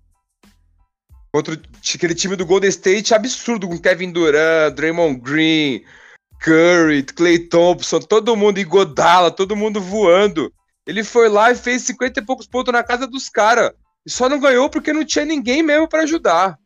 Contra 1.32 1.60
aquele 1.94 2.16
time 2.16 2.36
do 2.36 2.46
Golden 2.46 2.70
State 2.70 3.14
absurdo, 3.14 3.68
com 3.68 3.78
Kevin 3.78 4.12
Durant, 4.12 4.74
Draymond 4.74 5.20
Green, 5.20 5.84
Curry, 6.40 7.04
Clay 7.04 7.40
Thompson, 7.40 8.00
todo 8.00 8.36
mundo 8.36 8.60
Iguodala, 8.60 9.32
todo 9.32 9.56
mundo 9.56 9.82
voando. 9.82 10.52
Ele 10.86 11.04
foi 11.04 11.28
lá 11.28 11.52
e 11.52 11.56
fez 11.56 11.82
50 11.84 12.20
e 12.20 12.26
poucos 12.26 12.48
pontos 12.48 12.72
na 12.72 12.84
casa 12.84 13.06
dos 13.06 13.28
caras. 13.30 13.72
E 14.06 14.10
só 14.10 14.30
não 14.30 14.40
ganhou 14.40 14.70
porque 14.70 14.94
não 14.94 15.04
tinha 15.04 15.26
ninguém 15.26 15.62
mesmo 15.62 15.88
pra 15.88 16.04
ajudar. 16.04 16.58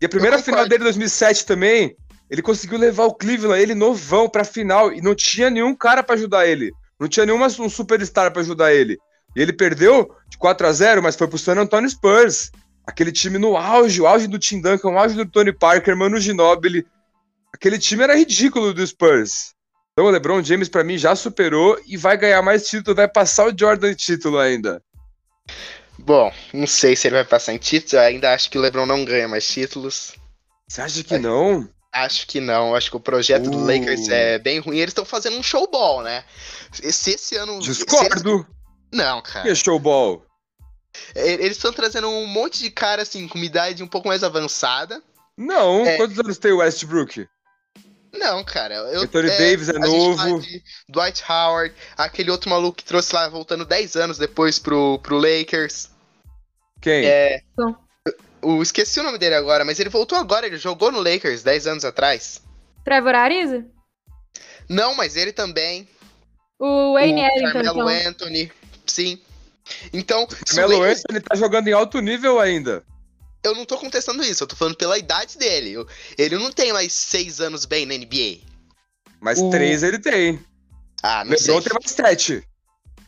E 0.00 0.06
a 0.06 0.08
primeira 0.08 0.38
final 0.38 0.68
dele 0.68 0.82
em 0.82 0.84
2007 0.84 1.46
também, 1.46 1.96
ele 2.30 2.42
conseguiu 2.42 2.78
levar 2.78 3.04
o 3.04 3.14
Cleveland, 3.14 3.62
ele 3.62 3.74
novão, 3.74 4.28
pra 4.28 4.44
final. 4.44 4.92
E 4.92 5.00
não 5.00 5.14
tinha 5.14 5.48
nenhum 5.48 5.74
cara 5.74 6.02
pra 6.02 6.14
ajudar 6.14 6.46
ele. 6.46 6.70
Não 6.98 7.08
tinha 7.08 7.24
nenhuma 7.24 7.46
um 7.46 7.68
superstar 7.68 8.30
pra 8.30 8.42
ajudar 8.42 8.72
ele. 8.74 8.98
E 9.34 9.40
ele 9.40 9.52
perdeu 9.52 10.10
de 10.28 10.36
4 10.36 10.66
a 10.66 10.72
0 10.72 11.02
mas 11.02 11.16
foi 11.16 11.26
pro 11.26 11.38
San 11.38 11.58
Antonio 11.58 11.88
Spurs. 11.88 12.50
Aquele 12.86 13.12
time 13.12 13.38
no 13.38 13.56
auge, 13.56 14.00
o 14.00 14.06
auge 14.06 14.26
do 14.26 14.38
Tim 14.38 14.60
Duncan, 14.60 14.90
o 14.90 14.98
auge 14.98 15.14
do 15.14 15.24
Tony 15.24 15.52
Parker, 15.52 15.96
Manu 15.96 16.18
Ginobili. 16.18 16.86
Aquele 17.54 17.78
time 17.78 18.02
era 18.04 18.16
ridículo 18.16 18.72
do 18.72 18.86
Spurs. 18.86 19.54
Então 19.92 20.06
o 20.06 20.10
LeBron 20.10 20.42
James 20.42 20.68
pra 20.68 20.84
mim 20.84 20.96
já 20.96 21.14
superou 21.16 21.78
e 21.86 21.96
vai 21.96 22.16
ganhar 22.16 22.40
mais 22.42 22.68
título, 22.68 22.94
vai 22.96 23.08
passar 23.08 23.46
o 23.46 23.56
Jordan 23.58 23.90
em 23.90 23.94
título 23.94 24.38
ainda. 24.38 24.82
Bom, 25.98 26.32
não 26.54 26.66
sei 26.66 26.96
se 26.96 27.08
ele 27.08 27.16
vai 27.16 27.24
passar 27.24 27.52
em 27.52 27.58
títulos. 27.58 27.92
Eu 27.94 28.00
ainda 28.00 28.32
acho 28.32 28.50
que 28.50 28.56
o 28.56 28.60
LeBron 28.60 28.86
não 28.86 29.04
ganha 29.04 29.28
mais 29.28 29.46
títulos. 29.46 30.14
Você 30.68 30.80
acha 30.80 31.04
que 31.04 31.14
É. 31.14 31.18
não? 31.18 31.68
Acho 31.92 32.26
que 32.26 32.40
não. 32.40 32.74
Acho 32.74 32.90
que 32.90 32.96
o 32.96 33.00
projeto 33.00 33.50
do 33.50 33.58
Uh. 33.58 33.66
Lakers 33.66 34.08
é 34.08 34.38
bem 34.38 34.60
ruim. 34.60 34.78
Eles 34.78 34.90
estão 34.92 35.04
fazendo 35.04 35.36
um 35.36 35.42
showball, 35.42 36.02
né? 36.02 36.24
Se 36.72 37.10
esse 37.10 37.36
ano. 37.36 37.54
eles- 37.54 37.64
Discordo. 37.66 38.46
Não, 38.92 39.20
Que 39.20 39.32
cara. 39.32 39.50
é 39.50 39.54
showball. 39.54 40.24
Eles 41.14 41.56
estão 41.56 41.72
trazendo 41.72 42.08
um 42.08 42.26
monte 42.26 42.60
de 42.60 42.70
cara, 42.70 43.02
assim, 43.02 43.28
com 43.28 43.36
uma 43.38 43.44
idade 43.44 43.82
um 43.82 43.86
pouco 43.88 44.08
mais 44.08 44.24
avançada. 44.24 45.02
Não, 45.36 45.84
É. 45.84 45.96
quantos 45.96 46.18
anos 46.18 46.38
tem 46.38 46.52
o 46.52 46.58
Westbrook? 46.58 47.28
Não, 48.12 48.42
cara. 48.44 48.74
Eu, 48.74 49.02
Anthony 49.02 49.28
Davis 49.28 49.68
é 49.68 49.72
a 49.72 49.86
gente 49.86 50.16
fala 50.16 50.28
novo. 50.30 50.46
Dwight 50.88 51.22
Howard, 51.28 51.74
aquele 51.96 52.30
outro 52.30 52.50
maluco 52.50 52.76
que 52.76 52.84
trouxe 52.84 53.14
lá, 53.14 53.28
voltando 53.28 53.64
10 53.64 53.96
anos 53.96 54.18
depois 54.18 54.58
pro, 54.58 54.98
pro 54.98 55.16
Lakers. 55.18 55.90
Quem? 56.80 57.04
É. 57.06 57.42
O, 58.42 58.62
esqueci 58.62 58.98
o 58.98 59.02
nome 59.02 59.18
dele 59.18 59.34
agora, 59.34 59.64
mas 59.64 59.78
ele 59.78 59.90
voltou 59.90 60.18
agora, 60.18 60.46
ele 60.46 60.56
jogou 60.56 60.90
no 60.90 61.00
Lakers 61.02 61.42
10 61.42 61.66
anos 61.66 61.84
atrás. 61.84 62.42
Trevor 62.84 63.14
Ariza? 63.14 63.64
Não, 64.68 64.94
mas 64.94 65.16
ele 65.16 65.32
também. 65.32 65.88
O 66.58 66.94
Wayne 66.94 67.22
o 67.22 67.24
Ellington, 67.26 67.52
Carmelo 67.52 67.90
então. 67.90 68.08
Anthony. 68.10 68.52
Sim. 68.86 69.20
Então, 69.92 70.26
Carmelo 70.46 70.78
Lakers- 70.80 71.00
Anthony 71.00 71.20
tá 71.20 71.36
jogando 71.36 71.68
em 71.68 71.72
alto 71.72 72.00
nível 72.00 72.40
ainda. 72.40 72.82
Eu 73.42 73.54
não 73.54 73.64
tô 73.64 73.76
contestando 73.78 74.22
isso, 74.22 74.42
eu 74.42 74.46
tô 74.46 74.56
falando 74.56 74.76
pela 74.76 74.98
idade 74.98 75.38
dele. 75.38 75.72
Eu- 75.72 75.86
Ele 76.18 76.36
não 76.36 76.50
tem 76.52 76.72
mais 76.72 76.92
6 76.92 77.40
anos 77.40 77.64
bem 77.64 77.86
na 77.86 77.94
NBA. 77.94 78.40
Mas 79.20 79.38
O- 79.38 79.50
três 79.50 79.82
ele 79.82 79.98
tem. 79.98 80.44
Ah, 81.02 81.24
não 81.24 81.36
sei. 81.36 81.54
LeBron 81.54 81.62
tem 81.62 81.72
mais 81.82 81.90
sete. 81.92 82.48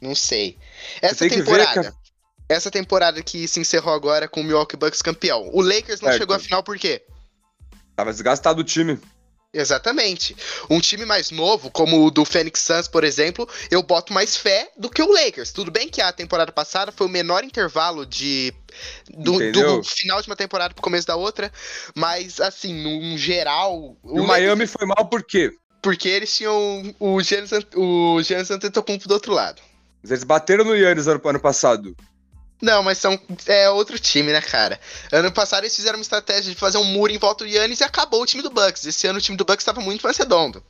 Não 0.01 0.15
sei. 0.15 0.59
Essa 1.01 1.17
tem 1.17 1.29
que 1.29 1.37
ver, 1.37 1.45
temporada. 1.45 1.75
cara. 1.85 1.95
essa 2.49 2.71
temporada 2.71 3.23
que 3.23 3.49
se 3.49 3.61
encerrou 3.61 3.95
agora 3.95 4.29
com 4.29 4.41
o 4.41 4.45
Milwaukee 4.45 4.77
Bucks 4.77 5.01
campeão. 5.01 5.49
O 5.55 5.63
Lakers 5.63 6.01
não 6.03 6.09
Certo. 6.11 6.19
chegou 6.21 6.37
à 6.37 6.39
final 6.39 6.63
por 6.63 6.77
quê? 6.79 7.03
Tava 7.97 8.13
desgastado 8.13 8.61
o 8.61 8.65
time. 8.65 8.99
Exatamente. 9.53 10.35
Um 10.71 10.81
time 10.81 11.05
mais 11.05 11.31
novo, 11.31 11.71
como 11.71 12.07
o 12.07 12.11
do 12.11 12.25
Phoenix 12.25 12.61
Suns, 12.61 12.89
por 12.89 13.05
exemplo, 13.05 13.47
eu 13.71 13.83
boto 13.83 14.13
mais 14.13 14.37
fé 14.37 14.71
do 14.79 14.89
que 14.89 15.03
o 15.03 15.13
Lakers. 15.13 15.53
Tudo 15.53 15.71
bem 15.71 15.89
que 15.89 16.01
a 16.01 16.11
temporada 16.11 16.51
passada 16.51 16.91
foi 16.91 17.07
o 17.07 17.11
menor 17.11 17.45
intervalo 17.45 18.07
de 18.07 18.55
do, 19.11 19.53
do 19.53 19.85
final 19.85 20.23
de 20.23 20.29
uma 20.29 20.37
temporada 20.37 20.73
pro 20.73 20.83
começo 20.83 21.07
da 21.07 21.17
outra, 21.17 21.53
mas 21.95 22.41
assim, 22.41 22.75
num 22.83 23.19
geral, 23.19 23.97
E 24.05 24.21
o 24.21 24.27
Miami 24.27 24.67
foi 24.67 24.87
mal 24.87 25.07
por 25.07 25.23
quê? 25.23 25.51
porque 25.83 26.09
eles 26.09 26.35
tinham 26.35 26.95
o 27.01 27.21
Giannis 27.21 27.51
o 27.75 28.23
Giannis 28.23 28.51
Antetokounmpo 28.51 29.09
do 29.09 29.15
outro 29.15 29.33
lado. 29.33 29.61
Mas 30.01 30.13
eles 30.13 30.25
bateram 30.25 30.65
no 30.65 30.77
Yannis 30.77 31.09
ano, 31.09 31.21
ano 31.25 31.41
passado. 31.41 31.95
Não, 32.63 32.81
mas 32.81 32.99
são 32.99 33.21
é 33.47 33.69
outro 33.69 33.99
time, 33.99 34.33
né, 34.33 34.41
cara? 34.41 34.79
Ano 35.11 35.33
passado 35.33 35.65
eles 35.65 35.75
fizeram 35.75 35.99
uma 35.99 36.03
estratégia 36.03 36.53
de 36.53 36.59
fazer 36.59 36.79
um 36.79 36.85
muro 36.85 37.13
em 37.13 37.19
volta 37.19 37.45
do 37.45 37.51
Yannis 37.51 37.81
e 37.81 37.85
acabou 37.85 38.23
o 38.23 38.27
time 38.27 38.41
do 38.41 38.51
Bucks. 38.51 38.87
Esse 38.87 39.05
ano 39.09 39.19
o 39.19 39.23
time 39.23 39.37
do 39.37 39.45
Bucks 39.45 39.63
estava 39.63 39.81
muito 39.81 40.03
mais 40.03 40.17
redondo. 40.17 40.63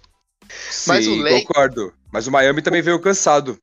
Sim, 0.70 0.88
mas 0.88 1.07
o 1.07 1.16
Lakers... 1.16 1.44
concordo. 1.44 1.94
Mas 2.11 2.26
o 2.26 2.31
Miami 2.31 2.62
também 2.62 2.81
veio 2.81 2.98
cansado. 2.98 3.59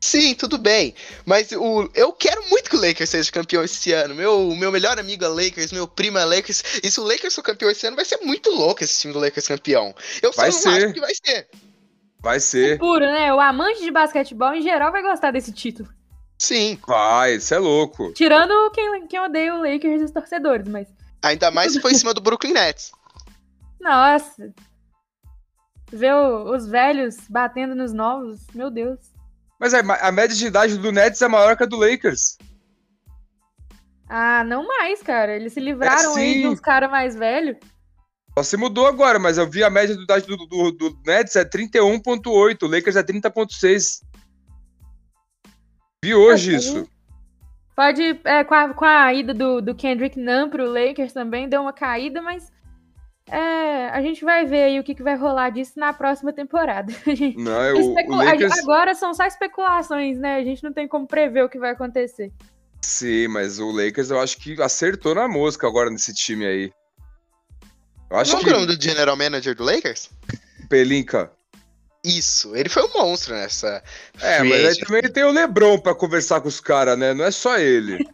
Sim, 0.00 0.34
tudo 0.34 0.58
bem. 0.58 0.94
Mas 1.24 1.52
o, 1.52 1.88
eu 1.94 2.12
quero 2.12 2.48
muito 2.48 2.70
que 2.70 2.76
o 2.76 2.80
Lakers 2.80 3.10
seja 3.10 3.30
campeão 3.30 3.62
esse 3.62 3.92
ano. 3.92 4.16
Meu, 4.16 4.54
meu 4.56 4.72
melhor 4.72 4.98
amigo 4.98 5.24
é 5.24 5.28
Lakers, 5.28 5.70
meu 5.70 5.86
primo 5.86 6.18
é 6.18 6.24
Lakers. 6.24 6.80
E 6.82 6.90
se 6.90 6.98
o 6.98 7.04
Lakers 7.04 7.36
for 7.36 7.42
campeão 7.42 7.70
esse 7.70 7.86
ano, 7.86 7.96
vai 7.96 8.04
ser 8.04 8.18
muito 8.18 8.50
louco 8.50 8.82
esse 8.82 9.00
time 9.00 9.12
do 9.12 9.20
Lakers 9.20 9.46
campeão. 9.46 9.94
Eu 10.20 10.32
só 10.32 10.42
vai 10.42 10.50
não 10.50 10.58
ser. 10.58 10.68
acho 10.68 10.92
que 10.92 11.00
vai 11.00 11.14
ser. 11.14 11.48
Vai 12.20 12.40
ser. 12.40 12.74
É 12.74 12.78
puro, 12.78 13.06
né? 13.06 13.32
O 13.32 13.40
amante 13.40 13.82
de 13.82 13.92
basquetebol 13.92 14.54
em 14.54 14.62
geral 14.62 14.90
vai 14.90 15.02
gostar 15.02 15.30
desse 15.30 15.52
título. 15.52 15.88
Sim. 16.38 16.78
Vai, 16.86 17.34
isso 17.34 17.52
é 17.54 17.58
louco. 17.58 18.12
Tirando 18.12 18.70
quem, 18.70 19.06
quem 19.08 19.20
odeia 19.20 19.54
o 19.54 19.58
Lakers 19.62 20.00
e 20.00 20.04
os 20.04 20.10
torcedores, 20.10 20.68
mas. 20.68 20.86
Ainda 21.22 21.50
mais 21.50 21.72
se 21.72 21.80
for 21.80 21.90
em 21.90 21.94
cima 21.96 22.14
do 22.14 22.20
Brooklyn 22.20 22.52
Nets. 22.52 22.92
Nossa. 23.80 24.52
Ver 25.90 26.14
o- 26.14 26.54
os 26.54 26.66
velhos 26.66 27.16
batendo 27.28 27.74
nos 27.74 27.92
novos, 27.92 28.40
meu 28.54 28.70
Deus. 28.70 28.98
Mas 29.58 29.74
a, 29.74 29.80
a 29.80 30.12
média 30.12 30.36
de 30.36 30.46
idade 30.46 30.78
do 30.78 30.92
Nets 30.92 31.20
é 31.20 31.26
maior 31.28 31.56
que 31.56 31.64
a 31.64 31.66
do 31.66 31.76
Lakers. 31.76 32.38
Ah, 34.08 34.44
não 34.44 34.66
mais, 34.66 35.02
cara. 35.02 35.34
Eles 35.34 35.52
se 35.52 35.60
livraram 35.60 36.16
É, 36.16 36.20
aí 36.20 36.46
uns 36.46 36.60
caras 36.60 36.90
mais 36.90 37.14
velhos. 37.16 37.56
Só 38.38 38.42
se 38.44 38.56
mudou 38.56 38.86
agora, 38.86 39.18
mas 39.18 39.36
eu 39.36 39.50
vi 39.50 39.64
a 39.64 39.70
média 39.70 39.96
de 39.96 40.02
idade 40.04 40.24
do, 40.26 40.36
do, 40.46 40.70
do 40.70 40.98
Nets 41.04 41.34
é 41.34 41.44
31.8, 41.44 42.62
o 42.62 42.66
Lakers 42.68 42.94
é 42.96 43.02
30.6. 43.02 44.00
Vi 46.04 46.14
hoje 46.14 46.54
isso. 46.54 46.88
Pode, 47.74 48.20
é, 48.24 48.44
com, 48.44 48.54
a, 48.54 48.74
com 48.74 48.84
a 48.84 49.14
ida 49.14 49.32
do, 49.32 49.60
do 49.60 49.74
Kendrick 49.74 50.18
Nunn 50.18 50.48
pro 50.48 50.70
Lakers 50.70 51.12
também, 51.12 51.48
deu 51.48 51.60
uma 51.60 51.72
caída, 51.72 52.20
mas 52.20 52.50
é, 53.30 53.88
a 53.90 54.00
gente 54.02 54.24
vai 54.24 54.46
ver 54.46 54.64
aí 54.64 54.80
o 54.80 54.84
que, 54.84 54.94
que 54.94 55.02
vai 55.02 55.16
rolar 55.16 55.50
disso 55.50 55.72
na 55.76 55.92
próxima 55.92 56.32
temporada. 56.32 56.92
Não, 57.36 57.62
é 57.62 57.78
especula- 57.78 58.24
Lakers... 58.24 58.58
Agora 58.58 58.94
são 58.94 59.12
só 59.14 59.24
especulações, 59.26 60.18
né? 60.18 60.36
A 60.36 60.44
gente 60.44 60.62
não 60.62 60.72
tem 60.72 60.88
como 60.88 61.06
prever 61.06 61.44
o 61.44 61.48
que 61.48 61.58
vai 61.58 61.70
acontecer. 61.70 62.32
Sim, 62.80 63.28
mas 63.28 63.58
o 63.58 63.70
Lakers 63.70 64.10
eu 64.10 64.20
acho 64.20 64.38
que 64.38 64.60
acertou 64.62 65.14
na 65.14 65.28
mosca 65.28 65.66
agora 65.66 65.90
nesse 65.90 66.14
time 66.14 66.46
aí. 66.46 66.72
Eu 68.10 68.16
acho 68.16 68.32
Qual 68.32 68.38
que 68.40 68.46
que 68.46 68.50
é 68.50 68.56
o 68.56 68.60
nome 68.60 68.76
do 68.76 68.82
general 68.82 69.16
manager 69.16 69.54
do 69.54 69.64
Lakers? 69.64 70.10
Pelinka. 70.68 71.30
Isso, 72.04 72.54
ele 72.54 72.68
foi 72.68 72.84
um 72.84 72.92
monstro 72.94 73.34
nessa. 73.34 73.82
É, 74.20 74.42
mas 74.42 74.64
aí 74.64 74.78
também 74.78 75.02
tem 75.02 75.24
o 75.24 75.32
LeBron 75.32 75.78
pra 75.78 75.94
conversar 75.94 76.40
com 76.40 76.48
os 76.48 76.60
caras, 76.60 76.98
né? 76.98 77.12
Não 77.12 77.24
é 77.24 77.30
só 77.30 77.58
ele. 77.58 77.98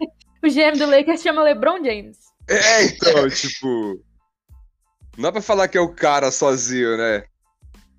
O 0.45 0.47
GM 0.47 0.77
do 0.77 0.85
Lakers 0.85 1.23
chama 1.23 1.43
LeBron 1.43 1.83
James. 1.83 2.19
É, 2.47 2.85
então, 2.85 3.29
tipo. 3.31 3.99
Não 5.17 5.23
dá 5.23 5.33
pra 5.33 5.41
falar 5.41 5.69
que 5.69 5.79
é 5.79 5.81
o 5.81 5.95
cara 5.95 6.31
sozinho, 6.31 6.99
né? 6.99 7.25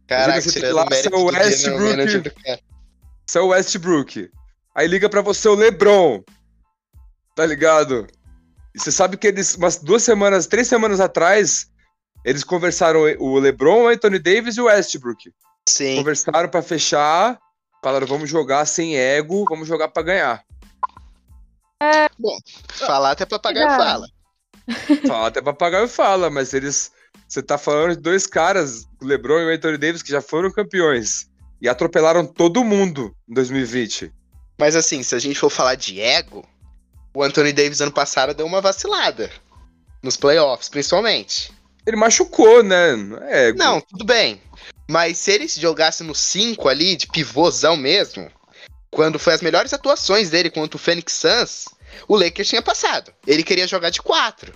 Caraca, 0.06 0.41
você 0.41 0.52
tem 0.52 0.62
tirando 0.62 0.76
lá 0.76 0.84
o 0.84 0.89
mérito 0.89 1.10
seu 1.10 1.26
Westbrook. 1.26 2.34
Você 3.26 3.38
é 3.39 3.41
o 3.41 3.48
Westbrook. 3.48 4.30
Aí 4.76 4.88
liga 4.88 5.10
pra 5.10 5.21
você 5.21 5.48
o 5.48 5.56
LeBron. 5.56 6.24
Tá 7.36 7.48
ligado? 7.48 8.06
E 8.76 8.80
você 8.80 8.91
sabe 8.91 9.17
que 9.17 9.26
eles, 9.26 9.56
umas 9.56 9.78
duas 9.78 10.04
semanas, 10.04 10.45
três 10.45 10.67
semanas 10.67 11.00
atrás, 11.00 11.67
eles 12.24 12.43
conversaram 12.43 13.02
o 13.17 13.39
LeBron, 13.39 13.86
o 13.86 13.88
Anthony 13.88 14.19
Davis 14.19 14.58
e 14.58 14.62
o 14.62 14.65
Westbrook. 14.65 15.32
Sim. 15.67 15.97
Conversaram 15.97 16.49
pra 16.49 16.62
fechar. 16.62 17.39
Falaram, 17.84 18.08
vamos 18.08 18.30
jogar 18.30 18.65
sem 18.65 18.97
ego, 18.97 19.45
vamos 19.49 19.67
jogar 19.67 19.89
pra 19.89 20.04
ganhar. 20.04 20.43
Falar 22.73 23.12
até 23.12 23.25
papagaio 23.25 23.69
Já. 23.69 23.78
fala. 23.78 24.08
Fala 25.08 25.28
até 25.28 25.41
papagaio 25.41 25.88
fala, 25.88 26.30
mas 26.30 26.54
eles. 26.54 26.91
Você 27.28 27.41
tá 27.41 27.58
falando 27.58 27.95
de 27.95 28.01
dois 28.01 28.28
caras, 28.28 28.86
o 29.01 29.06
LeBron 29.06 29.39
e 29.39 29.45
o 29.45 29.56
Anthony 29.56 29.78
Davis, 29.78 30.01
que 30.01 30.12
já 30.12 30.21
foram 30.21 30.51
campeões. 30.51 31.28
E 31.62 31.69
atropelaram 31.69 32.25
todo 32.25 32.63
mundo 32.63 33.15
em 33.30 33.34
2020. 33.34 34.12
Mas 34.58 34.75
assim, 34.75 35.04
se 35.04 35.15
a 35.15 35.19
gente 35.19 35.39
for 35.39 35.49
falar 35.49 35.75
de 35.75 35.99
ego, 35.99 36.47
o 37.13 37.23
Anthony 37.23 37.54
Davis 37.54 37.82
ano 37.82 37.91
passado 37.91 38.34
deu 38.34 38.45
uma 38.45 38.62
vacilada. 38.62 39.32
Nos 40.04 40.17
playoffs, 40.17 40.69
principalmente. 40.69 41.51
Ele 41.86 41.97
machucou, 41.97 42.63
né? 42.63 42.95
Não 42.95 43.17
é 43.23 43.47
ego. 43.47 43.58
Não, 43.58 43.82
tudo 43.82 44.04
bem. 44.06 44.41
Mas 44.89 45.17
se 45.17 45.32
ele 45.32 45.48
jogasse 45.48 46.04
no 46.04 46.13
5 46.13 46.69
ali, 46.69 46.95
de 46.95 47.08
pivôzão 47.08 47.76
mesmo, 47.76 48.30
quando 48.91 49.19
foi 49.19 49.34
as 49.34 49.41
melhores 49.41 49.74
atuações 49.74 50.30
dele 50.30 50.50
contra 50.50 50.78
o 50.78 50.80
Phoenix 50.80 51.13
Suns, 51.13 51.65
o 52.08 52.15
Lakers 52.15 52.48
tinha 52.48 52.62
passado. 52.62 53.13
Ele 53.26 53.43
queria 53.43 53.67
jogar 53.67 53.89
de 53.89 54.02
4. 54.02 54.54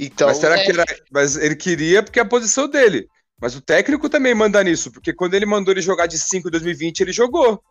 Então, 0.00 0.28
mas 0.28 0.38
será 0.38 0.58
é, 0.58 0.64
que 0.64 0.70
era. 0.70 0.84
Mas 1.10 1.36
ele 1.36 1.54
queria 1.54 2.02
porque 2.02 2.18
é 2.18 2.22
a 2.22 2.26
posição 2.26 2.68
dele. 2.68 3.06
Mas 3.40 3.54
o 3.54 3.60
técnico 3.60 4.08
também 4.08 4.34
manda 4.34 4.62
nisso, 4.62 4.90
porque 4.90 5.12
quando 5.12 5.34
ele 5.34 5.46
mandou 5.46 5.72
ele 5.72 5.80
jogar 5.80 6.06
de 6.06 6.18
5 6.18 6.48
em 6.48 6.50
2020, 6.50 7.00
ele 7.00 7.12
jogou. 7.12 7.62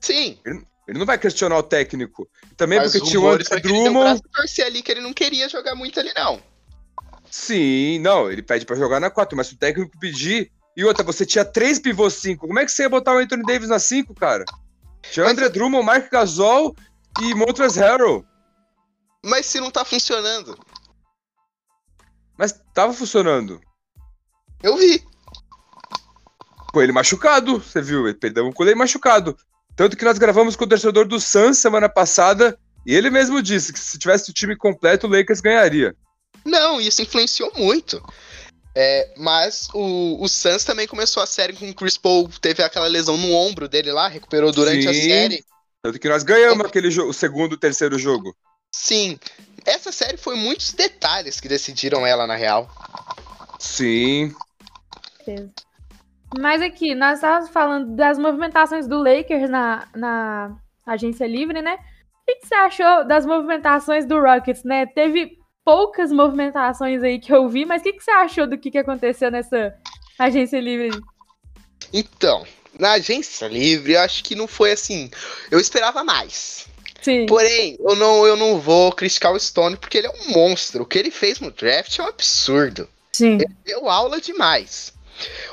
Sim. 0.00 0.38
Ele 0.44 0.98
não 0.98 1.06
vai 1.06 1.18
questionar 1.18 1.56
o 1.56 1.62
técnico. 1.62 2.28
Também 2.56 2.78
mas 2.78 2.92
porque 2.92 3.08
tinha 3.08 3.20
o 3.20 3.32
ele 3.32 3.44
o 3.44 3.60
Drummond. 3.60 4.20
a 4.24 4.38
torcer 4.38 4.66
ali 4.66 4.82
que 4.82 4.90
ele 4.90 5.00
não 5.00 5.12
queria 5.12 5.48
jogar 5.48 5.74
muito 5.76 6.00
ali, 6.00 6.12
não. 6.16 6.42
Sim, 7.30 8.00
não, 8.00 8.30
ele 8.30 8.42
pede 8.42 8.66
pra 8.66 8.74
jogar 8.74 8.98
na 8.98 9.08
4, 9.08 9.36
mas 9.36 9.46
se 9.46 9.54
o 9.54 9.58
técnico 9.58 9.96
pedir. 10.00 10.50
E 10.76 10.84
outra, 10.84 11.02
você 11.04 11.26
tinha 11.26 11.44
três 11.44 11.78
pivôs 11.78 12.14
5. 12.14 12.46
Como 12.46 12.58
é 12.58 12.64
que 12.64 12.70
você 12.72 12.82
ia 12.82 12.88
botar 12.88 13.14
o 13.14 13.18
Anthony 13.18 13.42
Davis 13.44 13.68
na 13.68 13.78
5, 13.78 14.14
cara? 14.14 14.44
Tinha 15.10 15.24
o 15.24 15.28
Mas- 15.28 15.32
André 15.36 15.48
Drummond, 15.48 15.84
Mark 15.84 16.10
Gasol 16.10 16.74
e 17.20 17.34
Montrezl 17.34 17.80
Harrell. 17.80 18.24
Mas 19.24 19.46
se 19.46 19.60
não 19.60 19.70
tá 19.70 19.84
funcionando, 19.84 20.58
Mas 22.38 22.58
tava 22.72 22.92
funcionando. 22.94 23.60
eu 24.62 24.76
vi. 24.76 25.04
Com 26.72 26.80
ele 26.80 26.92
machucado, 26.92 27.58
você 27.60 27.82
viu? 27.82 28.06
Ele 28.06 28.16
perdeu 28.16 28.50
com 28.52 28.62
ele 28.64 28.74
machucado. 28.74 29.36
Tanto 29.76 29.96
que 29.96 30.04
nós 30.04 30.18
gravamos 30.18 30.56
com 30.56 30.64
o 30.64 30.68
torcedor 30.68 31.06
do 31.06 31.18
Suns 31.20 31.58
semana 31.58 31.88
passada 31.88 32.58
e 32.86 32.94
ele 32.94 33.10
mesmo 33.10 33.42
disse 33.42 33.72
que 33.72 33.78
se 33.78 33.98
tivesse 33.98 34.30
o 34.30 34.34
time 34.34 34.56
completo, 34.56 35.06
o 35.06 35.10
Lakers 35.10 35.40
ganharia. 35.40 35.94
Não, 36.44 36.80
isso 36.80 37.02
influenciou 37.02 37.52
muito. 37.56 38.00
É, 38.74 39.12
mas 39.16 39.68
o, 39.74 40.22
o 40.22 40.28
Suns 40.28 40.64
também 40.64 40.86
começou 40.86 41.22
a 41.22 41.26
série 41.26 41.52
com 41.54 41.68
o 41.68 41.74
Chris 41.74 41.96
Paul, 41.96 42.28
teve 42.40 42.62
aquela 42.62 42.86
lesão 42.86 43.16
no 43.16 43.32
ombro 43.32 43.68
dele 43.68 43.90
lá, 43.90 44.06
recuperou 44.06 44.52
durante 44.52 44.86
a 44.86 44.94
Sim. 44.94 45.02
série. 45.02 45.44
Tanto 45.82 45.98
que 45.98 46.08
nós 46.08 46.22
ganhamos 46.22 46.66
aquele 46.66 46.90
jogo, 46.90 47.10
o 47.10 47.14
segundo 47.14 47.54
e 47.54 47.58
terceiro 47.58 47.98
jogo. 47.98 48.36
Sim, 48.72 49.18
essa 49.64 49.90
série 49.90 50.16
foi 50.16 50.36
muitos 50.36 50.72
detalhes 50.72 51.40
que 51.40 51.48
decidiram 51.48 52.06
ela 52.06 52.26
na 52.26 52.36
real. 52.36 52.70
Sim. 53.58 54.34
Mas 56.38 56.62
aqui, 56.62 56.94
nós 56.94 57.14
estávamos 57.14 57.50
falando 57.50 57.96
das 57.96 58.18
movimentações 58.18 58.86
do 58.86 59.02
Lakers 59.02 59.50
na, 59.50 59.88
na 59.94 60.56
agência 60.86 61.26
livre, 61.26 61.60
né? 61.60 61.74
O 62.28 62.40
que 62.40 62.46
você 62.46 62.54
achou 62.54 63.04
das 63.06 63.26
movimentações 63.26 64.06
do 64.06 64.20
Rockets, 64.20 64.62
né? 64.62 64.86
Teve 64.86 65.39
poucas 65.70 66.10
movimentações 66.10 67.00
aí 67.00 67.20
que 67.20 67.32
eu 67.32 67.48
vi, 67.48 67.64
mas 67.64 67.80
o 67.80 67.84
que, 67.84 67.92
que 67.92 68.02
você 68.02 68.10
achou 68.10 68.44
do 68.44 68.58
que, 68.58 68.72
que 68.72 68.78
aconteceu 68.78 69.30
nessa 69.30 69.72
agência 70.18 70.58
livre? 70.60 70.90
Então, 71.92 72.44
na 72.76 72.94
agência 72.94 73.46
livre, 73.46 73.92
eu 73.92 74.00
acho 74.00 74.24
que 74.24 74.34
não 74.34 74.48
foi 74.48 74.72
assim. 74.72 75.08
Eu 75.48 75.60
esperava 75.60 76.02
mais. 76.02 76.66
Sim. 77.00 77.24
Porém, 77.26 77.76
eu 77.78 77.94
não, 77.94 78.26
eu 78.26 78.36
não 78.36 78.58
vou 78.58 78.90
criticar 78.90 79.32
o 79.32 79.38
Stone 79.38 79.76
porque 79.76 79.98
ele 79.98 80.08
é 80.08 80.10
um 80.10 80.32
monstro. 80.32 80.82
O 80.82 80.86
que 80.86 80.98
ele 80.98 81.12
fez 81.12 81.38
no 81.38 81.52
draft 81.52 81.96
é 82.00 82.02
um 82.02 82.08
absurdo. 82.08 82.88
Sim. 83.12 83.38
Deu 83.64 83.88
aula 83.88 84.20
demais. 84.20 84.92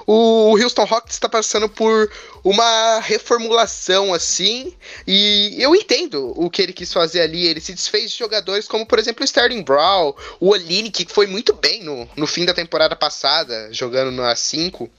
O 0.05 0.57
Houston 0.57 0.85
Rockets 0.85 1.15
está 1.15 1.27
passando 1.27 1.67
por 1.67 2.11
uma 2.43 2.99
reformulação 2.99 4.13
assim, 4.13 4.73
e 5.05 5.55
eu 5.59 5.75
entendo 5.75 6.33
o 6.35 6.49
que 6.49 6.61
ele 6.61 6.73
quis 6.73 6.91
fazer 6.93 7.21
ali. 7.21 7.45
Ele 7.45 7.59
se 7.59 7.73
desfez 7.73 8.11
de 8.11 8.17
jogadores 8.17 8.67
como, 8.67 8.85
por 8.85 8.99
exemplo, 8.99 9.21
o 9.21 9.25
Sterling 9.25 9.63
Brown, 9.63 10.13
o 10.39 10.49
Olini, 10.49 10.89
que 10.89 11.05
foi 11.09 11.27
muito 11.27 11.53
bem 11.53 11.83
no, 11.83 12.07
no 12.15 12.27
fim 12.27 12.45
da 12.45 12.53
temporada 12.53 12.95
passada, 12.95 13.69
jogando 13.71 14.11
na 14.11 14.35
5. 14.35 14.89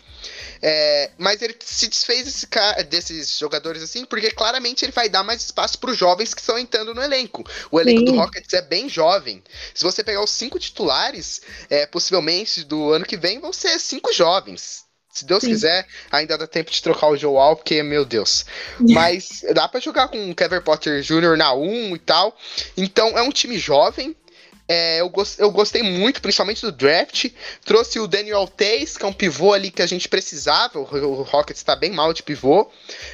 É, 0.63 1.11
mas 1.17 1.41
ele 1.43 1.55
se 1.61 1.89
desfez 1.89 2.25
desse 2.25 2.47
desses 2.85 3.39
jogadores 3.39 3.83
assim, 3.83 4.05
porque 4.05 4.31
claramente 4.31 4.85
ele 4.85 4.93
vai 4.93 5.09
dar 5.09 5.23
mais 5.23 5.43
espaço 5.45 5.79
para 5.79 5.91
os 5.91 5.97
jovens 5.97 6.35
que 6.35 6.41
estão 6.41 6.59
entrando 6.59 6.95
no 6.95 7.03
elenco. 7.03 7.45
O 7.71 7.81
elenco 7.81 8.01
Sim. 8.01 8.05
do 8.07 8.17
Rockets 8.17 8.53
é 8.53 8.63
bem 8.63 8.89
jovem. 8.89 9.43
Se 9.75 9.85
você 9.85 10.03
pegar 10.03 10.23
os 10.23 10.31
cinco 10.31 10.59
titulares, 10.59 11.41
é, 11.71 11.87
possivelmente 11.87 12.65
do 12.65 12.93
ano 12.93 13.05
que 13.05 13.17
vem 13.17 13.41
vão 13.41 13.53
ser 13.53 13.79
cinco 13.79 14.13
jovens. 14.13 14.89
Se 15.19 15.25
Deus 15.25 15.41
Sim. 15.41 15.49
quiser, 15.49 15.87
ainda 16.13 16.39
dá 16.39 16.47
tempo 16.47 16.71
de 16.71 16.81
trocar 16.83 17.09
o 17.09 17.17
Joel, 17.17 17.57
porque, 17.57 17.83
meu 17.83 18.05
Deus. 18.05 18.45
Mas 18.79 19.43
dá 19.53 19.67
pra 19.67 19.81
jogar 19.81 20.09
com 20.09 20.31
o 20.31 20.35
Kevin 20.35 20.61
Potter 20.61 21.03
Jr. 21.03 21.37
na 21.37 21.53
1 21.53 21.97
e 21.97 21.99
tal. 21.99 22.37
Então 22.77 23.19
é 23.19 23.23
um 23.23 23.31
time 23.31 23.59
jovem. 23.59 24.15
É, 24.69 25.01
eu, 25.01 25.09
gost, 25.09 25.39
eu 25.39 25.51
gostei 25.51 25.83
muito, 25.83 26.21
principalmente 26.21 26.61
do 26.61 26.71
draft. 26.71 27.31
Trouxe 27.65 27.99
o 27.99 28.07
Daniel 28.07 28.47
Tays, 28.47 28.99
que 28.99 29.05
é 29.05 29.09
um 29.09 29.13
pivô 29.13 29.55
ali 29.55 29.71
que 29.71 29.81
a 29.81 29.87
gente 29.87 30.09
precisava. 30.09 30.79
O, 30.79 30.83
o 30.83 31.23
Rockets 31.23 31.63
tá 31.63 31.75
bem 31.75 31.91
mal 31.91 32.13
de 32.13 32.23
pivô. 32.23 32.71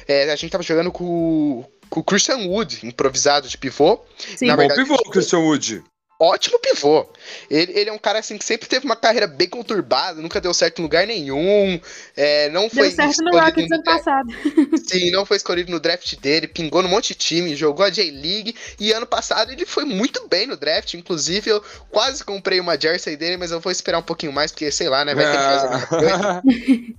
É, 0.07 0.29
a 0.31 0.35
gente 0.35 0.51
tava 0.51 0.63
jogando 0.63 0.91
com, 0.91 1.65
com 1.89 1.99
o 2.01 2.03
Christian 2.03 2.39
Wood, 2.47 2.85
improvisado 2.85 3.47
de 3.47 3.57
pivô. 3.57 4.01
Sim, 4.35 4.47
Na 4.47 4.55
bom 4.55 4.59
verdade, 4.59 4.81
pivô, 4.81 4.97
Christian 5.09 5.39
Wood 5.39 5.83
ótimo 6.19 6.59
pivô. 6.59 7.07
Ele, 7.49 7.71
ele 7.73 7.89
é 7.89 7.93
um 7.93 7.97
cara 7.97 8.19
assim 8.19 8.37
que 8.37 8.45
sempre 8.45 8.67
teve 8.67 8.85
uma 8.85 8.95
carreira 8.95 9.27
bem 9.27 9.47
conturbada, 9.47 10.21
nunca 10.21 10.39
deu 10.39 10.53
certo 10.53 10.79
em 10.79 10.81
lugar 10.81 11.05
nenhum. 11.05 11.79
É, 12.15 12.49
não 12.49 12.69
foi 12.69 12.87
deu 12.87 12.95
certo 12.95 13.23
no 13.23 13.37
Rockets 13.37 13.71
ano 13.71 13.83
passado. 13.83 14.27
Sim, 14.87 15.11
não 15.11 15.25
foi 15.25 15.37
escolhido 15.37 15.71
no 15.71 15.79
draft 15.79 16.15
dele, 16.17 16.47
pingou 16.47 16.81
no 16.81 16.89
monte 16.89 17.09
de 17.09 17.15
time, 17.15 17.55
jogou 17.55 17.85
a 17.85 17.89
J-League 17.89 18.55
e 18.79 18.91
ano 18.91 19.05
passado 19.05 19.51
ele 19.51 19.65
foi 19.65 19.85
muito 19.85 20.27
bem 20.27 20.47
no 20.47 20.57
draft. 20.57 20.93
Inclusive, 20.93 21.49
eu 21.49 21.63
quase 21.89 22.23
comprei 22.23 22.59
uma 22.59 22.79
jersey 22.79 23.15
dele, 23.15 23.37
mas 23.37 23.51
eu 23.51 23.59
vou 23.59 23.71
esperar 23.71 23.99
um 23.99 24.03
pouquinho 24.03 24.31
mais, 24.31 24.51
porque 24.51 24.71
sei 24.71 24.89
lá, 24.89 25.03
né? 25.03 25.13
Vai 25.13 25.25
ter 25.25 25.37
que 25.37 25.43
fazer 25.43 25.65
alguma 25.65 25.87
coisa. 25.87 26.43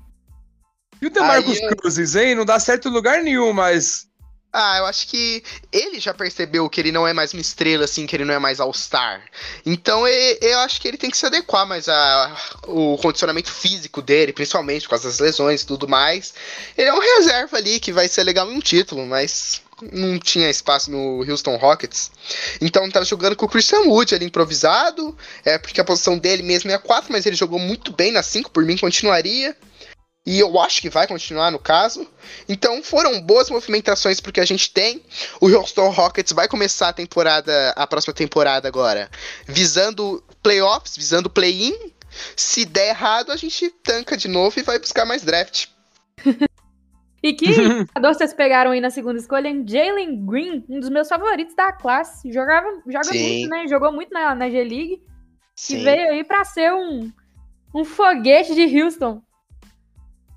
e 1.02 1.06
o 1.06 1.10
Demarcus 1.10 1.60
Aí, 1.60 1.76
Cruzes, 1.76 2.14
hein? 2.14 2.34
Não 2.34 2.44
dá 2.44 2.58
certo 2.60 2.88
em 2.88 2.92
lugar 2.92 3.22
nenhum, 3.22 3.52
mas 3.52 4.06
ah, 4.52 4.78
eu 4.78 4.86
acho 4.86 5.08
que 5.08 5.42
ele 5.70 6.00
já 6.00 6.14
percebeu 6.14 6.68
que 6.70 6.80
ele 6.80 6.90
não 6.90 7.06
é 7.06 7.12
mais 7.12 7.34
uma 7.34 7.40
estrela, 7.40 7.84
assim, 7.84 8.06
que 8.06 8.16
ele 8.16 8.24
não 8.24 8.32
é 8.32 8.38
mais 8.38 8.58
All-Star. 8.58 9.22
Então 9.64 10.08
eu 10.08 10.58
acho 10.60 10.80
que 10.80 10.88
ele 10.88 10.96
tem 10.96 11.10
que 11.10 11.18
se 11.18 11.26
adequar 11.26 11.66
mais 11.66 11.88
ao 11.88 12.96
condicionamento 12.98 13.50
físico 13.50 14.00
dele, 14.00 14.32
principalmente 14.32 14.84
por 14.84 14.90
causa 14.90 15.08
das 15.08 15.18
lesões 15.18 15.62
e 15.62 15.66
tudo 15.66 15.86
mais. 15.86 16.32
Ele 16.76 16.88
é 16.88 16.94
um 16.94 17.00
reserva 17.00 17.58
ali 17.58 17.78
que 17.78 17.92
vai 17.92 18.08
ser 18.08 18.24
legal 18.24 18.50
em 18.50 18.56
um 18.56 18.60
título, 18.60 19.04
mas 19.04 19.60
não 19.92 20.18
tinha 20.18 20.48
espaço 20.48 20.90
no 20.90 21.22
Houston 21.30 21.56
Rockets. 21.56 22.10
Então 22.60 22.88
tá 22.90 23.04
jogando 23.04 23.36
com 23.36 23.44
o 23.44 23.48
Christian 23.48 23.80
Wood 23.80 24.14
ali 24.14 24.24
improvisado, 24.24 25.14
é 25.44 25.58
porque 25.58 25.82
a 25.82 25.84
posição 25.84 26.16
dele 26.16 26.42
mesmo 26.42 26.70
é 26.70 26.74
a 26.74 26.78
4, 26.78 27.12
mas 27.12 27.26
ele 27.26 27.36
jogou 27.36 27.58
muito 27.58 27.92
bem 27.92 28.10
na 28.10 28.22
5, 28.22 28.50
por 28.50 28.64
mim 28.64 28.78
continuaria 28.78 29.54
e 30.26 30.40
eu 30.40 30.58
acho 30.58 30.82
que 30.82 30.90
vai 30.90 31.06
continuar 31.06 31.52
no 31.52 31.58
caso. 31.58 32.06
Então 32.48 32.82
foram 32.82 33.20
boas 33.20 33.48
movimentações 33.48 34.20
porque 34.20 34.40
a 34.40 34.44
gente 34.44 34.72
tem. 34.72 35.00
O 35.40 35.46
Houston 35.46 35.88
Rockets 35.90 36.32
vai 36.32 36.48
começar 36.48 36.88
a 36.88 36.92
temporada, 36.92 37.70
a 37.76 37.86
próxima 37.86 38.12
temporada 38.12 38.66
agora, 38.66 39.08
visando 39.46 40.22
playoffs, 40.42 40.96
visando 40.96 41.30
play-in. 41.30 41.92
Se 42.34 42.64
der 42.64 42.88
errado, 42.88 43.30
a 43.30 43.36
gente 43.36 43.70
tanca 43.70 44.16
de 44.16 44.26
novo 44.26 44.58
e 44.58 44.62
vai 44.64 44.80
buscar 44.80 45.04
mais 45.04 45.22
draft. 45.22 45.68
e 47.22 47.32
que 47.32 47.52
jogador 47.86 48.14
vocês 48.14 48.34
pegaram 48.34 48.72
aí 48.72 48.80
na 48.80 48.90
segunda 48.90 49.20
escolha? 49.20 49.48
Jalen 49.64 50.26
Green, 50.26 50.64
um 50.68 50.80
dos 50.80 50.88
meus 50.88 51.08
favoritos 51.08 51.54
da 51.54 51.72
classe. 51.72 52.32
Jogava, 52.32 52.66
joga 52.88 53.04
Sim. 53.04 53.38
muito, 53.38 53.50
né? 53.50 53.68
Jogou 53.68 53.92
muito 53.92 54.12
na, 54.12 54.34
na 54.34 54.50
G-League. 54.50 55.00
E 55.70 55.76
veio 55.76 56.10
aí 56.10 56.24
para 56.24 56.44
ser 56.44 56.72
um, 56.72 57.10
um 57.74 57.84
foguete 57.84 58.54
de 58.54 58.82
Houston 58.82 59.22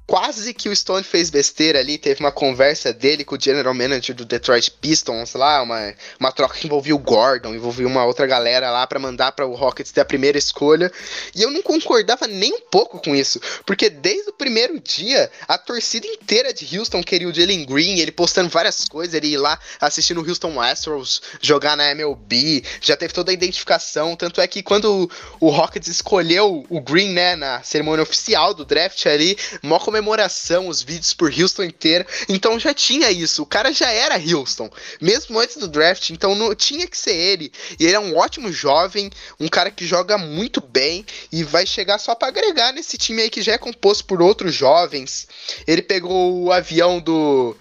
quase 0.09 0.55
que 0.55 0.67
o 0.67 0.75
Stone 0.75 1.03
fez 1.03 1.29
besteira 1.29 1.77
ali, 1.77 1.95
teve 1.95 2.19
uma 2.19 2.31
conversa 2.31 2.91
dele 2.91 3.23
com 3.23 3.35
o 3.35 3.39
general 3.39 3.75
manager 3.75 4.15
do 4.15 4.25
Detroit 4.25 4.71
Pistons 4.71 5.35
lá, 5.35 5.61
uma, 5.61 5.93
uma 6.19 6.31
troca 6.31 6.57
que 6.57 6.65
envolvia 6.65 6.95
o 6.95 6.99
Gordon, 6.99 7.53
envolvia 7.53 7.85
uma 7.85 8.03
outra 8.03 8.25
galera 8.25 8.71
lá 8.71 8.87
para 8.87 8.97
mandar 8.97 9.33
para 9.33 9.45
o 9.45 9.53
Rockets 9.53 9.91
ter 9.91 10.01
a 10.01 10.05
primeira 10.05 10.35
escolha. 10.35 10.91
E 11.35 11.43
eu 11.43 11.51
não 11.51 11.61
concordava 11.61 12.25
nem 12.25 12.51
um 12.51 12.61
pouco 12.71 12.99
com 12.99 13.15
isso, 13.15 13.39
porque 13.67 13.87
desde 13.87 14.31
o 14.31 14.33
primeiro 14.33 14.79
dia 14.79 15.29
a 15.47 15.59
torcida 15.59 16.07
inteira 16.07 16.51
de 16.51 16.79
Houston 16.79 17.03
queria 17.03 17.29
o 17.29 17.33
Jalen 17.33 17.63
Green, 17.65 17.99
ele 17.99 18.11
postando 18.11 18.49
várias 18.49 18.85
coisas, 18.85 19.13
ele 19.13 19.27
ir 19.27 19.37
lá 19.37 19.59
assistindo 19.79 20.21
o 20.21 20.27
Houston 20.27 20.59
Astros 20.59 21.21
jogar 21.39 21.77
na 21.77 21.91
MLB, 21.91 22.63
já 22.81 22.97
teve 22.97 23.13
toda 23.13 23.29
a 23.29 23.33
identificação, 23.33 24.15
tanto 24.15 24.41
é 24.41 24.47
que 24.47 24.63
quando 24.63 25.07
o, 25.39 25.47
o 25.47 25.49
Rockets 25.51 25.87
escolheu 25.87 26.65
o 26.67 26.81
Green, 26.81 27.13
né, 27.13 27.35
na 27.35 27.61
cerimônia 27.61 28.01
oficial 28.01 28.55
do 28.55 28.65
draft 28.65 29.05
ali, 29.05 29.37
mó 29.61 29.77
comemoração, 29.99 30.67
os 30.67 30.81
vídeos 30.81 31.13
por 31.13 31.31
Houston 31.31 31.63
inteira. 31.63 32.07
Então 32.27 32.59
já 32.59 32.73
tinha 32.73 33.11
isso. 33.11 33.43
O 33.43 33.45
cara 33.45 33.71
já 33.71 33.91
era 33.91 34.15
Houston, 34.15 34.69
mesmo 35.01 35.37
antes 35.39 35.57
do 35.57 35.67
draft. 35.67 36.09
Então 36.09 36.33
não 36.35 36.55
tinha 36.55 36.87
que 36.87 36.97
ser 36.97 37.15
ele. 37.15 37.51
E 37.79 37.85
ele 37.85 37.95
é 37.95 37.99
um 37.99 38.17
ótimo 38.17 38.51
jovem, 38.51 39.09
um 39.39 39.47
cara 39.47 39.69
que 39.69 39.85
joga 39.85 40.17
muito 40.17 40.61
bem 40.61 41.05
e 41.31 41.43
vai 41.43 41.65
chegar 41.65 41.99
só 41.99 42.15
para 42.15 42.29
agregar 42.29 42.71
nesse 42.71 42.97
time 42.97 43.21
aí 43.21 43.29
que 43.29 43.41
já 43.41 43.53
é 43.53 43.57
composto 43.57 44.05
por 44.05 44.21
outros 44.21 44.53
jovens. 44.53 45.27
Ele 45.67 45.81
pegou 45.81 46.43
o 46.43 46.51
avião 46.51 46.99
do 46.99 47.55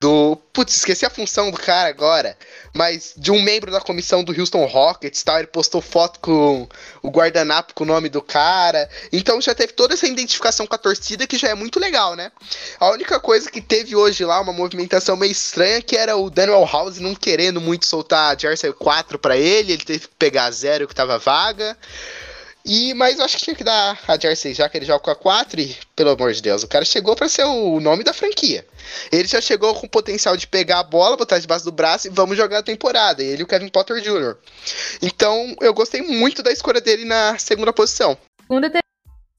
do. 0.00 0.36
Putz, 0.52 0.76
esqueci 0.76 1.04
a 1.04 1.10
função 1.10 1.50
do 1.50 1.56
cara 1.56 1.88
agora. 1.88 2.36
Mas 2.72 3.14
de 3.16 3.30
um 3.30 3.42
membro 3.42 3.70
da 3.70 3.80
comissão 3.80 4.22
do 4.22 4.38
Houston 4.38 4.64
Rockets 4.66 5.22
tal. 5.22 5.38
Ele 5.38 5.46
postou 5.46 5.80
foto 5.80 6.20
com 6.20 6.68
o 7.02 7.10
guardanapo 7.10 7.74
com 7.74 7.84
o 7.84 7.86
nome 7.86 8.08
do 8.08 8.22
cara. 8.22 8.88
Então 9.12 9.40
já 9.40 9.54
teve 9.54 9.72
toda 9.72 9.94
essa 9.94 10.06
identificação 10.06 10.66
com 10.66 10.74
a 10.74 10.78
torcida 10.78 11.26
que 11.26 11.38
já 11.38 11.48
é 11.48 11.54
muito 11.54 11.80
legal, 11.80 12.14
né? 12.14 12.30
A 12.78 12.90
única 12.90 13.18
coisa 13.18 13.50
que 13.50 13.60
teve 13.60 13.96
hoje 13.96 14.24
lá, 14.24 14.40
uma 14.40 14.52
movimentação 14.52 15.16
meio 15.16 15.32
estranha, 15.32 15.82
que 15.82 15.96
era 15.96 16.16
o 16.16 16.30
Daniel 16.30 16.68
House 16.70 16.98
não 16.98 17.14
querendo 17.14 17.60
muito 17.60 17.86
soltar 17.86 18.34
a 18.34 18.38
Jersey 18.38 18.72
4 18.72 19.18
para 19.18 19.36
ele. 19.36 19.72
Ele 19.72 19.84
teve 19.84 20.00
que 20.00 20.14
pegar 20.18 20.50
zero 20.50 20.86
que 20.86 20.94
tava 20.94 21.18
vaga. 21.18 21.76
E, 22.64 22.94
mas 22.94 23.18
eu 23.18 23.24
acho 23.24 23.36
que 23.36 23.44
tinha 23.44 23.56
que 23.56 23.62
dar 23.62 24.00
a 24.08 24.18
Jersey, 24.18 24.54
já 24.54 24.68
que 24.68 24.78
ele 24.78 24.86
joga 24.86 25.00
com 25.00 25.10
a 25.10 25.14
4 25.14 25.60
e, 25.60 25.76
pelo 25.94 26.10
amor 26.10 26.32
de 26.32 26.40
Deus, 26.40 26.62
o 26.62 26.68
cara 26.68 26.84
chegou 26.84 27.14
para 27.14 27.28
ser 27.28 27.44
o 27.44 27.78
nome 27.78 28.02
da 28.02 28.14
franquia. 28.14 28.66
Ele 29.12 29.28
já 29.28 29.40
chegou 29.40 29.74
com 29.74 29.86
o 29.86 29.88
potencial 29.88 30.34
de 30.34 30.46
pegar 30.46 30.78
a 30.78 30.82
bola, 30.82 31.16
botar 31.16 31.38
debaixo 31.38 31.64
do 31.64 31.72
braço 31.72 32.06
e 32.06 32.10
vamos 32.10 32.36
jogar 32.36 32.58
a 32.58 32.62
temporada. 32.62 33.22
Ele 33.22 33.42
e 33.42 33.44
o 33.44 33.46
Kevin 33.46 33.68
Potter 33.68 34.00
Jr. 34.00 34.36
Então, 35.02 35.54
eu 35.60 35.74
gostei 35.74 36.00
muito 36.00 36.42
da 36.42 36.50
escolha 36.50 36.80
dele 36.80 37.04
na 37.04 37.38
segunda 37.38 37.72
posição. 37.72 38.16
Segunda 38.40 38.70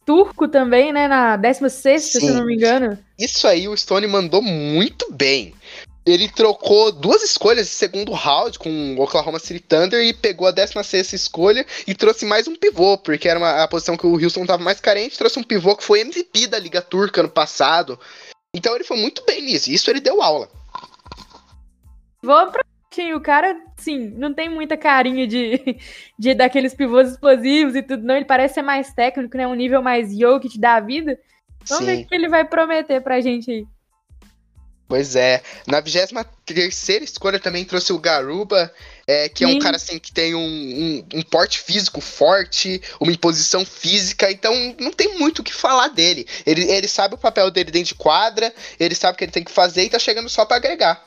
turco 0.06 0.48
também, 0.48 0.94
né, 0.94 1.08
na 1.08 1.36
16 1.36 2.04
se 2.04 2.24
eu 2.24 2.36
não 2.36 2.46
me 2.46 2.54
engano. 2.54 2.98
Isso 3.18 3.48
aí 3.48 3.68
o 3.68 3.76
Stone 3.76 4.06
mandou 4.06 4.40
muito 4.40 5.12
bem 5.12 5.56
ele 6.06 6.30
trocou 6.30 6.92
duas 6.92 7.24
escolhas 7.24 7.68
de 7.68 7.74
segundo 7.74 8.12
round 8.12 8.60
com 8.60 8.96
o 8.96 9.02
Oklahoma 9.02 9.40
City 9.40 9.60
Thunder 9.60 10.02
e 10.02 10.14
pegou 10.14 10.48
a 10.48 10.52
16 10.52 11.14
escolha 11.14 11.66
e 11.88 11.96
trouxe 11.96 12.26
mais 12.26 12.48
um 12.48 12.56
pivô, 12.56 12.98
porque 12.98 13.28
era 13.28 13.40
uma, 13.40 13.64
a 13.64 13.68
posição 13.68 13.98
que 13.98 14.06
o 14.06 14.14
Houston 14.14 14.42
estava 14.42 14.64
mais 14.64 14.80
carente, 14.80 15.18
trouxe 15.18 15.40
um 15.40 15.44
pivô 15.44 15.76
que 15.76 15.84
foi 15.84 16.02
MVP 16.02 16.48
da 16.48 16.60
Liga 16.60 16.82
Turca 16.82 17.24
no 17.24 17.30
passado. 17.30 18.00
Então 18.56 18.76
ele 18.76 18.84
foi 18.84 18.98
muito 18.98 19.24
bem 19.26 19.42
nisso, 19.42 19.72
isso 19.72 19.90
ele 19.90 20.00
deu 20.00 20.22
aula. 20.22 20.48
Vou 22.22 22.52
pra 22.52 22.64
o 23.14 23.20
cara, 23.20 23.58
sim, 23.78 24.12
não 24.16 24.34
tem 24.34 24.48
muita 24.48 24.78
carinha 24.78 25.28
de, 25.28 25.78
de 26.18 26.34
daqueles 26.34 26.74
pivôs 26.74 27.12
explosivos 27.12 27.76
e 27.76 27.84
tudo, 27.84 28.04
não. 28.04 28.16
Ele 28.16 28.24
parece 28.24 28.54
ser 28.54 28.62
mais 28.62 28.94
técnico, 28.94 29.36
né? 29.36 29.46
Um 29.46 29.54
nível 29.54 29.82
mais 29.82 30.18
Jokic 30.18 30.58
da 30.58 30.80
vida. 30.80 31.20
Vamos 31.68 31.86
sim. 31.86 31.92
ver 31.94 32.04
o 32.04 32.08
que 32.08 32.16
ele 32.16 32.30
vai 32.30 32.46
prometer 32.46 33.02
pra 33.02 33.20
gente 33.20 33.52
aí. 33.52 33.68
Pois 34.88 35.16
é. 35.16 35.42
Na 35.68 35.80
23 35.80 37.04
escolha 37.04 37.40
também 37.40 37.66
trouxe 37.66 37.92
o 37.92 37.98
Garuba, 37.98 38.72
é, 39.08 39.28
que 39.28 39.44
Sim. 39.44 39.52
é 39.52 39.56
um 39.56 39.60
cara 39.60 39.78
assim 39.78 39.98
que 39.98 40.14
tem 40.14 40.36
um, 40.36 40.40
um, 40.40 41.06
um, 41.16 41.22
porte 41.24 41.60
físico 41.60 42.00
forte, 42.00 42.80
uma 43.00 43.12
imposição 43.12 43.66
física, 43.66 44.32
então 44.32 44.54
não 44.80 44.92
tem 44.92 45.18
muito 45.18 45.40
o 45.40 45.44
que 45.44 45.54
falar 45.54 45.88
dele. 45.88 46.28
Ele, 46.46 46.70
ele 46.70 46.88
sabe 46.88 47.16
o 47.16 47.18
papel 47.18 47.50
dele 47.50 47.72
dentro 47.72 47.90
de 47.90 47.96
quadra, 47.96 48.54
ele 48.80 48.94
sabe 48.94 49.16
o 49.16 49.18
que 49.18 49.24
ele 49.24 49.32
tem 49.32 49.44
que 49.44 49.52
fazer 49.52 49.84
e 49.84 49.90
tá 49.90 49.98
chegando 49.98 50.30
só 50.30 50.46
para 50.46 50.58
agregar. 50.58 51.04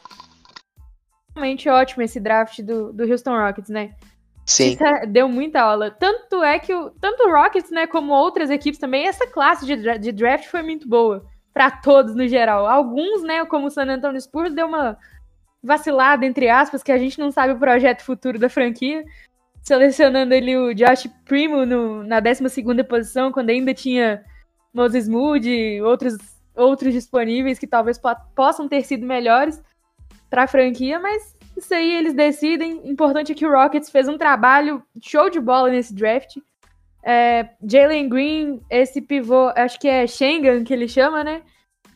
Realmente 1.37 1.69
ótimo 1.69 2.03
esse 2.03 2.19
draft 2.19 2.61
do, 2.63 2.93
do 2.93 3.05
Houston 3.05 3.37
Rockets, 3.37 3.71
né? 3.71 3.95
Sim. 4.45 4.73
Isso 4.73 4.85
é, 4.85 5.07
deu 5.07 5.29
muita 5.29 5.61
aula. 5.61 5.89
Tanto 5.89 6.43
é 6.43 6.59
que 6.59 6.75
o, 6.75 6.91
tanto 7.01 7.23
o 7.23 7.31
Rockets, 7.31 7.71
né, 7.71 7.87
como 7.87 8.13
outras 8.13 8.51
equipes 8.51 8.81
também, 8.81 9.07
essa 9.07 9.25
classe 9.27 9.65
de, 9.65 9.99
de 9.99 10.11
draft 10.11 10.47
foi 10.47 10.63
muito 10.63 10.89
boa 10.89 11.25
para 11.59 11.73
todos 11.73 12.15
no 12.15 12.29
geral. 12.29 12.69
Alguns, 12.69 13.25
né, 13.25 13.45
como 13.45 13.67
o 13.67 13.71
San 13.71 13.87
Antonio 13.87 14.21
Spurs, 14.21 14.55
deu 14.55 14.69
uma 14.69 14.97
vacilada, 15.61 16.25
entre 16.25 16.49
aspas, 16.49 16.85
que 16.85 16.93
a 16.93 16.99
gente 16.99 17.19
não 17.19 17.33
sabe 17.33 17.53
o 17.53 17.59
projeto 17.59 18.05
futuro 18.05 18.39
da 18.39 18.49
franquia, 18.49 19.05
selecionando 19.61 20.33
ali 20.33 20.57
o 20.57 20.73
Josh 20.73 21.11
Primo 21.25 21.67
no, 21.67 22.05
na 22.05 22.21
12 22.21 22.45
posição, 22.89 23.33
quando 23.33 23.51
ainda 23.51 23.75
tinha 23.75 24.25
Moses 24.73 25.09
Moody 25.09 25.83
outros, 25.83 26.17
outros 26.55 26.93
disponíveis 26.93 27.59
que 27.59 27.67
talvez 27.67 27.99
po 27.99 28.11
possam 28.37 28.69
ter 28.69 28.85
sido 28.85 29.05
melhores 29.05 29.61
para 30.31 30.45
a 30.45 30.47
franquia, 30.47 31.01
mas 31.01 31.37
isso 31.57 31.75
aí 31.75 31.93
eles 31.93 32.15
decidem. 32.15 32.89
Importante 32.89 33.33
é 33.33 33.35
que 33.35 33.45
o 33.45 33.51
Rockets 33.51 33.91
fez 33.91 34.07
um 34.07 34.17
trabalho 34.17 34.81
show 35.03 35.29
de 35.29 35.41
bola 35.41 35.71
nesse 35.71 35.93
draft. 35.93 36.37
É, 37.03 37.49
Jalen 37.67 38.09
Green, 38.09 38.61
esse 38.71 39.01
pivô, 39.01 39.53
acho 39.57 39.79
que 39.79 39.89
é 39.89 40.07
Schengen 40.07 40.65
que 40.65 40.73
ele 40.73 40.89
chama, 40.89 41.23
né? 41.23 41.43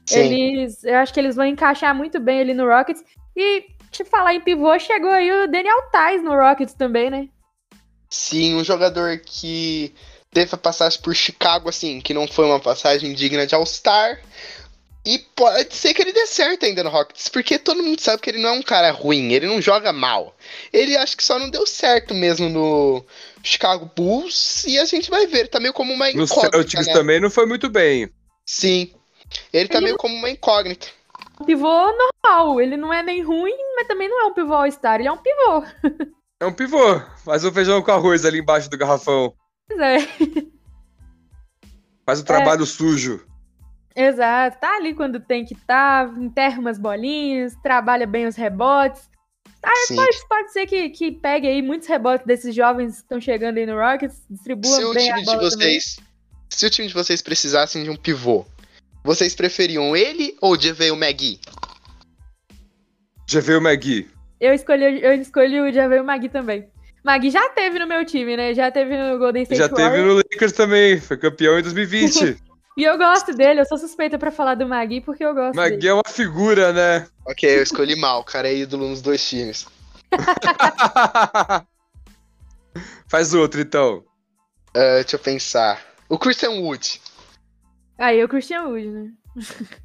Sim. 0.06 0.32
Eles, 0.32 0.84
eu 0.84 0.96
acho 0.96 1.12
que 1.12 1.20
eles 1.20 1.36
vão 1.36 1.46
encaixar 1.46 1.94
muito 1.94 2.18
bem 2.20 2.40
ali 2.40 2.54
no 2.54 2.66
Rockets. 2.66 3.02
E, 3.36 3.66
te 3.90 4.04
falar 4.04 4.34
em 4.34 4.40
pivô, 4.40 4.78
chegou 4.78 5.10
aí 5.10 5.30
o 5.30 5.46
Daniel 5.46 5.90
Tais 5.90 6.22
no 6.22 6.34
Rockets 6.34 6.74
também, 6.74 7.10
né? 7.10 7.28
Sim, 8.08 8.56
um 8.56 8.64
jogador 8.64 9.18
que 9.24 9.94
teve 10.30 10.54
a 10.54 10.58
passagem 10.58 11.00
por 11.00 11.14
Chicago, 11.14 11.68
assim, 11.68 12.00
que 12.00 12.14
não 12.14 12.26
foi 12.26 12.44
uma 12.44 12.60
passagem 12.60 13.12
digna 13.12 13.46
de 13.46 13.54
All-Star. 13.54 14.20
E 15.04 15.18
pode 15.18 15.74
ser 15.74 15.92
que 15.94 16.00
ele 16.00 16.12
dê 16.12 16.26
certo 16.26 16.64
ainda 16.64 16.84
no 16.84 16.90
Rockets, 16.90 17.28
porque 17.28 17.58
todo 17.58 17.82
mundo 17.82 18.00
sabe 18.00 18.22
que 18.22 18.30
ele 18.30 18.40
não 18.40 18.50
é 18.50 18.52
um 18.52 18.62
cara 18.62 18.92
ruim, 18.92 19.32
ele 19.32 19.48
não 19.48 19.60
joga 19.60 19.92
mal. 19.92 20.36
Ele 20.72 20.96
acho 20.96 21.16
que 21.16 21.24
só 21.24 21.40
não 21.40 21.50
deu 21.50 21.66
certo 21.66 22.14
mesmo 22.14 22.48
no 22.48 23.04
Chicago 23.42 23.90
Bulls 23.96 24.64
e 24.64 24.78
a 24.78 24.84
gente 24.84 25.10
vai 25.10 25.26
ver. 25.26 25.48
Tá 25.48 25.58
meio 25.58 25.72
como 25.72 25.92
uma 25.92 26.04
No 26.12 26.22
incógnita. 26.22 26.56
Celtics 26.56 26.86
né? 26.86 26.92
também 26.92 27.20
não 27.20 27.30
foi 27.30 27.46
muito 27.46 27.68
bem. 27.68 28.08
Sim. 28.46 28.92
Ele 29.52 29.68
tá 29.68 29.78
Ele 29.78 29.86
meio 29.86 29.96
como 29.96 30.14
uma 30.14 30.30
incógnita. 30.30 30.86
Um 31.40 31.44
pivô 31.46 31.68
normal. 31.68 32.60
Ele 32.60 32.76
não 32.76 32.92
é 32.92 33.02
nem 33.02 33.22
ruim, 33.22 33.56
mas 33.74 33.88
também 33.88 34.08
não 34.08 34.20
é 34.20 34.24
um 34.26 34.34
pivô 34.34 34.54
all-star. 34.54 35.00
Ele 35.00 35.08
é 35.08 35.12
um 35.12 35.16
pivô. 35.16 35.64
É 36.40 36.46
um 36.46 36.52
pivô. 36.52 37.00
Faz 37.24 37.44
um 37.44 37.52
feijão 37.52 37.82
com 37.82 37.90
arroz 37.90 38.24
ali 38.24 38.38
embaixo 38.38 38.70
do 38.70 38.78
garrafão. 38.78 39.34
Pois 39.68 39.80
é. 39.80 39.98
Faz 42.06 42.20
o 42.20 42.24
trabalho 42.24 42.66
sujo. 42.66 43.24
Exato. 43.94 44.58
Tá 44.60 44.76
ali 44.76 44.94
quando 44.94 45.20
tem 45.20 45.44
que 45.44 45.54
tá, 45.54 46.12
enterra 46.16 46.58
umas 46.60 46.78
bolinhas, 46.78 47.54
trabalha 47.62 48.06
bem 48.06 48.26
os 48.26 48.36
rebotes. 48.36 49.10
Sim. 49.86 49.94
Pode, 49.96 50.28
pode 50.28 50.52
ser 50.52 50.66
que, 50.66 50.90
que 50.90 51.12
pegue 51.12 51.46
aí 51.46 51.62
muitos 51.62 51.86
rebotes 51.86 52.26
desses 52.26 52.54
jovens 52.54 52.96
que 52.96 53.02
estão 53.02 53.20
chegando 53.20 53.58
aí 53.58 53.66
no 53.66 53.76
Rockets, 53.76 54.22
distribua 54.28 54.76
Se 54.76 54.84
o 54.84 54.92
bem 54.92 55.04
time 55.04 55.12
a 55.12 55.20
de 55.20 55.24
bola 55.24 55.50
também. 55.50 55.78
vocês. 55.78 56.00
Se 56.48 56.66
o 56.66 56.70
time 56.70 56.88
de 56.88 56.94
vocês 56.94 57.22
precisassem 57.22 57.84
de 57.84 57.90
um 57.90 57.96
pivô, 57.96 58.44
vocês 59.04 59.34
preferiam 59.34 59.96
ele 59.96 60.36
ou 60.40 60.56
de 60.56 60.72
o 60.90 60.96
Magui? 60.96 61.40
Já 63.28 63.40
veio 63.40 63.58
o 63.58 63.62
Magui. 63.62 64.10
Eu 64.40 64.52
escolhi, 64.52 65.02
eu 65.02 65.14
escolhi 65.14 65.60
o 65.60 65.72
Javel 65.72 66.04
Magui 66.04 66.28
também. 66.28 66.68
Magui 67.04 67.30
já 67.30 67.48
teve 67.50 67.78
no 67.78 67.86
meu 67.86 68.04
time, 68.04 68.36
né? 68.36 68.54
Já 68.54 68.70
teve 68.70 68.96
no 68.96 69.18
Golden 69.18 69.44
State 69.44 69.58
Já 69.58 69.68
teve 69.68 69.82
Warriors. 69.82 70.08
no 70.08 70.14
Lakers 70.16 70.52
também. 70.52 71.00
Foi 71.00 71.16
campeão 71.16 71.58
em 71.58 71.62
2020. 71.62 72.36
E 72.76 72.84
eu 72.84 72.96
gosto 72.96 73.34
dele, 73.34 73.60
eu 73.60 73.66
sou 73.66 73.76
suspeita 73.76 74.18
pra 74.18 74.30
falar 74.30 74.54
do 74.54 74.66
Magui 74.66 75.00
porque 75.02 75.24
eu 75.24 75.34
gosto 75.34 75.54
Magui 75.56 75.76
dele. 75.76 75.88
é 75.88 75.94
uma 75.94 76.02
figura, 76.08 76.72
né? 76.72 77.06
Ok, 77.26 77.58
eu 77.58 77.62
escolhi 77.62 77.94
mal, 77.96 78.20
o 78.20 78.24
cara 78.24 78.48
é 78.48 78.56
ídolo 78.56 78.88
nos 78.88 79.02
dois 79.02 79.26
times. 79.28 79.66
Faz 83.08 83.34
outro, 83.34 83.60
então. 83.60 84.02
Ah, 84.74 84.96
deixa 85.02 85.16
eu 85.16 85.20
pensar. 85.20 85.82
O 86.08 86.18
Christian 86.18 86.52
Wood. 86.52 87.00
Aí, 87.98 88.24
o 88.24 88.28
Christian 88.28 88.62
Wood, 88.64 88.86
né? 88.88 89.10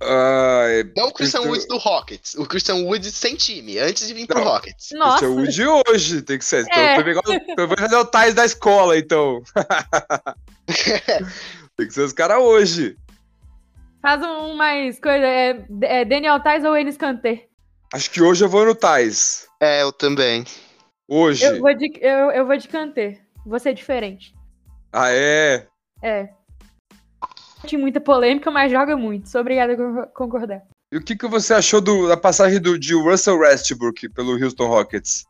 Ai, 0.01 0.91
Não 0.95 1.07
o 1.07 1.13
Christian 1.13 1.41
Wood 1.41 1.67
do 1.67 1.77
Rockets. 1.77 2.35
O 2.35 2.45
Christian 2.45 2.75
Wood 2.85 3.09
sem 3.11 3.35
time, 3.35 3.77
antes 3.79 4.07
de 4.07 4.13
vir 4.13 4.27
pro 4.27 4.39
Não. 4.39 4.45
Rockets. 4.45 4.89
Nossa, 4.93 5.25
Christian 5.25 5.69
Wood 5.71 5.83
hoje 5.89 6.21
tem 6.21 6.37
que 6.37 6.45
ser. 6.45 6.63
Então, 6.63 6.81
É. 6.81 6.91
eu 6.91 6.95
vou 6.95 7.03
pegar 7.03 7.21
o- 7.25 7.61
eu 7.61 7.67
vou 7.67 7.77
fazer 7.77 7.95
o 7.97 8.05
Tais 8.05 8.33
da 8.33 8.45
escola, 8.45 8.97
então. 8.97 9.41
tem 11.77 11.87
que 11.87 11.93
ser 11.93 12.01
os 12.01 12.13
caras 12.13 12.39
hoje. 12.39 12.97
faz 14.01 14.21
um 14.23 14.55
mais 14.55 14.99
coisa. 14.99 15.25
É, 15.25 15.65
é 15.83 16.05
Daniel 16.05 16.41
Tais 16.41 16.65
ou 16.65 16.75
Enes 16.75 16.97
Kanter? 16.97 17.47
Acho 17.93 18.09
que 18.11 18.21
hoje 18.21 18.43
eu 18.43 18.49
vou 18.49 18.65
no 18.65 18.75
Tais. 18.75 19.47
É, 19.61 19.83
eu 19.83 19.91
também. 19.93 20.43
Hoje. 21.07 21.45
Eu 21.45 21.59
vou 21.59 21.73
de, 21.73 21.91
eu, 22.01 22.31
eu 22.31 22.45
vou 22.45 22.57
de 22.57 22.67
Kanter. 22.67 23.21
Vou 23.45 23.59
ser 23.59 23.73
diferente. 23.73 24.33
Ah, 24.91 25.09
é? 25.11 25.67
É. 26.01 26.29
Tem 27.67 27.79
muita 27.79 28.01
polêmica, 28.01 28.51
mas 28.51 28.71
joga 28.71 28.97
muito. 28.97 29.29
Sou 29.29 29.39
obrigada 29.41 29.73
a 29.73 29.77
con- 29.77 30.07
concordar. 30.13 30.63
E 30.91 30.97
o 30.97 31.03
que, 31.03 31.15
que 31.15 31.27
você 31.27 31.53
achou 31.53 31.79
do- 31.79 32.07
da 32.07 32.17
passagem 32.17 32.59
do, 32.59 32.77
de 32.77 32.93
Russell 32.93 33.37
Westbrook 33.39 34.09
pelo 34.09 34.31
Houston 34.41 34.67
Rockets? 34.67 35.25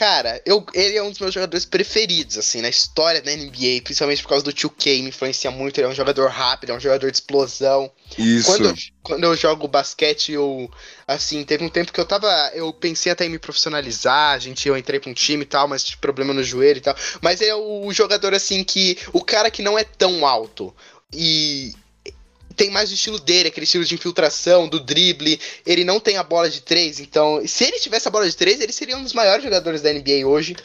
Cara, 0.00 0.40
eu, 0.46 0.64
ele 0.72 0.96
é 0.96 1.02
um 1.02 1.10
dos 1.10 1.18
meus 1.18 1.34
jogadores 1.34 1.66
preferidos, 1.66 2.38
assim, 2.38 2.62
na 2.62 2.70
história 2.70 3.20
da 3.20 3.30
NBA, 3.36 3.82
principalmente 3.84 4.22
por 4.22 4.30
causa 4.30 4.42
do 4.42 4.50
2K, 4.50 5.02
me 5.02 5.10
influencia 5.10 5.50
muito. 5.50 5.76
Ele 5.76 5.88
é 5.88 5.90
um 5.90 5.94
jogador 5.94 6.30
rápido, 6.30 6.70
é 6.70 6.74
um 6.74 6.80
jogador 6.80 7.10
de 7.10 7.18
explosão. 7.18 7.92
Isso. 8.16 8.46
Quando, 8.46 8.64
eu- 8.70 8.74
quando 9.02 9.24
eu 9.24 9.36
jogo 9.36 9.68
basquete, 9.68 10.32
eu. 10.32 10.70
Assim, 11.06 11.44
teve 11.44 11.62
um 11.62 11.68
tempo 11.68 11.92
que 11.92 12.00
eu 12.00 12.06
tava. 12.06 12.26
Eu 12.54 12.72
pensei 12.72 13.12
até 13.12 13.26
em 13.26 13.28
me 13.28 13.38
profissionalizar, 13.38 14.32
a 14.32 14.38
gente, 14.38 14.66
eu 14.66 14.74
entrei 14.74 14.98
pra 14.98 15.10
um 15.10 15.12
time 15.12 15.42
e 15.42 15.46
tal, 15.46 15.68
mas 15.68 15.84
tive 15.84 15.98
problema 15.98 16.32
no 16.32 16.42
joelho 16.42 16.78
e 16.78 16.80
tal. 16.80 16.96
Mas 17.20 17.42
ele 17.42 17.50
é 17.50 17.54
o 17.54 17.92
jogador, 17.92 18.32
assim, 18.32 18.64
que. 18.64 18.96
O 19.12 19.22
cara 19.22 19.50
que 19.50 19.60
não 19.60 19.78
é 19.78 19.84
tão 19.84 20.26
alto. 20.26 20.74
E. 21.12 21.74
Tem 22.56 22.70
mais 22.70 22.90
o 22.90 22.94
estilo 22.94 23.18
dele, 23.18 23.48
aquele 23.48 23.64
estilo 23.64 23.84
de 23.84 23.94
infiltração, 23.94 24.68
do 24.68 24.80
drible. 24.80 25.40
Ele 25.64 25.84
não 25.84 26.00
tem 26.00 26.16
a 26.16 26.22
bola 26.22 26.50
de 26.50 26.60
três, 26.60 27.00
então. 27.00 27.40
Se 27.46 27.64
ele 27.64 27.78
tivesse 27.78 28.08
a 28.08 28.10
bola 28.10 28.28
de 28.28 28.36
três, 28.36 28.60
ele 28.60 28.72
seria 28.72 28.96
um 28.96 29.02
dos 29.02 29.12
maiores 29.12 29.42
jogadores 29.42 29.82
da 29.82 29.92
NBA 29.92 30.26
hoje. 30.26 30.56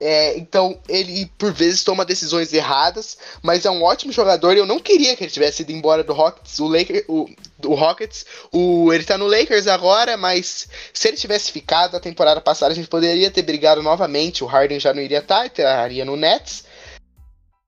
É, 0.00 0.36
então, 0.38 0.78
ele 0.88 1.26
por 1.36 1.52
vezes 1.52 1.82
toma 1.82 2.04
decisões 2.04 2.52
erradas, 2.52 3.18
mas 3.42 3.64
é 3.64 3.70
um 3.70 3.82
ótimo 3.82 4.12
jogador 4.12 4.54
e 4.54 4.60
eu 4.60 4.66
não 4.66 4.78
queria 4.78 5.16
que 5.16 5.24
ele 5.24 5.30
tivesse 5.30 5.62
ido 5.62 5.72
embora 5.72 6.04
do 6.04 6.12
Rockets. 6.12 6.58
O, 6.60 6.68
Laker, 6.68 7.04
o, 7.08 7.74
Rockets, 7.74 8.24
o, 8.52 8.92
ele 8.92 9.02
tá 9.02 9.18
no 9.18 9.26
Lakers 9.26 9.66
agora, 9.66 10.16
mas 10.16 10.68
se 10.92 11.08
ele 11.08 11.16
tivesse 11.16 11.50
ficado 11.50 11.96
a 11.96 12.00
temporada 12.00 12.40
passada, 12.40 12.72
a 12.72 12.76
gente 12.76 12.88
poderia 12.88 13.30
ter 13.30 13.42
brigado 13.42 13.82
novamente. 13.82 14.44
O 14.44 14.46
Harden 14.46 14.78
já 14.78 14.94
não 14.94 15.02
iria 15.02 15.18
estar, 15.18 15.46
estaria 15.46 16.04
no 16.04 16.16
Nets. 16.16 16.67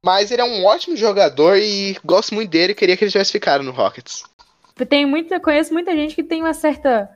Mas 0.05 0.31
ele 0.31 0.41
é 0.41 0.45
um 0.45 0.65
ótimo 0.65 0.97
jogador 0.97 1.57
e 1.59 1.97
gosto 2.05 2.35
muito 2.35 2.51
dele. 2.51 2.75
Queria 2.75 2.97
que 2.97 3.05
ele 3.05 3.11
tivesse 3.11 3.33
ficado 3.33 3.63
no 3.63 3.71
Rockets. 3.71 4.25
Tem 4.89 5.05
muita, 5.05 5.39
conheço 5.39 5.73
muita 5.75 5.95
gente 5.95 6.15
que 6.15 6.23
tem 6.23 6.41
uma 6.41 6.55
certa, 6.55 7.07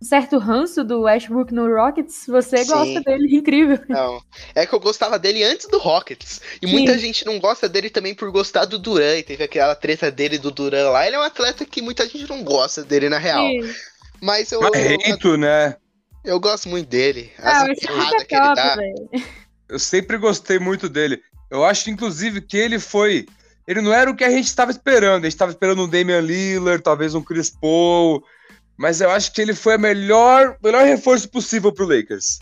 um 0.00 0.04
certo 0.04 0.38
ranço 0.38 0.82
do 0.82 1.02
Westbrook 1.02 1.54
no 1.54 1.72
Rockets. 1.72 2.24
Você 2.26 2.64
Sim. 2.64 2.72
gosta 2.72 3.00
dele, 3.00 3.28
incrível. 3.36 3.78
Não. 3.88 4.20
É 4.56 4.66
que 4.66 4.74
eu 4.74 4.80
gostava 4.80 5.20
dele 5.20 5.44
antes 5.44 5.68
do 5.68 5.78
Rockets. 5.78 6.40
E 6.60 6.66
muita 6.66 6.94
Sim. 6.94 6.98
gente 6.98 7.24
não 7.24 7.38
gosta 7.38 7.68
dele 7.68 7.88
também 7.88 8.12
por 8.12 8.28
gostar 8.32 8.64
do 8.64 8.76
Duran. 8.76 9.18
E 9.18 9.22
teve 9.22 9.44
aquela 9.44 9.76
treta 9.76 10.10
dele 10.10 10.36
do 10.36 10.50
Duran 10.50 10.90
lá. 10.90 11.06
Ele 11.06 11.14
é 11.14 11.18
um 11.20 11.22
atleta 11.22 11.64
que 11.64 11.80
muita 11.80 12.08
gente 12.08 12.28
não 12.28 12.42
gosta 12.42 12.82
dele, 12.82 13.08
na 13.08 13.18
real. 13.18 13.46
Sim. 13.46 13.72
Mas 14.20 14.50
eu, 14.50 14.60
Mas 14.60 14.74
eu, 14.74 14.98
reito, 14.98 15.36
né? 15.36 15.76
eu 16.24 16.40
gosto 16.40 16.68
muito 16.68 16.88
dele. 16.88 17.30
Ah, 17.38 17.62
As 17.62 17.68
é 17.68 17.74
que 18.24 18.34
ele 18.34 18.40
top, 18.40 18.54
dá. 18.56 18.76
velho. 18.76 19.10
Eu 19.68 19.78
sempre 19.78 20.16
gostei 20.18 20.58
muito 20.58 20.88
dele. 20.88 21.22
Eu 21.52 21.66
acho, 21.66 21.90
inclusive, 21.90 22.40
que 22.40 22.56
ele 22.56 22.78
foi. 22.78 23.26
Ele 23.68 23.82
não 23.82 23.92
era 23.92 24.10
o 24.10 24.16
que 24.16 24.24
a 24.24 24.30
gente 24.30 24.46
estava 24.46 24.70
esperando. 24.70 25.20
A 25.20 25.26
gente 25.26 25.34
estava 25.34 25.52
esperando 25.52 25.82
um 25.84 25.88
Damian 25.88 26.20
Lillard, 26.20 26.82
talvez 26.82 27.14
um 27.14 27.22
Chris 27.22 27.50
Paul. 27.50 28.24
Mas 28.74 29.02
eu 29.02 29.10
acho 29.10 29.30
que 29.34 29.42
ele 29.42 29.54
foi 29.54 29.76
o 29.76 29.80
melhor, 29.80 30.56
melhor 30.64 30.82
reforço 30.84 31.28
possível 31.28 31.70
pro 31.70 31.86
Lakers. 31.86 32.38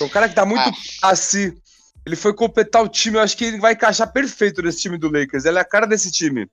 É 0.00 0.04
um 0.04 0.08
cara 0.08 0.28
que 0.28 0.34
dá 0.34 0.44
muito 0.44 0.68
Ah. 0.68 0.72
passe. 1.00 1.56
Ele 2.04 2.16
foi 2.16 2.34
completar 2.34 2.82
o 2.82 2.88
time. 2.88 3.16
Eu 3.16 3.22
acho 3.22 3.36
que 3.36 3.44
ele 3.44 3.60
vai 3.60 3.74
encaixar 3.74 4.12
perfeito 4.12 4.60
nesse 4.60 4.80
time 4.80 4.98
do 4.98 5.08
Lakers. 5.08 5.44
Ele 5.44 5.58
é 5.58 5.60
a 5.60 5.64
cara 5.64 5.86
desse 5.86 6.10
time. 6.10 6.48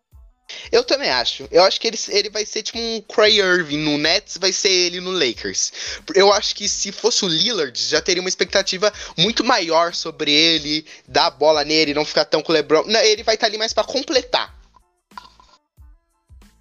Eu 0.72 0.84
também 0.84 1.10
acho. 1.10 1.48
Eu 1.52 1.64
acho 1.64 1.80
que 1.80 1.88
ele, 1.88 1.98
ele 2.10 2.30
vai 2.30 2.46
ser 2.46 2.64
tipo 2.64 2.78
um 2.78 3.02
Cray 3.02 3.40
Irving 3.40 3.78
no 3.78 3.98
Nets, 3.98 4.38
vai 4.38 4.52
ser 4.54 4.70
ele 4.70 5.00
no 5.00 5.12
Lakers. 5.12 6.00
Eu 6.14 6.32
acho 6.32 6.56
que 6.56 6.70
se 6.70 6.92
fosse 6.92 7.26
o 7.26 7.28
Lillard, 7.28 7.78
já 7.78 8.02
teria 8.02 8.22
uma 8.22 8.30
expectativa 8.30 8.92
muito 9.18 9.44
maior 9.44 9.94
sobre 9.94 10.32
ele, 10.32 10.86
dar 11.08 11.28
a 11.28 11.32
bola 11.32 11.64
nele, 11.64 11.94
não 11.94 12.06
ficar 12.06 12.26
tão 12.26 12.42
com 12.42 12.52
o 12.52 12.56
LeBron. 12.56 12.84
Não, 12.86 13.00
ele 13.00 13.24
vai 13.24 13.36
estar 13.36 13.48
ali 13.48 13.58
mais 13.58 13.74
pra 13.74 13.84
completar. 13.84 14.54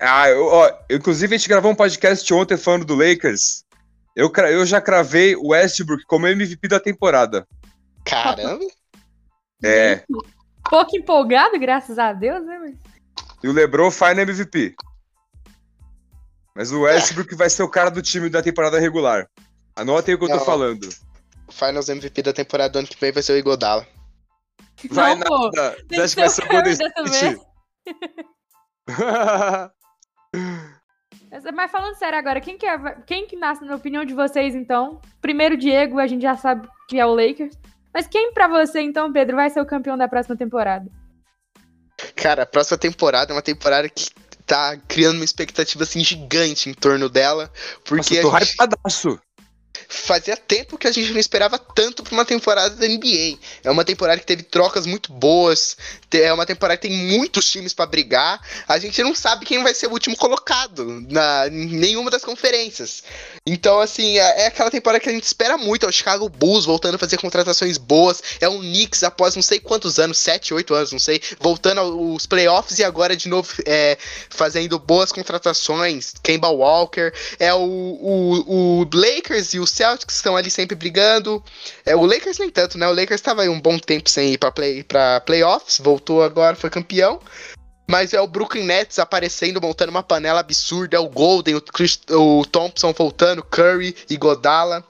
Ah, 0.00 0.28
eu, 0.28 0.44
ó, 0.46 0.70
inclusive 0.90 1.34
a 1.34 1.38
gente 1.38 1.48
gravou 1.48 1.70
um 1.70 1.76
podcast 1.76 2.32
ontem 2.34 2.56
falando 2.56 2.84
do 2.84 2.94
Lakers. 2.94 3.64
Eu, 4.16 4.32
eu 4.50 4.64
já 4.66 4.80
cravei 4.80 5.34
o 5.34 5.48
Westbrook 5.48 6.04
como 6.04 6.26
MVP 6.26 6.68
da 6.68 6.80
temporada. 6.80 7.46
Caramba. 8.04 8.64
É. 9.62 10.04
Pouco 10.68 10.96
empolgado, 10.96 11.58
graças 11.58 11.98
a 11.98 12.12
Deus, 12.12 12.44
né? 12.44 12.58
mas- 12.58 12.93
E 13.44 13.48
o 13.48 13.52
LeBron 13.52 13.90
faz 13.90 14.16
no 14.16 14.22
MVP. 14.22 14.74
Mas 16.56 16.72
o 16.72 16.80
Westbrook 16.80 17.34
vai 17.34 17.50
ser 17.50 17.62
o 17.62 17.68
cara 17.68 17.90
do 17.90 18.00
time 18.00 18.30
da 18.30 18.42
temporada 18.42 18.80
regular. 18.80 19.28
Anotem 19.76 20.14
o 20.14 20.18
que 20.18 20.24
eu 20.24 20.28
tô 20.30 20.36
Não. 20.36 20.44
falando. 20.46 20.88
O 21.46 21.52
Finals 21.52 21.90
MVP 21.90 22.22
da 22.22 22.32
temporada 22.32 22.70
do 22.70 22.78
ano 22.78 22.88
que 22.88 22.98
vem 22.98 23.12
vai 23.12 23.22
ser 23.22 23.34
o 23.34 23.36
Igodala. 23.36 23.86
Vai 24.90 25.14
Não, 25.14 25.26
pô. 25.26 25.50
nada. 25.50 25.76
Tem 25.86 25.98
Você 25.98 26.00
acha 26.00 26.14
que 26.14 26.20
vai 26.22 26.30
ser 26.30 26.44
o 26.44 26.48
Golden 26.48 26.72
State? 26.72 27.40
Mas- 31.54 31.70
falando 31.70 31.96
sério 31.96 32.18
agora, 32.18 32.40
quem 32.40 32.56
que, 32.56 32.64
é, 32.64 32.78
quem 33.06 33.26
que 33.26 33.36
nasce 33.36 33.62
na 33.62 33.74
opinião 33.74 34.06
de 34.06 34.14
vocês, 34.14 34.54
então? 34.54 35.02
Primeiro, 35.20 35.54
Diego, 35.54 35.98
a 35.98 36.06
gente 36.06 36.22
já 36.22 36.34
sabe 36.34 36.66
que 36.88 36.98
é 36.98 37.04
o 37.04 37.14
Lakers. 37.14 37.58
Mas 37.92 38.06
quem 38.06 38.32
pra 38.32 38.48
você, 38.48 38.80
então, 38.80 39.12
Pedro, 39.12 39.36
vai 39.36 39.50
ser 39.50 39.60
o 39.60 39.66
campeão 39.66 39.98
da 39.98 40.08
próxima 40.08 40.34
temporada? 40.34 40.90
Cara, 42.16 42.42
a 42.42 42.46
próxima 42.46 42.78
temporada 42.78 43.32
é 43.32 43.34
uma 43.34 43.42
temporada 43.42 43.88
que 43.88 44.08
tá 44.46 44.76
criando 44.88 45.16
uma 45.16 45.24
expectativa 45.24 45.84
assim 45.84 46.04
gigante 46.04 46.68
em 46.68 46.74
torno 46.74 47.08
dela. 47.08 47.50
Porque 47.84 47.96
Nossa, 47.96 48.14
eu 48.14 48.30
tô 48.30 48.38
gente- 48.38 48.52
hypadaço. 48.52 49.20
Fazia 49.88 50.36
tempo 50.36 50.78
que 50.78 50.86
a 50.86 50.92
gente 50.92 51.12
não 51.12 51.18
esperava 51.18 51.58
tanto 51.58 52.02
pra 52.02 52.12
uma 52.12 52.24
temporada 52.24 52.74
da 52.76 52.86
NBA. 52.86 53.38
É 53.62 53.70
uma 53.70 53.84
temporada 53.84 54.20
que 54.20 54.26
teve 54.26 54.42
trocas 54.42 54.86
muito 54.86 55.12
boas. 55.12 55.76
É 56.12 56.32
uma 56.32 56.46
temporada 56.46 56.76
que 56.76 56.88
tem 56.88 56.96
muitos 56.96 57.50
times 57.50 57.74
para 57.74 57.86
brigar. 57.86 58.40
A 58.68 58.78
gente 58.78 59.02
não 59.02 59.14
sabe 59.14 59.44
quem 59.44 59.62
vai 59.62 59.74
ser 59.74 59.88
o 59.88 59.92
último 59.92 60.16
colocado 60.16 61.04
na 61.08 61.48
nenhuma 61.50 62.10
das 62.10 62.24
conferências. 62.24 63.02
Então, 63.46 63.80
assim, 63.80 64.18
é, 64.18 64.42
é 64.42 64.46
aquela 64.46 64.70
temporada 64.70 65.00
que 65.00 65.08
a 65.08 65.12
gente 65.12 65.24
espera 65.24 65.56
muito. 65.58 65.86
É 65.86 65.88
o 65.88 65.92
Chicago 65.92 66.28
Bulls 66.28 66.64
voltando 66.64 66.94
a 66.94 66.98
fazer 66.98 67.18
contratações 67.18 67.78
boas. 67.78 68.22
É 68.40 68.48
o 68.48 68.58
Knicks 68.58 69.02
após 69.02 69.34
não 69.34 69.42
sei 69.42 69.58
quantos 69.58 69.98
anos, 69.98 70.18
7, 70.18 70.54
8 70.54 70.74
anos, 70.74 70.92
não 70.92 70.98
sei, 70.98 71.20
voltando 71.40 71.80
aos 71.80 72.26
playoffs 72.26 72.78
e 72.78 72.84
agora 72.84 73.16
de 73.16 73.28
novo 73.28 73.52
é, 73.66 73.98
fazendo 74.30 74.78
boas 74.78 75.10
contratações. 75.10 76.12
Kemba 76.22 76.48
Walker. 76.48 77.12
É 77.38 77.52
o, 77.52 77.58
o, 77.58 78.80
o 78.82 78.88
Lakers 78.92 79.54
e 79.54 79.58
o 79.58 79.63
Celtics 79.66 80.16
estão 80.16 80.36
ali 80.36 80.50
sempre 80.50 80.76
brigando. 80.76 81.42
É, 81.84 81.94
o 81.94 82.04
Lakers 82.04 82.38
nem 82.38 82.50
tanto, 82.50 82.78
né? 82.78 82.86
O 82.86 82.94
Lakers 82.94 83.20
estava 83.20 83.42
aí 83.42 83.48
um 83.48 83.60
bom 83.60 83.78
tempo 83.78 84.08
sem 84.08 84.32
ir 84.32 84.38
para 84.38 84.52
play, 84.52 84.82
pra 84.82 85.20
playoffs, 85.20 85.78
voltou 85.78 86.22
agora, 86.22 86.56
foi 86.56 86.70
campeão. 86.70 87.20
Mas 87.86 88.14
é 88.14 88.20
o 88.20 88.26
Brooklyn 88.26 88.64
Nets 88.64 88.98
aparecendo, 88.98 89.60
montando 89.60 89.90
uma 89.90 90.02
panela 90.02 90.40
absurda. 90.40 90.96
É 90.96 91.00
o 91.00 91.08
Golden, 91.08 91.56
o, 91.56 91.60
Chris, 91.60 92.00
o 92.10 92.44
Thompson 92.46 92.92
voltando, 92.92 93.42
Curry 93.42 93.94
e 94.08 94.16
Godala. 94.16 94.82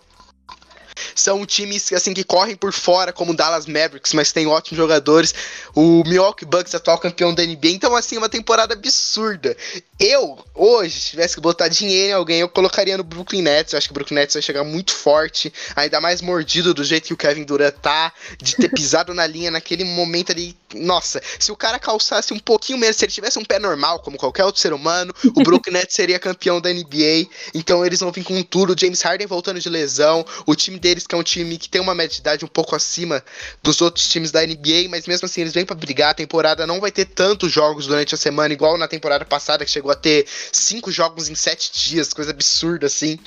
São 1.14 1.44
times 1.46 1.92
assim 1.92 2.12
que 2.12 2.24
correm 2.24 2.56
por 2.56 2.72
fora, 2.72 3.12
como 3.12 3.32
o 3.32 3.36
Dallas 3.36 3.66
Mavericks, 3.66 4.12
mas 4.12 4.32
tem 4.32 4.46
ótimos 4.46 4.76
jogadores. 4.76 5.34
O 5.74 6.02
Milwaukee 6.04 6.44
Bucks, 6.44 6.74
atual 6.74 6.98
campeão 6.98 7.34
da 7.34 7.44
NBA. 7.44 7.68
Então, 7.68 7.94
assim, 7.94 8.16
uma 8.16 8.28
temporada 8.28 8.74
absurda. 8.74 9.56
Eu, 9.98 10.38
hoje, 10.54 11.00
se 11.00 11.10
tivesse 11.10 11.34
que 11.36 11.40
botar 11.40 11.68
dinheiro 11.68 12.10
em 12.10 12.12
alguém, 12.12 12.40
eu 12.40 12.48
colocaria 12.48 12.96
no 12.96 13.04
Brooklyn 13.04 13.42
Nets. 13.42 13.72
Eu 13.72 13.78
acho 13.78 13.88
que 13.88 13.92
o 13.92 13.94
Brooklyn 13.94 14.16
Nets 14.16 14.34
vai 14.34 14.42
chegar 14.42 14.64
muito 14.64 14.92
forte, 14.92 15.52
ainda 15.76 16.00
mais 16.00 16.20
mordido 16.20 16.74
do 16.74 16.82
jeito 16.82 17.06
que 17.06 17.14
o 17.14 17.16
Kevin 17.16 17.44
Durant 17.44 17.74
tá, 17.74 18.12
de 18.38 18.56
ter 18.56 18.68
pisado 18.74 19.14
na 19.14 19.26
linha 19.26 19.50
naquele 19.50 19.84
momento 19.84 20.32
ali. 20.32 20.56
Nossa, 20.74 21.22
se 21.38 21.52
o 21.52 21.56
cara 21.56 21.78
calçasse 21.78 22.32
um 22.32 22.38
pouquinho 22.38 22.78
menos, 22.78 22.96
se 22.96 23.04
ele 23.04 23.12
tivesse 23.12 23.38
um 23.38 23.44
pé 23.44 23.60
normal, 23.60 24.00
como 24.00 24.18
qualquer 24.18 24.44
outro 24.44 24.60
ser 24.60 24.72
humano, 24.72 25.14
o 25.36 25.42
Brooklyn 25.42 25.74
Nets 25.78 25.94
seria 25.94 26.18
campeão 26.18 26.60
da 26.60 26.72
NBA. 26.72 27.28
Então 27.54 27.86
eles 27.86 28.00
vão 28.00 28.10
vir 28.10 28.24
com 28.24 28.42
tudo. 28.42 28.74
James 28.78 29.00
Harden 29.00 29.26
voltando 29.26 29.60
de 29.60 29.68
lesão, 29.68 30.26
o 30.46 30.54
time 30.56 30.78
deles, 30.78 31.03
que 31.06 31.14
é 31.14 31.18
um 31.18 31.22
time 31.22 31.58
que 31.58 31.68
tem 31.68 31.80
uma 31.80 31.94
média 31.94 32.14
de 32.14 32.20
idade 32.20 32.44
um 32.44 32.48
pouco 32.48 32.74
acima 32.74 33.24
dos 33.62 33.80
outros 33.80 34.08
times 34.08 34.30
da 34.30 34.44
NBA, 34.46 34.88
mas 34.90 35.06
mesmo 35.06 35.26
assim 35.26 35.40
eles 35.40 35.52
vêm 35.52 35.64
para 35.64 35.76
brigar. 35.76 36.10
A 36.10 36.14
temporada 36.14 36.66
não 36.66 36.80
vai 36.80 36.90
ter 36.90 37.04
tantos 37.04 37.52
jogos 37.52 37.86
durante 37.86 38.14
a 38.14 38.18
semana, 38.18 38.52
igual 38.52 38.78
na 38.78 38.88
temporada 38.88 39.24
passada, 39.24 39.64
que 39.64 39.70
chegou 39.70 39.90
a 39.90 39.96
ter 39.96 40.26
cinco 40.52 40.90
jogos 40.90 41.28
em 41.28 41.34
sete 41.34 41.72
dias, 41.72 42.12
coisa 42.12 42.30
absurda 42.30 42.86
assim. 42.86 43.18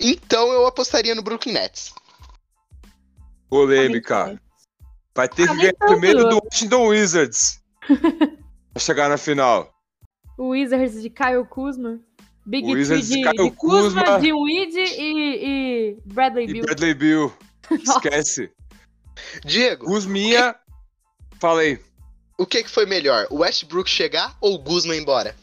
Então 0.00 0.52
eu 0.52 0.66
apostaria 0.66 1.14
no 1.14 1.22
Brooklyn 1.22 1.54
Nets. 1.54 1.92
Polêmica. 3.48 4.40
Vai 5.14 5.28
ter 5.28 5.48
que 5.48 5.56
ganhar 5.56 5.74
primeiro 5.74 6.28
do 6.28 6.40
Washington 6.44 6.88
Wizards. 6.88 7.60
pra 8.72 8.80
chegar 8.80 9.08
na 9.08 9.16
final. 9.16 9.72
O 10.36 10.50
Wizards 10.50 11.02
de 11.02 11.10
Kyle 11.10 11.44
Kuzma. 11.48 11.98
Big 12.48 12.66
O 12.66 12.72
Wizards 12.72 13.08
de 13.08 13.16
de, 13.22 13.50
Kuzma, 13.50 14.02
Kuzma. 14.04 14.20
de 14.20 14.32
Weed 14.32 14.74
e, 14.74 15.44
e 15.92 15.98
Bradley 16.06 16.44
E 16.48 16.52
Bill. 16.54 16.62
Bradley 16.64 16.94
Bill. 16.94 17.32
Esquece. 17.70 18.50
Diego, 19.44 19.84
Guzminha. 19.84 20.56
Falei. 21.38 21.78
o 22.38 22.46
que, 22.46 22.62
que 22.62 22.70
foi 22.70 22.86
melhor? 22.86 23.26
O 23.30 23.40
Westbrook 23.40 23.88
chegar 23.90 24.34
ou 24.40 24.54
o 24.54 24.58
Guzman 24.58 24.96
ir 24.96 25.02
embora? 25.02 25.36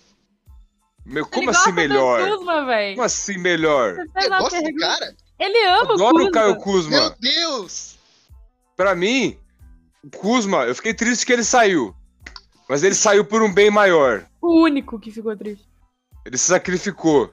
Meu, 1.05 1.27
como 1.27 1.51
assim 1.51 1.71
melhor? 1.71 2.27
Kuzma. 2.27 2.65
Como 2.91 3.03
assim 3.03 3.37
melhor? 3.37 3.95
Você 3.95 4.27
uma 4.27 4.39
gosta 4.39 4.61
do 4.63 4.75
cara? 4.75 5.15
Ele 5.37 5.67
ama 5.67 5.93
Adoro 5.93 6.23
o 6.23 6.27
o 6.27 6.31
Kuzma. 6.31 6.31
Caio 6.31 6.51
Meu 6.53 6.61
Kuzma. 6.61 7.15
Deus! 7.19 7.97
Pra 8.75 8.95
mim, 8.95 9.37
o 10.03 10.09
Kuzma, 10.09 10.63
eu 10.65 10.73
fiquei 10.73 10.93
triste 10.95 11.23
que 11.25 11.33
ele 11.33 11.43
saiu. 11.43 11.95
Mas 12.67 12.81
ele 12.81 12.95
saiu 12.95 13.23
por 13.23 13.43
um 13.43 13.53
bem 13.53 13.69
maior. 13.69 14.25
O 14.41 14.63
único 14.63 14.99
que 14.99 15.11
ficou 15.11 15.37
triste. 15.37 15.67
Ele 16.25 16.37
se 16.37 16.45
sacrificou. 16.47 17.31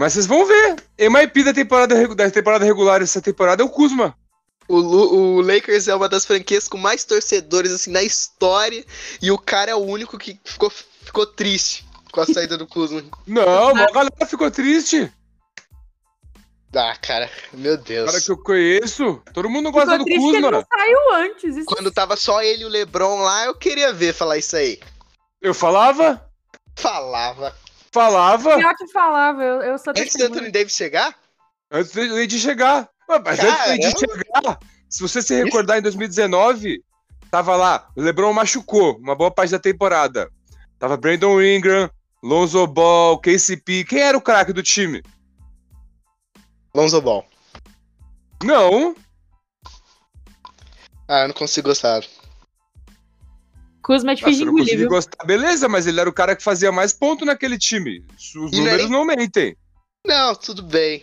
Mas 0.00 0.12
vocês 0.12 0.26
vão 0.26 0.46
ver. 0.46 0.76
MIP 0.98 1.42
da 1.42 1.52
temporada, 1.52 2.14
da 2.14 2.30
temporada 2.30 2.64
regular 2.64 3.02
essa 3.02 3.20
temporada 3.20 3.62
é 3.62 3.66
o 3.66 3.68
Kuzma. 3.70 4.16
O, 4.68 4.76
Lu- 4.78 5.14
o 5.14 5.40
Lakers 5.40 5.88
é 5.88 5.94
uma 5.94 6.08
das 6.08 6.24
franquias 6.26 6.68
com 6.68 6.76
mais 6.78 7.02
torcedores 7.04 7.72
assim 7.72 7.90
na 7.90 8.02
história 8.02 8.84
e 9.20 9.30
o 9.30 9.38
cara 9.38 9.70
é 9.70 9.74
o 9.74 9.78
único 9.78 10.18
que 10.18 10.38
ficou, 10.44 10.70
ficou 10.70 11.26
triste 11.26 11.86
com 12.12 12.20
a 12.20 12.26
saída 12.26 12.56
do 12.56 12.66
Kuzma. 12.66 13.02
Não, 13.26 13.68
a 13.68 13.90
galera 13.90 14.26
ficou 14.26 14.50
triste. 14.50 15.10
Ah, 16.74 16.94
cara, 17.00 17.30
meu 17.54 17.78
Deus. 17.78 18.10
cara 18.10 18.22
que 18.22 18.30
eu 18.30 18.36
conheço. 18.36 19.22
Todo 19.32 19.48
mundo 19.48 19.72
gosta 19.72 19.92
Ficou 19.92 19.98
do 19.98 20.04
triste 20.04 20.20
que 20.20 20.36
ele 20.36 20.42
Kuzma. 20.42 20.50
não 20.50 20.66
saiu 20.78 21.14
antes. 21.14 21.56
Isso 21.56 21.64
Quando 21.66 21.90
tava 21.90 22.14
só 22.14 22.42
ele 22.42 22.62
e 22.62 22.66
o 22.66 22.68
LeBron 22.68 23.22
lá, 23.22 23.46
eu 23.46 23.54
queria 23.54 23.90
ver 23.92 24.12
falar 24.12 24.36
isso 24.36 24.54
aí. 24.54 24.78
Eu 25.40 25.54
falava, 25.54 26.22
Falava. 26.78 27.54
falava, 27.92 28.56
pior 28.56 28.74
que 28.76 28.88
falava. 28.88 29.42
Eu, 29.42 29.62
eu 29.62 29.78
sou 29.78 29.90
Antes 29.90 30.14
do. 30.16 30.24
Anthony 30.24 30.50
Davis 30.50 30.72
chegar? 30.74 31.14
antes 31.70 31.92
de 31.92 32.26
de 32.26 32.38
chegar. 32.38 32.88
Mas 33.08 33.40
antes 33.40 33.90
de 33.90 34.06
Caramba. 34.06 34.24
chegar, 34.44 34.58
se 34.88 35.00
você 35.02 35.20
se 35.22 35.42
recordar 35.42 35.78
em 35.78 35.82
2019, 35.82 36.82
tava 37.30 37.56
lá, 37.56 37.88
o 37.96 38.00
LeBron 38.00 38.32
machucou 38.32 38.96
uma 38.98 39.14
boa 39.16 39.30
parte 39.30 39.50
da 39.50 39.58
temporada. 39.58 40.30
Tava 40.78 40.96
Brandon 40.96 41.42
Ingram, 41.42 41.90
Lonzo 42.22 42.66
Ball, 42.66 43.18
KCP. 43.18 43.84
Quem 43.84 44.00
era 44.00 44.16
o 44.16 44.20
craque 44.22 44.52
do 44.52 44.62
time? 44.62 45.02
Lonzo 46.74 47.00
Ball. 47.00 47.26
Não, 48.44 48.94
Ah, 51.08 51.22
eu 51.22 51.28
não 51.28 51.34
consigo 51.34 51.68
gostar. 51.68 52.02
Kuzma 53.88 54.12
é 54.12 54.14
Nossa, 54.16 54.24
difícil 54.26 54.46
eu 54.46 54.52
de 54.52 54.60
engolir, 54.60 54.78
viu? 54.80 54.88
gostar. 54.90 55.24
Beleza, 55.24 55.66
mas 55.66 55.86
ele 55.86 55.98
era 55.98 56.10
o 56.10 56.12
cara 56.12 56.36
que 56.36 56.42
fazia 56.42 56.70
mais 56.70 56.92
ponto 56.92 57.24
naquele 57.24 57.56
time. 57.58 58.04
Os 58.18 58.34
E 58.34 58.36
não 58.36 58.44
é 58.44 58.52
números 58.52 58.82
nem- 58.82 58.90
não 58.90 59.04
mentem. 59.06 59.56
Não, 60.06 60.34
tudo 60.34 60.62
bem. 60.62 61.02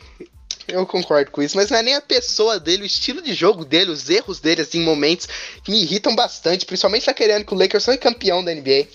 Eu 0.68 0.86
concordo 0.86 1.32
com 1.32 1.42
isso, 1.42 1.58
mas 1.58 1.72
não 1.72 1.78
é 1.80 1.82
nem 1.82 1.96
a 1.96 2.02
pessoa 2.02 2.60
dele, 2.60 2.84
o 2.84 2.86
estilo 2.86 3.24
de 3.24 3.34
jogo 3.34 3.66
dele, 3.66 3.90
os 3.90 4.08
erros 4.08 4.40
dele, 4.40 4.62
assim, 4.62 4.82
em 4.82 4.84
momentos 4.86 5.28
que 5.64 5.72
me 5.72 5.82
irritam 5.82 6.16
bastante, 6.16 6.64
principalmente 6.64 7.06
tá 7.08 7.14
querendo 7.14 7.44
que 7.44 7.56
o 7.56 7.58
Lakers 7.58 7.86
foi 7.86 7.98
campeão 7.98 8.44
da 8.44 8.52
NBA. 8.54 8.86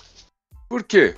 Por 0.69 0.85
quê? 0.85 1.17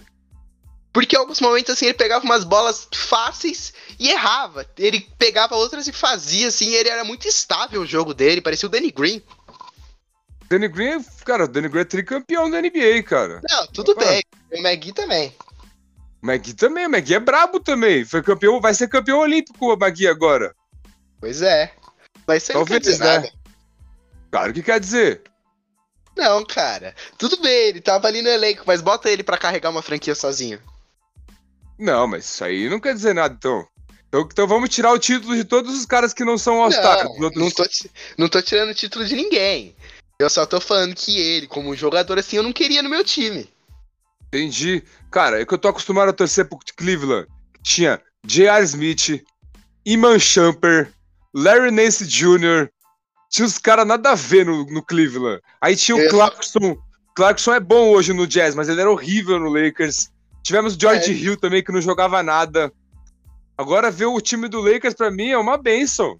Porque 0.95 1.15
em 1.15 1.19
alguns 1.19 1.41
momentos, 1.41 1.71
assim, 1.75 1.85
ele 1.87 1.95
pegava 1.95 2.25
umas 2.25 2.43
bolas 2.45 2.89
fáceis 2.95 3.75
e 3.99 4.09
errava. 4.11 4.67
Ele 4.79 5.07
pegava 5.19 5.57
outras 5.57 5.87
e 5.89 5.93
fazia, 5.93 6.49
assim, 6.49 6.71
ele 6.73 6.89
era 6.89 7.05
muito 7.05 7.29
estável 7.29 7.83
o 7.83 7.87
jogo 7.87 8.15
dele, 8.15 8.41
parecia 8.41 8.67
o 8.67 8.71
Danny 8.73 8.91
Green. 8.91 9.23
Danny 10.53 10.69
Green, 10.69 11.03
cara, 11.25 11.45
o 11.45 11.49
Danny 11.49 11.67
Green 11.69 11.81
é 11.81 11.85
tricampeão 11.87 12.51
da 12.51 12.61
NBA, 12.61 13.03
cara. 13.05 13.41
Não, 13.49 13.67
tudo 13.69 13.95
bem. 13.95 14.23
O 14.53 14.63
Magui 14.63 14.93
também. 14.93 15.35
O 16.23 16.27
Magui 16.27 16.53
também, 16.53 16.87
o 16.87 16.91
Magui 16.91 17.15
é 17.15 17.21
brabo 17.21 17.59
também. 17.59 18.05
Foi 18.05 18.23
campeão, 18.23 18.61
vai 18.61 18.75
ser 18.75 18.87
campeão 18.89 19.21
olímpico 19.21 19.73
o 19.73 19.79
Magui 19.79 20.07
agora. 20.07 20.55
Pois 21.19 21.41
é. 21.41 21.73
Mas 22.27 22.43
isso 22.43 22.53
aí 22.53 22.59
não 22.59 22.67
quer 22.67 22.81
dizer 22.81 22.99
né? 22.99 23.15
nada. 23.15 23.33
Claro 24.31 24.53
que 24.53 24.63
quer 24.63 24.79
dizer. 24.79 25.23
Não, 26.15 26.45
cara. 26.45 26.95
Tudo 27.17 27.41
bem, 27.41 27.69
ele 27.69 27.81
tava 27.81 28.07
ali 28.07 28.21
no 28.21 28.29
elenco, 28.29 28.65
mas 28.67 28.83
bota 28.83 29.11
ele 29.11 29.23
pra 29.23 29.39
carregar 29.39 29.71
uma 29.71 29.81
franquia 29.81 30.15
sozinho. 30.15 30.61
Não, 31.79 32.07
mas 32.07 32.27
isso 32.27 32.45
aí 32.45 32.69
não 32.69 32.79
quer 32.79 32.93
dizer 32.93 33.15
nada, 33.15 33.35
então. 33.35 33.67
Então, 34.09 34.29
então 34.31 34.47
vamos 34.47 34.69
tirar 34.69 34.93
o 34.93 34.99
título 34.99 35.35
de 35.35 35.45
todos 35.45 35.75
os 35.75 35.87
caras 35.87 36.13
que 36.13 36.23
não 36.23 36.37
são 36.37 36.61
All-Star. 36.63 37.05
Não, 37.05 37.25
outros- 37.25 37.43
não 37.43 37.51
tô, 37.51 37.65
não 38.19 38.29
tô 38.29 38.43
tirando 38.43 38.69
o 38.69 38.75
título 38.75 39.07
de 39.07 39.17
ninguém. 39.17 39.75
Eu 40.19 40.31
só 40.31 40.47
tô 40.47 40.61
falando 40.61 40.95
que 40.95 41.19
ele, 41.19 41.47
como 41.47 41.75
jogador 41.75 42.19
assim, 42.19 42.37
eu 42.37 42.43
não 42.43 42.53
queria 42.53 42.83
no 42.83 42.89
meu 42.91 43.03
time. 43.05 43.49
Entendi. 44.29 44.83
Cara, 45.11 45.41
é 45.41 45.45
que 45.47 45.53
eu 45.53 45.59
tô 45.59 45.69
acostumado 45.69 46.09
a 46.09 46.13
torcer 46.13 46.49
pro 46.49 46.59
Cleveland. 46.77 47.27
Tinha 47.63 48.01
J.R. 48.25 48.65
Smith, 48.65 49.23
Iman 49.85 50.19
Shumper, 50.19 50.93
Larry 51.35 51.71
Nance 51.71 52.07
Jr. 52.07 52.69
Tinha 53.31 53.47
os 53.47 53.59
caras 53.59 53.87
nada 53.87 54.11
a 54.11 54.15
ver 54.15 54.47
no, 54.47 54.65
no 54.67 54.83
Cleveland. 54.83 55.41
Aí 55.61 55.77
tinha 55.77 55.97
o 55.97 56.01
Eu- 56.01 56.11
Clarkson. 56.11 56.77
Clarkson 57.15 57.53
é 57.53 57.61
bom 57.61 57.91
hoje 57.91 58.13
no 58.15 58.27
Jazz, 58.27 58.55
mas 58.55 58.69
ele 58.71 58.81
era 58.81 58.91
horrível 58.91 59.39
no 59.39 59.51
Lakers. 59.51 60.11
Tivemos 60.43 60.75
George 60.81 61.11
É. 61.11 61.15
Hill 61.15 61.37
também, 61.37 61.63
que 61.63 61.71
não 61.73 61.81
jogava 61.81 62.23
nada. 62.23 62.73
Agora 63.57 63.91
ver 63.91 64.07
o 64.07 64.21
time 64.21 64.49
do 64.49 64.61
Lakers 64.63 64.95
pra 64.95 65.11
mim 65.11 65.29
é 65.29 65.37
uma 65.37 65.59
benção. 65.59 66.17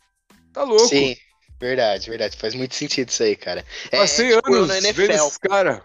Tá 0.53 0.63
louco. 0.65 0.89
Sim, 0.89 1.17
verdade, 1.63 2.11
verdade. 2.11 2.37
Faz 2.37 2.55
muito 2.55 2.75
sentido 2.75 3.09
isso 3.09 3.23
aí, 3.23 3.37
cara. 3.37 3.65
É, 3.91 3.99
Passei 3.99 4.33
é 4.33 4.37
tipo 4.37 4.51
eu 4.51 4.55
anos 4.57 4.69
na 4.69 4.75
vendo 4.75 4.85
NFL. 4.87 5.13
esses 5.13 5.39
caras. 5.39 5.81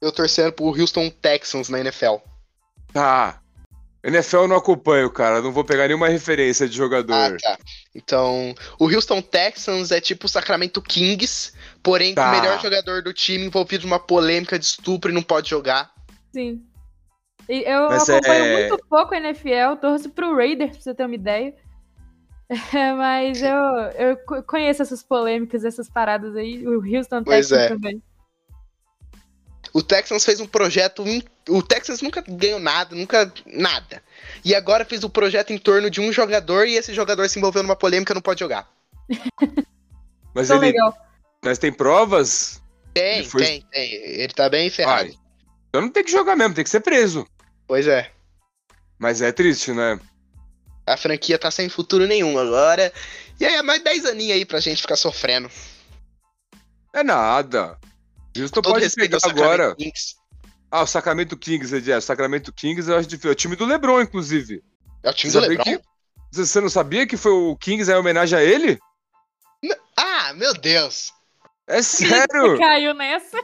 Eu 0.00 0.12
torcendo 0.12 0.52
pro 0.52 0.66
Houston 0.66 1.10
Texans 1.10 1.68
na 1.68 1.80
NFL. 1.80 2.16
Tá. 2.92 3.40
NFL 4.04 4.36
eu 4.42 4.48
não 4.48 4.56
acompanho, 4.56 5.10
cara. 5.10 5.42
Não 5.42 5.50
vou 5.50 5.64
pegar 5.64 5.88
nenhuma 5.88 6.08
referência 6.08 6.68
de 6.68 6.74
Ah, 6.74 6.76
jogador. 6.76 7.36
tá. 7.40 7.58
Então, 7.94 8.54
o 8.78 8.84
Houston 8.86 9.20
Texans 9.20 9.90
é 9.90 10.00
tipo 10.00 10.26
o 10.26 10.28
Sacramento 10.28 10.80
Kings, 10.80 11.52
porém 11.82 12.14
com 12.14 12.20
Tá. 12.20 12.28
o 12.28 12.40
melhor 12.40 12.60
jogador 12.60 13.02
do 13.02 13.12
time 13.12 13.46
envolvido 13.46 13.86
numa 13.86 13.98
polêmica 13.98 14.56
de 14.58 14.66
estupro 14.66 15.10
e 15.10 15.14
não 15.14 15.22
pode 15.22 15.50
jogar. 15.50 15.90
Sim. 16.32 16.62
E 17.48 17.62
eu 17.68 17.88
Mas 17.88 18.08
acompanho 18.08 18.44
é- 18.44 18.68
muito 18.68 18.84
pouco 18.88 19.14
a 19.14 19.16
NFL, 19.16 19.76
torço 19.80 20.10
pro 20.10 20.36
Raiders, 20.36 20.72
pra 20.72 20.80
você 20.80 20.94
ter 20.94 21.04
uma 21.06 21.14
ideia. 21.14 21.54
É, 22.48 22.92
mas 22.94 23.42
eu, 23.42 23.56
eu 23.98 24.16
co- 24.18 24.42
conheço 24.42 24.82
essas 24.82 25.02
polêmicas, 25.02 25.64
essas 25.64 25.88
paradas 25.88 26.34
aí. 26.36 26.66
O 26.66 26.80
Houston 26.80 27.22
Pois 27.24 27.48
Texans 27.48 27.64
é. 27.64 27.68
também. 27.68 28.02
O 29.72 29.82
Texans 29.82 30.24
fez 30.24 30.40
um 30.40 30.46
projeto. 30.46 31.04
O 31.48 31.62
Texans 31.62 32.00
nunca 32.00 32.22
ganhou 32.26 32.58
nada, 32.58 32.96
nunca. 32.96 33.30
nada. 33.46 34.02
E 34.44 34.54
agora 34.54 34.84
fez 34.84 35.04
um 35.04 35.10
projeto 35.10 35.52
em 35.52 35.58
torno 35.58 35.90
de 35.90 36.00
um 36.00 36.10
jogador 36.10 36.66
e 36.66 36.74
esse 36.76 36.94
jogador 36.94 37.28
se 37.28 37.38
envolveu 37.38 37.62
numa 37.62 37.76
polêmica 37.76 38.12
e 38.12 38.14
não 38.14 38.22
pode 38.22 38.40
jogar. 38.40 38.68
Mas 40.34 40.50
ele. 40.50 40.60
legal. 40.60 40.96
Mas 41.44 41.58
tem 41.58 41.72
provas? 41.72 42.62
Tem, 42.94 43.24
foi- 43.24 43.44
tem, 43.44 43.62
tem. 43.70 43.92
Ele 43.94 44.32
tá 44.32 44.48
bem 44.48 44.70
ferrado. 44.70 45.10
Ai. 45.10 45.14
Então 45.68 45.82
não 45.82 45.90
tem 45.90 46.02
que 46.02 46.10
jogar 46.10 46.34
mesmo, 46.34 46.54
tem 46.54 46.64
que 46.64 46.70
ser 46.70 46.80
preso. 46.80 47.26
Pois 47.66 47.86
é. 47.86 48.10
Mas 48.98 49.20
é 49.20 49.30
triste, 49.30 49.72
né? 49.72 50.00
A 50.92 50.96
franquia 50.96 51.38
tá 51.38 51.50
sem 51.50 51.68
futuro 51.68 52.06
nenhum 52.06 52.38
agora. 52.38 52.92
E 53.38 53.44
aí 53.44 53.54
é 53.56 53.62
mais 53.62 53.82
10 53.82 54.06
aninhos 54.06 54.36
aí 54.36 54.44
pra 54.44 54.60
gente 54.60 54.80
ficar 54.80 54.96
sofrendo. 54.96 55.50
É 56.94 57.02
nada. 57.02 57.78
Houston 58.36 58.62
Todo 58.62 58.72
pode 58.74 58.90
pegar 58.94 59.16
ao 59.16 59.20
Sacramento 59.20 59.52
agora. 59.52 59.76
Kings. 59.76 60.16
Ah, 60.70 60.82
o 60.82 60.86
Sacramento 60.86 61.36
Kings, 61.36 61.74
Ed, 61.74 61.90
é. 61.92 61.96
O 61.98 62.02
Sacramento 62.02 62.52
Kings 62.52 62.90
eu 62.90 62.96
acho 62.96 63.08
difícil. 63.08 63.30
É 63.30 63.32
o 63.32 63.36
time 63.36 63.56
do 63.56 63.64
LeBron, 63.64 64.00
inclusive. 64.00 64.62
É 65.02 65.10
o 65.10 65.14
time 65.14 65.32
Você 65.32 65.40
do 65.40 65.46
LeBron? 65.46 65.64
que- 65.64 65.80
Você 66.30 66.46
você 66.46 66.60
não 66.60 66.68
sabia 66.68 67.06
que 67.06 67.16
foi 67.16 67.32
o 67.32 67.56
Kings 67.56 67.90
em 67.90 67.94
homenagem 67.94 68.38
a 68.38 68.42
ele? 68.42 68.78
Ah, 69.96 70.32
meu 70.34 70.52
Deus. 70.54 71.12
É 71.66 71.82
sério? 71.82 72.58
Caiu 72.58 72.94
nessa. 72.94 73.38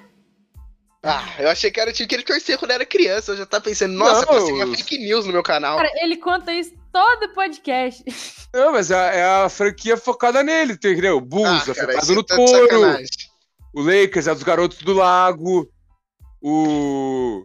Ah, 1.02 1.34
eu 1.38 1.48
achei 1.50 1.70
que 1.70 1.78
era 1.80 1.90
o 1.90 1.92
time 1.92 2.06
que 2.08 2.14
ele 2.14 2.22
torcia 2.22 2.56
quando 2.56 2.70
era 2.70 2.86
criança. 2.86 3.32
Eu 3.32 3.36
já 3.38 3.46
tava 3.46 3.64
pensando, 3.64 3.92
nossa, 3.94 4.20
Não, 4.20 4.26
passei 4.26 4.52
uma 4.52 4.74
fake 4.76 4.98
news 4.98 5.26
no 5.26 5.32
meu 5.32 5.42
canal. 5.42 5.76
Cara, 5.76 5.90
ele 6.02 6.16
conta 6.16 6.52
isso 6.52 6.72
todo 6.94 7.34
podcast. 7.34 8.04
Não, 8.54 8.70
mas 8.70 8.92
é, 8.92 9.18
é 9.18 9.24
a 9.24 9.48
franquia 9.48 9.96
focada 9.96 10.44
nele, 10.44 10.74
entendeu? 10.74 11.16
O 11.16 11.20
Bulls 11.20 11.68
ah, 11.68 11.72
é 11.72 11.74
focado 11.74 11.98
isso 11.98 12.14
no 12.14 12.22
tá 12.22 12.36
touro. 12.36 12.96
O 13.74 13.82
Lakers 13.82 14.28
é 14.28 14.34
dos 14.34 14.44
garotos 14.44 14.78
do 14.78 14.92
lago. 14.92 15.68
O. 16.40 17.44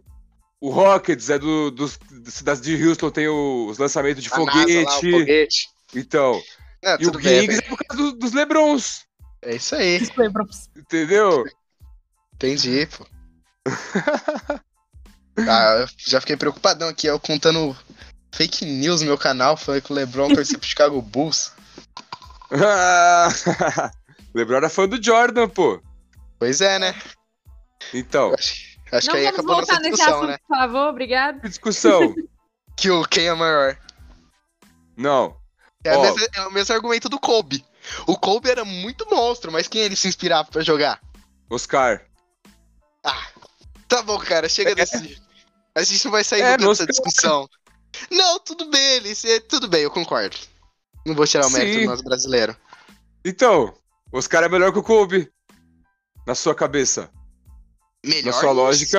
O 0.62 0.68
Rockets 0.68 1.30
é 1.30 1.38
do, 1.38 1.70
dos 1.70 1.98
das 2.44 2.60
de 2.60 2.86
Houston, 2.86 3.10
tem 3.10 3.26
o- 3.26 3.66
os 3.68 3.78
lançamentos 3.78 4.22
de 4.22 4.30
A 4.30 4.36
NASA 4.38 4.50
lá, 4.52 4.60
o 4.60 4.62
foguete. 4.62 5.10
foguete. 5.10 5.68
Então. 5.96 6.42
Ah, 6.84 6.98
e 7.00 7.06
o 7.06 7.12
bem, 7.12 7.48
Kings 7.48 7.58
é 7.64 7.68
por 7.68 7.78
causa 7.78 8.02
do- 8.02 8.12
dos 8.18 8.32
Lebrons. 8.32 9.06
É 9.42 9.56
isso 9.56 9.74
aí. 9.74 9.98
Vocês 9.98 10.14
lembram? 10.16 10.46
Entendeu? 10.76 11.44
Entendi, 12.34 12.86
pô. 12.86 13.06
ah, 15.48 15.76
eu 15.80 15.88
já 15.96 16.20
fiquei 16.20 16.36
preocupadão 16.36 16.88
aqui, 16.88 17.06
eu 17.06 17.18
contando 17.18 17.74
fake 18.34 18.64
news 18.64 19.00
no 19.00 19.08
meu 19.08 19.18
canal, 19.18 19.56
falei 19.56 19.80
que 19.80 19.92
o 19.92 19.94
LeBron 19.94 20.34
torcia 20.34 20.58
pro 20.58 20.68
Chicago 20.68 21.00
Bulls. 21.02 21.52
LeBron 24.34 24.56
era 24.56 24.68
fã 24.68 24.88
do 24.88 25.02
Jordan, 25.02 25.48
pô. 25.48 25.80
Pois 26.38 26.60
é, 26.60 26.78
né? 26.78 26.94
Então, 27.92 28.32
Acho, 28.34 28.78
acho 28.92 29.06
Não 29.06 29.14
que 29.14 29.18
aí 29.18 29.24
vamos 29.24 29.38
acabou 29.38 29.56
voltar 29.56 29.72
nossa 29.74 29.82
nesse 29.82 29.96
discussão, 29.96 30.18
assunto, 30.18 30.30
né? 30.30 30.38
por 30.46 30.56
favor, 30.56 30.88
obrigado. 30.88 31.40
que 31.40 31.48
discussão. 31.48 32.14
Que 32.76 32.90
o 32.90 33.04
quem 33.04 33.26
é 33.26 33.34
maior. 33.34 33.76
Não. 34.96 35.36
É, 35.84 35.96
Ó. 35.96 36.00
o 36.00 36.02
mesmo, 36.02 36.26
é 36.34 36.46
o 36.46 36.50
mesmo 36.52 36.74
argumento 36.74 37.08
do 37.08 37.18
Kobe. 37.18 37.64
O 38.06 38.16
Kobe 38.16 38.50
era 38.50 38.64
muito 38.64 39.06
monstro, 39.10 39.50
mas 39.50 39.66
quem 39.66 39.82
ele 39.82 39.96
se 39.96 40.08
inspirava 40.08 40.50
pra 40.50 40.62
jogar? 40.62 41.00
Oscar. 41.48 42.02
Ah, 43.04 43.26
tá 43.88 44.02
bom, 44.02 44.18
cara, 44.18 44.48
chega 44.48 44.74
desse. 44.74 45.20
A 45.74 45.82
gente 45.82 46.04
não 46.04 46.12
vai 46.12 46.22
sair 46.24 46.42
É, 46.42 46.50
nunca 46.58 46.68
dessa 46.68 46.86
discussão. 46.86 47.48
Não, 48.10 48.38
tudo 48.40 48.70
bem, 48.70 48.82
ele, 48.96 49.14
se- 49.14 49.40
tudo 49.40 49.68
bem, 49.68 49.82
eu 49.82 49.90
concordo. 49.90 50.36
Não 51.06 51.14
vou 51.14 51.26
tirar 51.26 51.46
o 51.46 51.50
mérito 51.50 51.78
Sim. 51.78 51.84
do 51.84 51.90
nosso 51.90 52.04
brasileiro. 52.04 52.56
Então, 53.24 53.74
Oscar 54.12 54.44
é 54.44 54.48
melhor 54.48 54.72
que 54.72 54.78
o 54.78 54.82
Kobe. 54.82 55.30
Na 56.26 56.34
sua 56.34 56.54
cabeça. 56.54 57.10
Melhor. 58.04 58.24
Na 58.26 58.32
sua 58.32 58.52
lógica. 58.52 58.98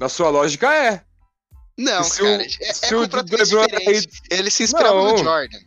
Na 0.00 0.08
sua 0.08 0.28
lógica 0.30 0.72
é. 0.74 1.04
Não, 1.78 2.00
E 2.00 2.04
se 2.04 2.18
cara, 2.20 2.28
o- 2.36 2.40
é, 2.40 2.44
é 2.46 2.72
se 2.72 2.94
o 2.94 3.00
completamente 3.02 3.38
LeBron 3.54 3.62
é 3.64 3.66
diferente. 3.78 4.20
Ele 4.30 4.50
se 4.50 4.62
inspirava 4.64 4.94
Não. 4.96 5.12
no 5.12 5.18
Jordan. 5.18 5.58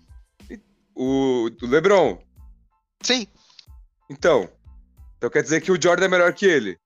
O, 0.96 1.50
o 1.62 1.68
LeBron. 1.68 2.22
Sim, 3.04 3.28
Então. 4.10 4.50
Então 5.18 5.30
quer 5.30 5.44
dizer 5.44 5.62
que 5.62 5.72
o 5.72 5.82
Jordan 5.82 6.06
é 6.06 6.10
melhor 6.10 6.34
que 6.34 6.46
ele. 6.46 6.78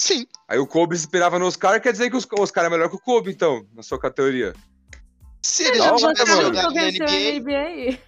Sim. 0.00 0.26
Aí 0.48 0.58
o 0.58 0.66
Kobe 0.66 0.96
se 0.96 1.04
inspirava 1.04 1.38
no 1.38 1.46
Oscar, 1.46 1.80
quer 1.80 1.92
dizer 1.92 2.10
que 2.10 2.16
o 2.16 2.40
Oscar 2.40 2.64
é 2.64 2.70
melhor 2.70 2.88
que 2.88 2.96
o 2.96 3.00
Kobe, 3.00 3.30
então, 3.30 3.66
na 3.74 3.82
sua 3.82 3.98
categoria. 3.98 4.54
Se 5.42 5.64
ele 5.64 5.78
já 5.78 5.96
jogado 5.96 6.74
na 6.74 6.90
NBA, 6.90 7.40
NBA. 7.40 7.98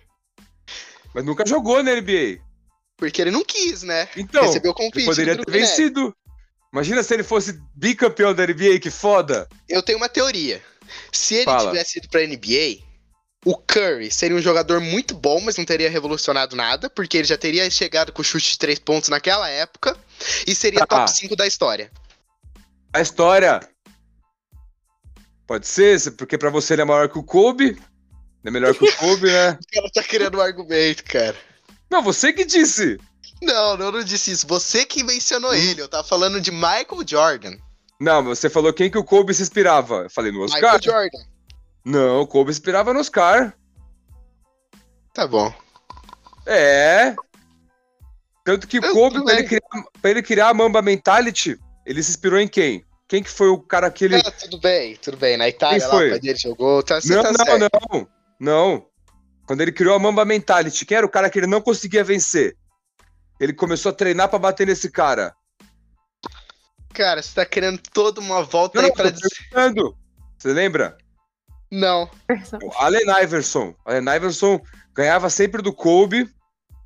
Mas 1.15 1.25
nunca 1.25 1.47
jogou 1.47 1.83
na 1.83 1.95
NBA. 1.95 2.39
porque 2.97 3.21
ele 3.23 3.31
não 3.31 3.45
quis, 3.45 3.83
né? 3.83 4.09
Então, 4.17 4.43
Recebeu 4.43 4.73
o 4.73 4.75
ele 4.75 4.91
convite. 4.91 5.07
poderia 5.07 5.37
ter 5.37 5.51
vencido. 5.51 6.15
Imagina 6.73 7.03
se 7.03 7.15
ele 7.15 7.25
fosse 7.25 7.61
bicampeão 7.75 8.33
da 8.33 8.47
NBA, 8.47 8.79
que 8.79 8.91
foda. 8.91 9.49
Eu 9.69 9.83
tenho 9.83 9.99
uma 9.99 10.09
teoria. 10.09 10.63
Se 11.13 11.35
ele 11.35 11.45
Fala. 11.45 11.71
tivesse 11.71 11.99
ido 11.99 12.09
pra 12.09 12.25
NBA, 12.25 12.85
o 13.45 13.57
Curry 13.57 14.11
seria 14.11 14.37
um 14.37 14.41
jogador 14.43 14.81
muito 14.81 15.15
bom, 15.15 15.41
mas 15.41 15.57
não 15.57 15.65
teria 15.65 15.91
revolucionado 15.91 16.55
nada, 16.55 16.89
porque 16.91 17.17
ele 17.17 17.27
já 17.27 17.37
teria 17.37 17.69
chegado 17.71 18.13
com 18.13 18.23
chute 18.23 18.53
de 18.53 18.59
três 18.59 18.79
pontos 18.79 19.09
naquela 19.09 19.49
época 19.49 19.97
e 20.47 20.55
seria 20.55 20.83
Ah. 20.83 20.87
top 20.87 21.11
5 21.11 21.35
da 21.37 21.47
história. 21.47 21.91
A 22.93 23.01
história. 23.01 23.61
Pode 25.47 25.67
ser, 25.67 26.13
porque 26.13 26.39
pra 26.39 26.51
você 26.51 26.75
ele 26.75 26.83
é 26.83 26.85
maior 26.85 27.09
que 27.09 27.19
o 27.19 27.23
Kobe. 27.25 27.81
É 28.45 28.51
melhor 28.51 28.75
que 28.75 28.85
o 28.85 28.87
Kobe, 28.97 29.27
né? 29.31 29.51
O 29.53 29.75
cara 29.75 29.91
tá 29.93 30.03
criando 30.03 30.39
um 30.39 30.41
argumento, 30.41 31.05
cara. 31.05 31.37
Não, 31.91 32.03
você 32.03 32.33
que 32.33 32.45
disse. 32.45 32.99
Não, 33.43 33.77
eu 33.79 33.93
não 33.93 34.03
disse 34.05 34.31
isso. 34.31 34.47
Você 34.47 34.85
que 34.85 35.03
Hum. 35.03 35.07
mencionou 35.07 35.55
ele. 35.55 35.81
Eu 35.81 35.89
tava 35.89 36.07
falando 36.07 36.41
de 36.41 36.51
Michael 36.51 37.05
Jordan. 37.07 37.57
Não, 38.01 38.23
você 38.25 38.49
falou 38.49 38.73
quem 38.73 38.91
que 38.91 38.97
o 38.99 39.05
Kobe 39.05 39.35
se 39.35 39.43
inspirava. 39.43 40.03
Eu 40.05 40.11
falei 40.11 40.31
no 40.33 40.43
Oscar. 40.43 40.61
Michael 40.61 40.83
Jordan. 40.83 41.25
Não, 41.85 42.21
o 42.21 42.27
Kobe 42.27 42.53
se 42.53 42.59
inspirava 42.61 42.93
no 42.95 43.01
Oscar. 43.01 43.55
Tá 45.13 45.27
bom. 45.27 45.53
É. 46.47 47.15
Tanto 48.45 48.67
que 48.67 48.79
o 48.79 48.93
Kobe, 48.93 49.23
pra 49.23 49.35
ele, 49.39 49.60
pra 50.01 50.11
ele 50.11 50.23
criar 50.23 50.49
a 50.49 50.55
Mamba 50.55 50.83
Mentality, 50.83 51.59
ele 51.87 52.03
se 52.03 52.11
inspirou 52.11 52.39
em 52.39 52.49
quem? 52.49 52.85
Quem 53.09 53.23
que 53.23 53.31
foi 53.31 53.49
o 53.49 53.59
cara 53.59 53.91
que 53.91 54.05
ele. 54.05 54.17
É, 54.17 54.31
tudo 54.31 54.61
bem, 54.61 54.97
tudo 54.97 55.17
bem. 55.17 55.37
Na 55.37 55.49
Itália 55.49 55.81
Quem 55.81 55.89
lá, 55.89 55.95
foi? 55.95 56.11
pai 56.11 56.21
dele 56.21 56.39
jogou. 56.39 56.83
Tá, 56.83 57.01
você 57.01 57.15
não, 57.15 57.23
tá 57.23 57.33
não, 57.33 57.45
certo. 57.45 57.71
não, 57.91 58.09
não. 58.39 58.87
Quando 59.47 59.63
ele 59.63 59.73
criou 59.73 59.97
a 59.97 59.99
Mamba 59.99 60.25
Mentality, 60.25 60.87
quem 60.87 60.97
era 60.97 61.07
o 61.07 61.11
cara 61.11 61.29
que 61.29 61.39
ele 61.39 61.49
não 61.49 61.61
conseguia 61.61 62.05
vencer? 62.05 62.57
Ele 63.41 63.53
começou 63.53 63.91
a 63.91 63.95
treinar 63.95 64.29
pra 64.29 64.39
bater 64.39 64.67
nesse 64.67 64.91
cara. 64.91 65.35
Cara, 66.95 67.21
você 67.23 67.35
tá 67.35 67.45
querendo 67.45 67.81
toda 67.93 68.21
uma 68.21 68.45
volta 68.45 68.79
Não, 68.81 68.87
aí 68.89 68.95
pra 68.95 69.11
dizer. 69.11 69.29
Você 70.39 70.53
lembra? 70.53 70.97
Não. 71.71 72.11
O 72.63 72.73
Allen 72.79 73.07
Iverson. 73.23 73.75
Allen 73.85 74.17
Iverson 74.17 74.61
ganhava 74.95 75.31
sempre 75.31 75.63
do 75.63 75.73
Kobe. 75.73 76.29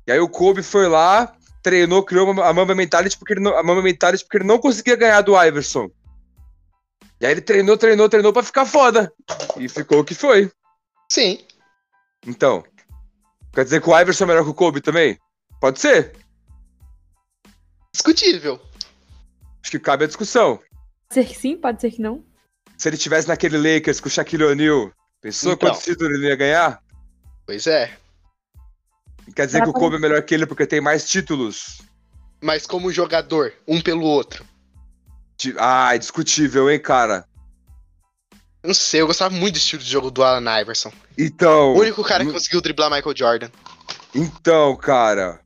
E 0.07 0.11
aí 0.11 0.19
o 0.19 0.29
Kobe 0.29 0.63
foi 0.63 0.87
lá, 0.87 1.35
treinou, 1.65 2.03
criou 2.03 2.29
a 2.43 2.53
Mamba 2.53 2.75
Mentality 2.75 3.17
porque 3.17 3.33
ele 3.33 3.39
não, 3.39 3.57
a 3.57 3.63
Mamba 3.63 3.81
Mentality 3.81 4.23
porque 4.23 4.37
ele 4.37 4.45
não 4.45 4.59
conseguia 4.59 4.95
ganhar 4.95 5.21
do 5.21 5.35
Iverson. 5.35 5.89
E 7.19 7.25
aí 7.25 7.31
ele 7.31 7.41
treinou, 7.41 7.75
treinou, 7.75 8.07
treinou 8.07 8.31
pra 8.31 8.43
ficar 8.43 8.67
foda. 8.67 9.11
E 9.57 9.67
ficou 9.67 10.01
o 10.01 10.03
que 10.03 10.13
foi. 10.13 10.51
Sim. 11.11 11.43
Então. 12.27 12.63
Quer 13.51 13.63
dizer 13.63 13.81
que 13.81 13.89
o 13.89 13.99
Iverson 13.99 14.25
é 14.25 14.27
melhor 14.27 14.43
que 14.43 14.49
o 14.51 14.53
Kobe 14.53 14.79
também? 14.79 15.17
Pode 15.59 15.79
ser. 15.79 16.13
Discutível. 17.91 18.61
Acho 19.63 19.71
que 19.71 19.79
cabe 19.79 20.03
a 20.03 20.07
discussão. 20.07 20.57
Pode 20.57 21.13
ser 21.13 21.25
que 21.25 21.35
sim, 21.35 21.57
pode 21.57 21.81
ser 21.81 21.89
que 21.89 22.01
não. 22.01 22.23
Se 22.77 22.89
ele 22.89 22.97
tivesse 22.97 23.27
naquele 23.27 23.57
Lakers 23.57 23.99
com 23.99 24.07
o 24.07 24.11
Shaquille 24.11 24.43
O'Neal, 24.43 24.91
pensou 25.19 25.53
Então. 25.53 25.69
quantos 25.69 25.83
títulos 25.83 26.13
ele 26.13 26.27
ia 26.27 26.35
ganhar? 26.35 26.79
Pois 27.47 27.65
é. 27.65 27.97
Quer 29.33 29.45
dizer 29.45 29.63
que 29.63 29.69
o 29.69 29.73
Kobe 29.73 29.95
é 29.95 29.99
melhor 29.99 30.21
que 30.21 30.33
ele 30.33 30.45
porque 30.45 30.67
tem 30.67 30.81
mais 30.81 31.09
títulos? 31.09 31.81
Mas 32.41 32.65
como 32.65 32.91
jogador, 32.91 33.53
um 33.67 33.81
pelo 33.81 34.03
outro. 34.03 34.45
Ah, 35.57 35.95
é 35.95 35.97
discutível, 35.97 36.69
hein, 36.69 36.79
cara? 36.79 37.25
Eu 38.63 38.67
não 38.69 38.73
sei, 38.73 39.01
eu 39.01 39.07
gostava 39.07 39.33
muito 39.33 39.53
do 39.53 39.57
estilo 39.57 39.81
de 39.81 39.89
jogo 39.89 40.09
do 40.09 40.23
Allen 40.23 40.61
Iverson. 40.61 40.91
Então. 41.17 41.73
O 41.73 41.79
único 41.79 42.03
cara 42.03 42.25
que 42.25 42.31
conseguiu 42.31 42.61
driblar 42.61 42.89
Michael 42.89 43.15
Jordan. 43.15 43.49
Então, 44.13 44.75
cara. 44.75 45.39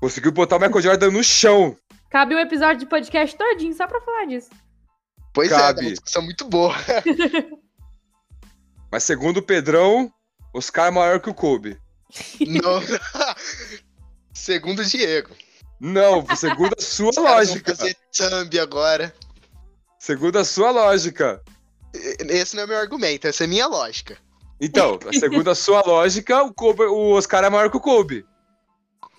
Conseguiu 0.00 0.32
botar 0.32 0.56
o 0.56 0.60
Michael 0.60 0.82
Jordan 0.82 1.10
no 1.10 1.22
chão. 1.22 1.76
Cabe 2.10 2.34
um 2.34 2.38
episódio 2.38 2.78
de 2.78 2.86
podcast 2.86 3.36
todinho 3.36 3.74
só 3.74 3.86
pra 3.86 4.00
falar 4.00 4.26
disso. 4.26 4.50
Pois 5.32 5.52
é, 5.52 5.56
Cabe. 5.56 5.80
é, 5.80 5.82
uma 5.84 5.90
discussão 5.90 6.22
muito 6.22 6.44
boa. 6.46 6.74
Mas 8.90 9.04
segundo 9.04 9.36
o 9.36 9.42
Pedrão, 9.42 10.12
Oscar 10.52 10.88
é 10.88 10.90
maior 10.90 11.20
que 11.20 11.30
o 11.30 11.34
Kobe. 11.34 11.78
Não. 12.40 12.80
Segundo 14.32 14.80
o 14.80 14.84
Diego. 14.84 15.30
Não, 15.80 16.26
segundo 16.36 16.74
a 16.78 16.82
sua 16.82 17.10
lógica. 17.16 17.74
fazer 17.74 17.96
thumb 18.12 18.58
agora. 18.58 19.14
Segundo 19.98 20.38
a 20.38 20.44
sua 20.44 20.70
lógica. 20.70 21.42
Esse 22.28 22.54
não 22.54 22.64
é 22.64 22.66
meu 22.66 22.78
argumento, 22.78 23.26
essa 23.26 23.44
é 23.44 23.46
minha 23.46 23.66
lógica. 23.66 24.18
Então, 24.60 24.98
segundo 25.18 25.50
a 25.50 25.54
sua 25.54 25.82
lógica, 25.84 26.42
o, 26.42 26.52
Kobe, 26.52 26.82
o 26.84 27.12
Oscar 27.12 27.44
é 27.44 27.50
maior 27.50 27.70
que 27.70 27.78
o 27.78 27.80
Kobe. 27.80 28.26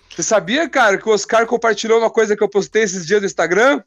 Você 0.08 0.22
sabia, 0.22 0.68
cara, 0.68 0.98
que 0.98 1.08
o 1.08 1.12
Oscar 1.12 1.46
compartilhou 1.46 1.98
uma 1.98 2.10
coisa 2.10 2.36
que 2.36 2.42
eu 2.42 2.48
postei 2.48 2.82
esses 2.82 3.04
dias 3.04 3.20
no 3.20 3.26
Instagram? 3.26 3.82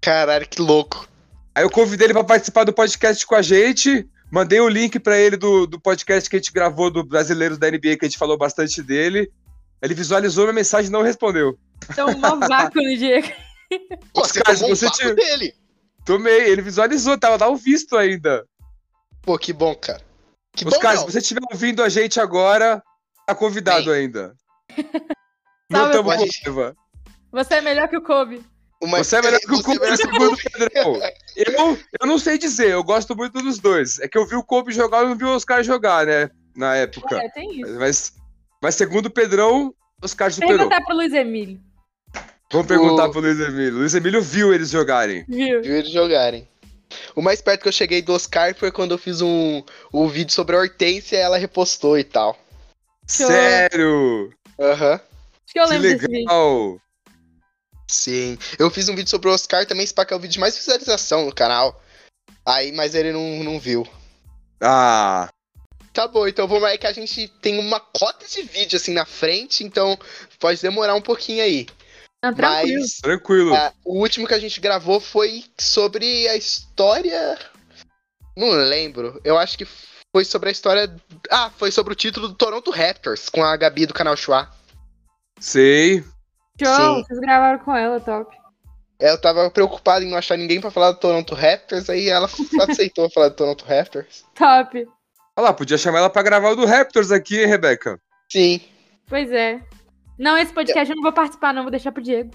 Caralho, 0.00 0.48
que 0.48 0.60
louco. 0.60 1.08
Aí 1.54 1.62
eu 1.62 1.70
convidei 1.70 2.06
ele 2.06 2.14
pra 2.14 2.24
participar 2.24 2.64
do 2.64 2.72
podcast 2.72 3.24
com 3.24 3.34
a 3.34 3.42
gente. 3.42 4.08
Mandei 4.30 4.60
o 4.60 4.68
link 4.68 4.98
pra 4.98 5.16
ele 5.18 5.36
do, 5.36 5.66
do 5.66 5.80
podcast 5.80 6.28
que 6.28 6.36
a 6.36 6.38
gente 6.38 6.52
gravou 6.52 6.90
do 6.90 7.04
Brasileiros 7.04 7.58
da 7.58 7.70
NBA, 7.70 7.96
que 7.96 8.04
a 8.04 8.08
gente 8.08 8.18
falou 8.18 8.36
bastante 8.36 8.82
dele. 8.82 9.30
Ele 9.80 9.94
visualizou 9.94 10.44
minha 10.44 10.54
mensagem 10.54 10.88
e 10.88 10.92
não 10.92 11.02
respondeu. 11.02 11.56
Então, 11.90 12.08
um 12.08 12.20
vácuo 12.40 12.82
no 12.82 12.96
Diego. 12.98 13.28
Pô, 14.12 14.24
você 14.24 14.40
Oscar, 14.40 14.54
tomou 14.56 14.70
um 14.72 14.74
você 14.74 14.86
papo 14.86 14.98
tinha- 14.98 15.14
dele. 15.14 15.54
Tomei, 16.04 16.48
ele 16.50 16.62
visualizou, 16.62 17.18
tava 17.18 17.36
lá 17.44 17.50
o 17.50 17.56
visto 17.56 17.96
ainda. 17.96 18.46
Pô, 19.22 19.36
que 19.38 19.52
bom, 19.52 19.74
cara. 19.74 20.00
Que 20.52 20.64
bom, 20.64 20.70
Oscar, 20.70 20.94
não. 20.94 21.00
se 21.00 21.12
você 21.12 21.18
estiver 21.18 21.40
ouvindo 21.52 21.82
a 21.82 21.88
gente 21.88 22.20
agora, 22.20 22.82
tá 23.26 23.34
convidado 23.34 23.86
Bem. 23.86 23.94
ainda. 23.94 24.34
não 25.70 25.86
estamos 25.86 26.14
com 26.14 26.20
raiva. 26.46 26.76
Você 27.32 27.54
é 27.54 27.60
melhor 27.60 27.88
que 27.88 27.96
o 27.96 28.02
Kobe. 28.02 28.42
Uma- 28.82 28.98
Você 28.98 29.16
é 29.16 29.22
melhor 29.22 29.40
que 29.40 29.50
o 29.52 29.58
é 29.58 29.62
Kobe, 29.62 29.78
o 29.90 29.96
segundo 29.96 30.32
o. 30.32 30.36
Pedrão. 30.36 31.00
Eu, 31.36 31.78
eu 32.00 32.06
não 32.06 32.18
sei 32.18 32.38
dizer, 32.38 32.70
eu 32.70 32.82
gosto 32.82 33.14
muito 33.14 33.42
dos 33.42 33.58
dois. 33.58 33.98
É 34.00 34.08
que 34.08 34.16
eu 34.16 34.26
vi 34.26 34.34
o 34.36 34.42
Kobe 34.42 34.72
jogar 34.72 35.04
e 35.04 35.08
não 35.08 35.16
vi 35.16 35.24
o 35.24 35.34
Oscar 35.34 35.62
jogar, 35.62 36.06
né? 36.06 36.30
Na 36.56 36.74
época. 36.76 37.16
É, 37.22 37.28
tem 37.28 37.60
isso. 37.60 37.74
Mas, 37.78 38.12
mas 38.62 38.74
segundo 38.74 39.06
o 39.06 39.10
Pedrão, 39.10 39.68
o 40.00 40.04
Oscar 40.04 40.32
superou. 40.32 40.56
Perguntar 40.56 40.80
pro 40.82 40.96
Luiz 40.96 41.12
Emílio. 41.12 41.60
Vamos 42.50 42.66
perguntar 42.66 43.06
O- 43.06 43.10
pro 43.10 43.20
Luiz 43.20 43.38
Emílio. 43.38 43.74
Luiz 43.78 43.94
Emílio 43.94 44.22
viu 44.22 44.54
eles 44.54 44.70
jogarem. 44.70 45.24
Viu? 45.28 45.60
Viu 45.62 45.76
eles 45.76 45.90
jogarem. 45.90 46.48
O 47.14 47.20
mais 47.20 47.42
perto 47.42 47.62
que 47.62 47.68
eu 47.68 47.72
cheguei 47.72 48.00
do 48.00 48.12
Oscar 48.14 48.54
foi 48.54 48.70
quando 48.70 48.92
eu 48.92 48.98
fiz 48.98 49.20
um, 49.20 49.62
um 49.92 50.06
vídeo 50.08 50.32
sobre 50.32 50.54
a 50.56 50.60
Hortência 50.60 51.16
e 51.16 51.20
ela 51.20 51.36
repostou 51.36 51.98
e 51.98 52.04
tal. 52.04 52.38
Sério? 53.06 54.32
Aham. 54.58 54.94
Acho 54.94 55.02
que 55.52 55.60
eu 55.60 55.64
Que 55.64 55.70
lembro 55.70 55.82
desse 55.88 56.06
vídeo. 56.06 56.18
legal. 56.20 56.80
Sim. 57.88 58.38
Eu 58.58 58.70
fiz 58.70 58.88
um 58.88 58.94
vídeo 58.94 59.10
sobre 59.10 59.28
o 59.28 59.32
Oscar 59.32 59.66
também, 59.66 59.84
esse 59.84 59.94
é 59.96 60.14
o 60.14 60.18
vídeo 60.18 60.32
de 60.34 60.40
mais 60.40 60.56
visualização 60.56 61.26
no 61.26 61.34
canal. 61.34 61.82
Aí, 62.44 62.72
mas 62.72 62.94
ele 62.94 63.12
não, 63.12 63.42
não 63.44 63.58
viu. 63.58 63.86
Ah, 64.60 65.28
Tá 65.96 66.06
bom, 66.06 66.28
então 66.28 66.46
vamos 66.46 66.64
aí 66.64 66.76
que 66.76 66.86
a 66.86 66.92
gente 66.92 67.26
tem 67.40 67.58
uma 67.58 67.80
cota 67.80 68.26
de 68.28 68.42
vídeo 68.42 68.76
assim 68.76 68.92
na 68.92 69.06
frente, 69.06 69.64
então 69.64 69.98
pode 70.38 70.60
demorar 70.60 70.94
um 70.94 71.00
pouquinho 71.00 71.42
aí. 71.42 71.66
Não, 72.22 72.34
tranquilo. 72.34 72.80
Mas 72.80 72.98
tranquilo. 72.98 73.54
ah, 73.54 73.72
o 73.82 74.00
último 74.00 74.26
que 74.26 74.34
a 74.34 74.38
gente 74.38 74.60
gravou 74.60 75.00
foi 75.00 75.42
sobre 75.58 76.28
a 76.28 76.36
história. 76.36 77.38
Não 78.36 78.50
lembro. 78.50 79.18
Eu 79.24 79.38
acho 79.38 79.56
que 79.56 79.66
foi 80.14 80.22
sobre 80.26 80.50
a 80.50 80.52
história. 80.52 80.94
Ah, 81.30 81.50
foi 81.56 81.72
sobre 81.72 81.94
o 81.94 81.96
título 81.96 82.28
do 82.28 82.34
Toronto 82.34 82.70
Raptors 82.70 83.30
com 83.30 83.42
a 83.42 83.56
Gabi 83.56 83.86
do 83.86 83.94
canal 83.94 84.18
Chua. 84.18 84.50
Sei. 85.40 86.04
Show, 86.62 86.96
sim. 86.96 87.04
vocês 87.04 87.20
gravaram 87.20 87.58
com 87.58 87.74
ela, 87.74 88.00
top. 88.00 88.36
Eu 88.98 89.20
tava 89.20 89.50
preocupado 89.50 90.04
em 90.04 90.10
não 90.10 90.16
achar 90.16 90.38
ninguém 90.38 90.60
pra 90.60 90.70
falar 90.70 90.92
do 90.92 90.98
Toronto 90.98 91.34
Raptors, 91.34 91.90
aí 91.90 92.08
ela 92.08 92.28
aceitou 92.68 93.10
falar 93.10 93.28
do 93.28 93.36
Toronto 93.36 93.64
Raptors. 93.64 94.24
Top. 94.34 94.88
Olha 95.36 95.44
lá, 95.44 95.52
podia 95.52 95.76
chamar 95.76 95.98
ela 95.98 96.10
pra 96.10 96.22
gravar 96.22 96.50
o 96.50 96.56
do 96.56 96.64
Raptors 96.64 97.12
aqui, 97.12 97.38
hein, 97.38 97.46
Rebeca? 97.46 98.00
Sim. 98.30 98.60
Pois 99.06 99.30
é. 99.30 99.60
Não, 100.18 100.36
esse 100.38 100.52
podcast 100.52 100.90
eu 100.90 100.96
não 100.96 101.02
vou 101.02 101.12
participar, 101.12 101.52
não. 101.52 101.62
Vou 101.62 101.70
deixar 101.70 101.92
pro 101.92 102.02
Diego. 102.02 102.30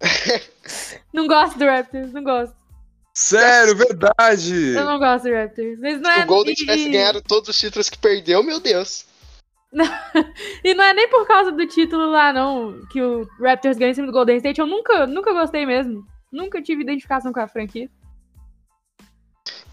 não 1.12 1.26
gosto 1.26 1.58
do 1.58 1.64
Raptors, 1.64 2.12
não 2.12 2.22
gosto. 2.22 2.54
Sério, 3.12 3.74
verdade. 3.74 4.74
Eu 4.74 4.84
não 4.84 4.98
gosto 4.98 5.24
do 5.24 5.34
Raptors. 5.34 5.80
Mas 5.80 6.00
não 6.00 6.12
Se 6.12 6.20
é, 6.20 6.22
o 6.22 6.26
Golden 6.26 6.54
tivesse 6.54 6.88
ganhado 6.88 7.22
todos 7.22 7.48
os 7.48 7.58
títulos 7.58 7.90
que 7.90 7.98
perdeu, 7.98 8.42
meu 8.44 8.60
Deus. 8.60 9.06
E 10.64 10.74
não 10.74 10.84
é 10.84 10.94
nem 10.94 11.08
por 11.08 11.26
causa 11.26 11.52
do 11.52 11.66
título 11.66 12.10
lá, 12.10 12.32
não, 12.32 12.80
que 12.90 13.00
o 13.00 13.28
Raptors 13.40 13.76
ganha 13.76 13.90
em 13.90 13.94
cima 13.94 14.06
do 14.06 14.12
Golden 14.12 14.36
State. 14.36 14.60
Eu 14.60 14.66
nunca, 14.66 15.06
nunca 15.06 15.32
gostei 15.32 15.64
mesmo. 15.66 16.04
Nunca 16.32 16.62
tive 16.62 16.82
identificação 16.82 17.32
com 17.32 17.40
a 17.40 17.48
franquia. 17.48 17.88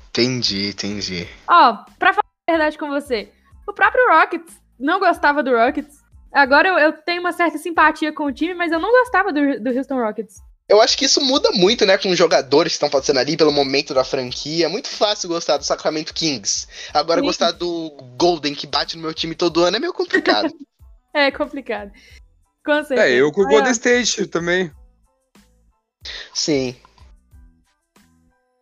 Entendi, 0.10 0.70
entendi. 0.70 1.28
Ó, 1.48 1.78
pra 1.98 2.14
falar 2.14 2.26
a 2.48 2.52
verdade 2.52 2.78
com 2.78 2.88
você, 2.88 3.32
o 3.68 3.74
próprio 3.74 4.08
Rockets 4.10 4.62
não 4.80 5.00
gostava 5.00 5.42
do 5.42 5.52
Rockets. 5.52 6.04
Agora 6.32 6.68
eu, 6.68 6.78
eu 6.78 6.94
tenho 6.94 7.22
uma 7.22 7.32
certa 7.32 7.58
simpatia 7.58 8.14
com 8.14 8.26
o 8.26 8.32
time, 8.32 8.54
mas 8.54 8.72
eu 8.72 8.80
não 8.80 8.92
gostava 8.92 9.34
do, 9.34 9.60
do 9.60 9.70
Houston 9.72 10.00
Rockets. 10.00 10.36
Eu 10.74 10.82
acho 10.82 10.98
que 10.98 11.06
isso 11.06 11.22
muda 11.22 11.52
muito, 11.52 11.86
né, 11.86 12.00
com 12.00 12.10
os 12.10 12.18
jogadores 12.18 12.72
que 12.72 12.78
estão 12.78 12.90
fazendo 12.90 13.20
ali 13.20 13.38
pelo 13.38 13.52
momento 13.52 13.94
da 13.94 14.04
franquia. 14.04 14.66
É 14.66 14.68
muito 14.68 14.90
fácil 14.90 15.30
gostar 15.30 15.58
do 15.58 15.64
Sacramento 15.64 16.16
Kings. 16.16 16.68
Agora, 16.92 17.20
Sim. 17.20 17.28
gostar 17.28 17.52
do 17.52 17.92
Golden, 18.18 18.56
que 18.56 18.66
bate 18.66 18.96
no 18.96 19.04
meu 19.04 19.14
time 19.14 19.36
todo 19.36 19.64
ano, 19.64 19.78
é 19.78 19.80
meio 19.80 19.94
complicado. 19.94 20.52
É 21.16 21.30
complicado. 21.30 21.92
Com 22.66 22.84
certeza. 22.84 23.08
É, 23.08 23.12
eu 23.12 23.32
com 23.32 23.42
o 23.42 23.48
Golden 23.48 23.72
State 23.72 24.26
também. 24.26 24.72
Sim. 26.34 26.76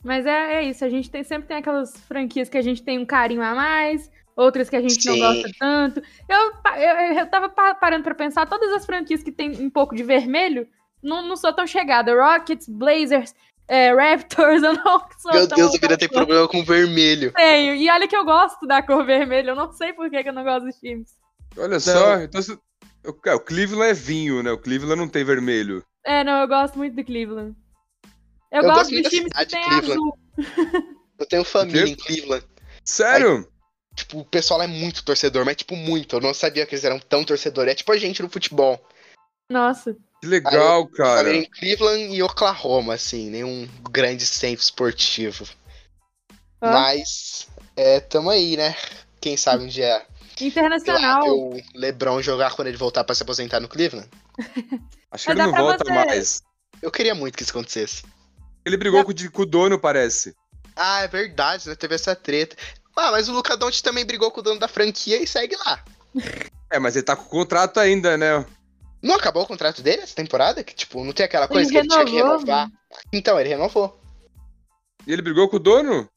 Mas 0.03 0.25
é, 0.25 0.55
é 0.55 0.63
isso, 0.65 0.83
a 0.83 0.89
gente 0.89 1.09
tem, 1.09 1.23
sempre 1.23 1.47
tem 1.47 1.55
aquelas 1.55 1.95
franquias 2.09 2.49
que 2.49 2.57
a 2.57 2.61
gente 2.61 2.83
tem 2.83 2.99
um 2.99 3.05
carinho 3.05 3.41
a 3.41 3.55
mais, 3.55 4.11
outras 4.35 4.69
que 4.69 4.75
a 4.75 4.81
gente 4.81 5.05
não 5.05 5.13
Sim. 5.13 5.19
gosta 5.21 5.49
tanto. 5.57 6.01
Eu, 6.27 6.51
eu, 6.75 7.19
eu 7.19 7.27
tava 7.29 7.47
pa- 7.47 7.73
parando 7.73 8.03
pra 8.03 8.13
pensar, 8.13 8.45
todas 8.45 8.73
as 8.73 8.85
franquias 8.85 9.23
que 9.23 9.31
tem 9.31 9.51
um 9.51 9.69
pouco 9.69 9.95
de 9.95 10.03
vermelho, 10.03 10.67
não, 11.03 11.27
não 11.27 11.35
sou 11.35 11.53
tão 11.53 11.65
chegada. 11.67 12.13
Rockets, 12.13 12.67
Blazers, 12.67 13.33
é, 13.67 13.93
Raptors, 13.93 14.61
eu 14.63 14.73
não 14.73 14.99
sou 15.19 15.31
Meu 15.33 15.47
tão... 15.47 15.57
Deus, 15.57 15.73
eu 15.73 15.79
queria 15.79 15.97
ter 15.97 16.09
problema 16.09 16.47
com 16.47 16.63
vermelho. 16.63 17.31
Tenho. 17.33 17.75
E 17.75 17.89
olha 17.89 18.07
que 18.07 18.15
eu 18.15 18.25
gosto 18.25 18.65
da 18.67 18.81
cor 18.81 19.05
vermelha, 19.05 19.51
eu 19.51 19.55
não 19.55 19.71
sei 19.71 19.93
por 19.93 20.09
que, 20.09 20.21
que 20.23 20.29
eu 20.29 20.33
não 20.33 20.43
gosto 20.43 20.65
dos 20.65 20.75
times. 20.77 21.09
Olha 21.57 21.79
só, 21.79 22.17
então 22.21 22.41
se- 22.41 22.53
o 22.53 23.29
é, 23.29 23.33
o 23.33 23.39
Cleveland 23.39 23.89
é 23.91 23.93
vinho, 23.93 24.43
né? 24.43 24.51
O 24.51 24.57
Cleveland 24.57 24.99
não 24.99 25.07
tem 25.09 25.23
vermelho. 25.23 25.83
É, 26.05 26.23
não, 26.23 26.41
eu 26.41 26.47
gosto 26.47 26.77
muito 26.77 26.95
do 26.95 27.03
Cleveland. 27.03 27.55
Eu, 28.51 28.61
Eu 28.61 28.69
gosto 28.69 28.91
gosto 28.91 29.01
dos 29.01 29.09
times 29.11 29.33
que 29.33 29.45
tem 29.45 29.63
Cleveland. 29.63 29.91
azul. 29.91 30.17
Eu 31.19 31.25
tenho 31.27 31.43
família 31.43 31.87
em 31.87 31.95
Cleveland. 31.95 32.43
Sério? 32.83 33.47
Tipo, 33.95 34.19
o 34.19 34.25
pessoal 34.25 34.61
é 34.61 34.67
muito 34.67 35.05
torcedor, 35.05 35.45
mas 35.45 35.55
tipo, 35.55 35.75
muito. 35.75 36.15
Eu 36.15 36.19
não 36.21 36.33
sabia 36.33 36.65
que 36.65 36.73
eles 36.73 36.83
eram 36.83 36.99
tão 36.99 37.23
torcedores. 37.23 37.71
É 37.71 37.75
tipo 37.75 37.91
a 37.91 37.97
gente 37.97 38.23
no 38.23 38.29
futebol. 38.29 38.83
Nossa. 39.49 39.95
Que 40.21 40.27
legal, 40.27 40.87
cara. 40.87 41.23
Família 41.23 41.39
em 41.41 41.49
Cleveland 41.49 42.15
e 42.15 42.21
Oklahoma, 42.21 42.93
assim, 42.93 43.29
nenhum 43.31 43.67
grande 43.89 44.25
centro 44.25 44.63
esportivo. 44.63 45.47
Ó. 46.61 46.71
Mas, 46.71 47.47
é, 47.75 47.99
tamo 47.99 48.29
aí, 48.29 48.55
né? 48.55 48.75
Quem 49.19 49.35
sabe 49.35 49.63
um 49.63 49.67
dia 49.67 50.05
Internacional. 50.39 51.27
o 51.27 51.59
LeBron 51.73 52.21
jogar 52.21 52.53
quando 52.55 52.67
ele 52.67 52.77
voltar 52.77 53.03
pra 53.03 53.15
se 53.15 53.23
aposentar 53.23 53.59
no 53.59 53.67
Cleveland. 53.67 54.09
Acho 55.11 55.25
que 55.25 55.31
ele 55.31 55.41
não 55.41 55.51
volta 55.51 55.83
você- 55.83 55.91
mais. 55.91 56.41
Eu 56.81 56.91
queria 56.91 57.15
muito 57.15 57.35
que 57.35 57.43
isso 57.43 57.51
acontecesse. 57.51 58.03
Ele 58.63 58.77
brigou 58.77 59.03
com, 59.03 59.11
o 59.11 59.31
com 59.31 59.41
o 59.41 59.45
dono, 59.45 59.79
parece. 59.79 60.35
Ah, 60.75 61.01
é 61.01 61.07
verdade, 61.07 61.67
né? 61.67 61.75
Teve 61.75 61.95
essa 61.95 62.15
treta. 62.15 62.55
Ah, 62.95 63.11
mas 63.11 63.27
o 63.27 63.33
Luca 63.33 63.57
Doncic 63.57 63.83
também 63.83 64.05
brigou 64.05 64.31
com 64.31 64.39
o 64.39 64.43
dono 64.43 64.59
da 64.59 64.67
franquia 64.67 65.21
e 65.21 65.27
segue 65.27 65.55
lá. 65.57 65.83
É, 66.69 66.77
mas 66.79 66.95
ele 66.95 67.03
tá 67.05 67.15
com 67.15 67.23
contrato 67.25 67.79
ainda, 67.79 68.17
né? 68.17 68.45
Não 69.01 69.15
acabou 69.15 69.43
o 69.43 69.47
contrato 69.47 69.81
dele 69.81 70.03
essa 70.03 70.15
temporada? 70.15 70.63
Que, 70.63 70.75
tipo, 70.75 71.03
não 71.03 71.11
tem 71.13 71.25
aquela 71.25 71.45
Ele 71.45 71.53
coisa 71.53 71.71
que 71.71 71.77
ele 71.77 71.87
tinha 71.87 72.05
que 72.05 72.11
renovou, 72.11 72.37
renovar. 72.37 72.69
Então, 73.11 73.39
ele 73.39 73.49
renovou. 73.49 73.99
E 75.07 75.11
ele 75.13 75.21
brigou 75.21 75.49
com 75.49 75.55
o 75.55 75.59
dono? 75.59 76.07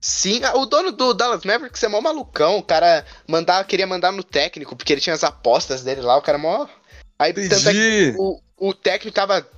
Sim, 0.00 0.44
ah, 0.44 0.54
o 0.58 0.66
dono 0.66 0.92
do 0.92 1.14
Dallas 1.14 1.44
Mavericks 1.44 1.82
é 1.82 1.88
mó 1.88 1.98
malucão. 2.00 2.58
O 2.58 2.62
cara 2.62 3.06
mandar, 3.26 3.64
queria 3.66 3.86
mandar 3.86 4.12
no 4.12 4.22
técnico, 4.22 4.76
porque 4.76 4.92
ele 4.92 5.00
tinha 5.00 5.14
as 5.14 5.24
apostas 5.24 5.82
dele 5.82 6.02
lá. 6.02 6.16
O 6.18 6.22
cara 6.22 6.36
é 6.36 6.40
mó. 6.40 6.68
Aí, 7.18 7.32
tanto 7.32 7.68
é 7.70 7.72
que 7.72 8.14
o, 8.18 8.38
o 8.58 8.74
técnico 8.74 9.14
tava. 9.14 9.48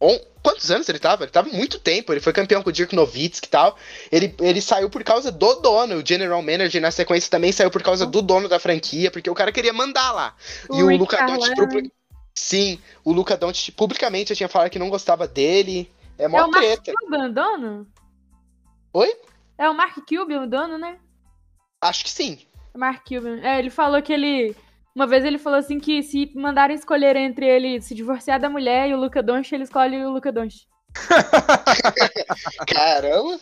on- 0.00 0.20
Quantos 0.48 0.70
anos 0.70 0.88
ele 0.88 0.98
tava? 0.98 1.24
Ele 1.24 1.30
tava 1.30 1.50
muito 1.50 1.78
tempo. 1.78 2.10
Ele 2.10 2.20
foi 2.20 2.32
campeão 2.32 2.62
com 2.62 2.70
o 2.70 2.72
Dirk 2.72 2.96
Nowitzki 2.96 3.46
e 3.46 3.50
tal. 3.50 3.76
Ele, 4.10 4.34
ele 4.40 4.62
saiu 4.62 4.88
por 4.88 5.04
causa 5.04 5.30
do 5.30 5.54
dono. 5.56 5.96
O 5.96 6.06
general 6.06 6.40
manager, 6.40 6.80
na 6.80 6.90
sequência, 6.90 7.30
também 7.30 7.52
saiu 7.52 7.70
por 7.70 7.82
causa 7.82 8.06
do 8.06 8.22
dono 8.22 8.48
da 8.48 8.58
franquia, 8.58 9.10
porque 9.10 9.28
o 9.28 9.34
cara 9.34 9.52
queria 9.52 9.74
mandar 9.74 10.10
lá. 10.12 10.34
e 10.72 10.82
o 10.82 10.96
Luca 10.96 11.26
Doncic. 11.26 11.92
Sim, 12.34 12.80
o 13.04 13.12
Luca 13.12 13.36
Doncic 13.36 13.74
publicamente 13.74 14.34
tinha 14.34 14.48
falado 14.48 14.70
que 14.70 14.78
não 14.78 14.88
gostava 14.88 15.28
dele. 15.28 15.92
É 16.16 16.24
É 16.24 16.28
mó 16.28 16.46
o 16.46 16.50
Mark 16.50 16.64
treta. 16.64 16.92
Cuban 16.98 17.28
o 17.28 17.32
dono? 17.34 17.86
Oi? 18.94 19.14
É 19.58 19.68
o 19.68 19.74
Mark 19.74 19.98
Cuban 20.08 20.44
o 20.44 20.46
dono, 20.48 20.78
né? 20.78 20.96
Acho 21.78 22.04
que 22.04 22.10
sim. 22.10 22.38
É 22.74 22.78
Mark 22.78 23.06
Cuban. 23.06 23.40
É, 23.42 23.58
ele 23.58 23.68
falou 23.70 24.00
que 24.00 24.14
ele... 24.14 24.56
Uma 24.98 25.06
vez 25.06 25.24
ele 25.24 25.38
falou 25.38 25.60
assim 25.60 25.78
que 25.78 26.02
se 26.02 26.28
mandarem 26.34 26.74
escolher 26.74 27.14
entre 27.14 27.46
ele 27.46 27.80
se 27.80 27.94
divorciar 27.94 28.40
da 28.40 28.50
mulher 28.50 28.88
e 28.88 28.94
o 28.94 28.96
Luca 28.98 29.22
Doncic, 29.22 29.52
ele 29.54 29.62
escolhe 29.62 30.04
o 30.04 30.10
Luca 30.10 30.32
Doncic. 30.32 30.66
Caramba. 32.66 33.38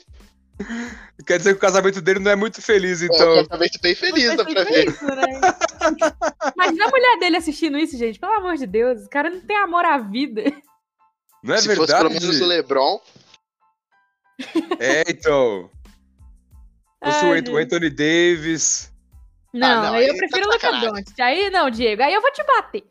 Quer 1.26 1.38
dizer 1.38 1.52
que 1.52 1.56
o 1.56 1.60
casamento 1.60 2.02
dele 2.02 2.18
não 2.18 2.30
é 2.30 2.36
muito 2.36 2.60
feliz, 2.60 3.00
É 3.00 3.06
então. 3.06 3.40
um 3.40 3.46
casamento 3.46 3.80
bem 3.80 3.94
feliz, 3.94 4.36
dá 4.36 4.44
Mas 4.44 4.52
pra 4.52 4.66
foi 4.66 4.72
ver. 4.72 4.88
isso, 4.90 5.06
né? 5.06 5.40
Imagina 6.56 6.84
a 6.84 6.90
mulher 6.90 7.18
dele 7.20 7.36
assistindo 7.38 7.78
isso, 7.78 7.96
gente. 7.96 8.18
Pelo 8.18 8.34
amor 8.34 8.56
de 8.56 8.66
Deus. 8.66 9.06
O 9.06 9.08
cara 9.08 9.30
não 9.30 9.40
tem 9.40 9.56
amor 9.56 9.86
à 9.86 9.96
vida. 9.96 10.42
Não 11.42 11.54
é 11.54 11.58
Se 11.58 11.74
fosse 11.74 11.90
pelo 11.90 12.10
verdade? 12.10 12.20
menos 12.26 12.40
o 12.42 12.44
LeBron. 12.46 13.00
É, 14.78 15.04
então. 15.10 15.70
Ai, 17.00 17.40
o 17.48 17.56
Anthony 17.56 17.88
Davis. 17.88 18.92
Não, 19.58 19.82
não, 19.82 19.94
aí 19.94 20.02
aí 20.04 20.08
eu 20.08 20.12
tá 20.14 20.18
prefiro 20.18 20.42
o 20.48 20.52
Luca 20.52 20.60
sacanagem. 20.60 20.90
Doncic. 20.90 21.20
Aí 21.20 21.50
não, 21.50 21.70
Diego. 21.70 22.02
Aí 22.02 22.14
eu 22.14 22.20
vou 22.20 22.32
te 22.32 22.42
bater. 22.44 22.84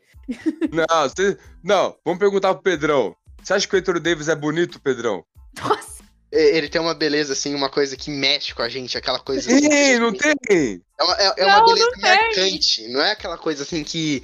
Não, 0.72 1.08
você- 1.08 1.38
não, 1.62 1.96
vamos 2.04 2.18
perguntar 2.18 2.52
pro 2.54 2.62
Pedrão. 2.62 3.14
Você 3.42 3.54
acha 3.54 3.68
que 3.68 3.76
o 3.76 3.78
Anthony 3.78 4.00
Davis 4.00 4.28
é 4.28 4.34
bonito, 4.34 4.80
Pedrão? 4.80 5.24
Nossa. 5.60 5.96
Ele 6.32 6.68
tem 6.68 6.80
uma 6.80 6.92
beleza, 6.94 7.32
assim, 7.32 7.54
uma 7.54 7.70
coisa 7.70 7.96
que 7.96 8.10
mexe 8.10 8.52
com 8.52 8.60
a 8.60 8.68
gente, 8.68 8.98
aquela 8.98 9.20
coisa. 9.20 9.48
assim, 9.48 9.98
não 10.00 10.12
tem? 10.12 10.82
É 10.98 11.04
uma, 11.04 11.14
é- 11.14 11.34
é 11.38 11.46
Não, 11.46 11.58
uma 11.58 11.64
beleza 11.66 11.86
não 11.86 11.92
tem. 11.92 12.02
marcante, 12.02 12.88
não 12.88 13.00
é 13.00 13.10
aquela 13.12 13.38
coisa 13.38 13.62
assim 13.62 13.84
que, 13.84 14.20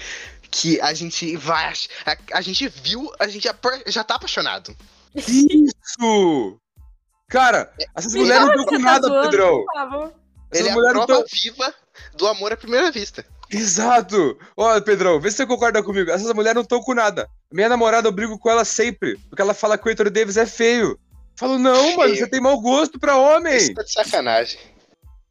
que 0.51 0.81
a 0.81 0.93
gente 0.93 1.37
vai. 1.37 1.73
A, 2.05 2.17
a 2.39 2.41
gente 2.41 2.69
viu, 2.69 3.11
a 3.21 3.29
gente 3.29 3.45
já, 3.45 3.55
por- 3.55 3.83
já 3.87 4.03
tá 4.03 4.17
apaixonado. 4.17 4.77
Isso! 5.15 6.59
Cara, 7.29 7.73
essas 7.97 8.13
Me 8.13 8.21
mulheres 8.21 8.43
não 8.47 8.51
estão 8.51 8.65
com 8.67 8.73
tá 8.73 8.79
nada, 8.79 9.09
zoando, 9.09 9.31
Pedrão. 9.31 9.65
Ele 10.53 10.69
é 10.69 10.73
a 10.73 10.75
mulheres 10.75 10.97
não 10.99 11.07
prova 11.07 11.23
tão... 11.23 11.25
viva 11.33 11.75
do 12.17 12.27
amor 12.27 12.53
à 12.53 12.57
primeira 12.57 12.91
vista. 12.91 13.25
Exato! 13.51 14.39
Olha, 14.57 14.81
Pedrão, 14.81 15.21
vê 15.21 15.31
se 15.31 15.37
você 15.39 15.47
concorda 15.47 15.83
comigo. 15.83 16.11
Essas 16.11 16.33
mulheres 16.33 16.55
não 16.55 16.63
estão 16.63 16.81
com 16.81 16.95
nada. 16.95 17.29
Minha 17.53 17.69
namorada, 17.69 18.09
eu 18.09 18.13
brigo 18.13 18.39
com 18.39 18.49
ela 18.51 18.65
sempre, 18.65 19.19
porque 19.29 19.43
ela 19.43 19.53
fala 19.55 19.77
que 19.77 19.87
o 19.89 19.93
Anthony 19.93 20.11
Davis 20.11 20.37
é 20.37 20.47
feio. 20.47 20.91
Eu 20.93 20.99
Falo, 21.39 21.59
não, 21.59 21.97
mano, 21.97 22.11
Feio. 22.13 22.17
você 22.17 22.27
tem 22.29 22.41
mau 22.41 22.61
gosto 22.61 22.99
pra 22.99 23.17
homem. 23.17 23.57
Isso 23.57 23.75
tá 23.75 23.83
de 23.83 23.93
sacanagem. 23.93 24.59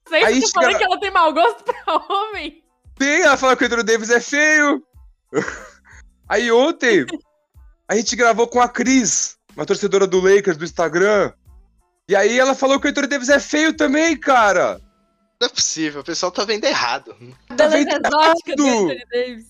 Sei 0.08 0.24
Aí 0.24 0.40
que 0.40 0.48
você 0.48 0.52
falou 0.52 0.70
chega- 0.72 0.80
que 0.80 0.86
ela 0.86 1.00
tem 1.00 1.12
mau 1.12 1.34
gosto 1.34 1.64
pra 1.64 1.96
homem. 2.10 2.64
Tem, 2.98 3.22
ela 3.22 3.38
fala 3.38 3.56
que 3.56 3.64
o 3.64 3.68
Anthony 3.68 3.84
Davis 3.84 4.10
é 4.10 4.20
feio. 4.20 4.84
Aí 6.28 6.52
ontem, 6.52 7.06
a 7.88 7.96
gente 7.96 8.16
gravou 8.16 8.48
com 8.48 8.62
a 8.62 8.70
Cris, 8.70 9.38
uma 9.56 9.66
torcedora 9.66 10.08
do 10.08 10.20
Lakers 10.20 10.58
do 10.58 10.66
Instagram. 10.66 11.32
E 12.08 12.16
aí 12.16 12.38
ela 12.40 12.54
falou 12.56 12.80
que 12.80 12.88
o 12.88 12.90
Anthony 12.90 13.08
Davis 13.08 13.30
é 13.30 13.40
feio 13.40 13.76
também, 13.76 14.18
cara. 14.18 14.80
Não 15.42 15.48
é 15.48 15.50
possível, 15.50 16.02
o 16.02 16.04
pessoal 16.04 16.32
tá 16.32 16.46
vendo 16.46 16.66
errado. 16.66 17.16
Tá 17.58 17.66
vendo 17.66 17.90
exótica 17.90 18.56
do 18.56 18.64
errado? 18.68 18.84
Anthony 18.84 19.06
Davis. 19.12 19.46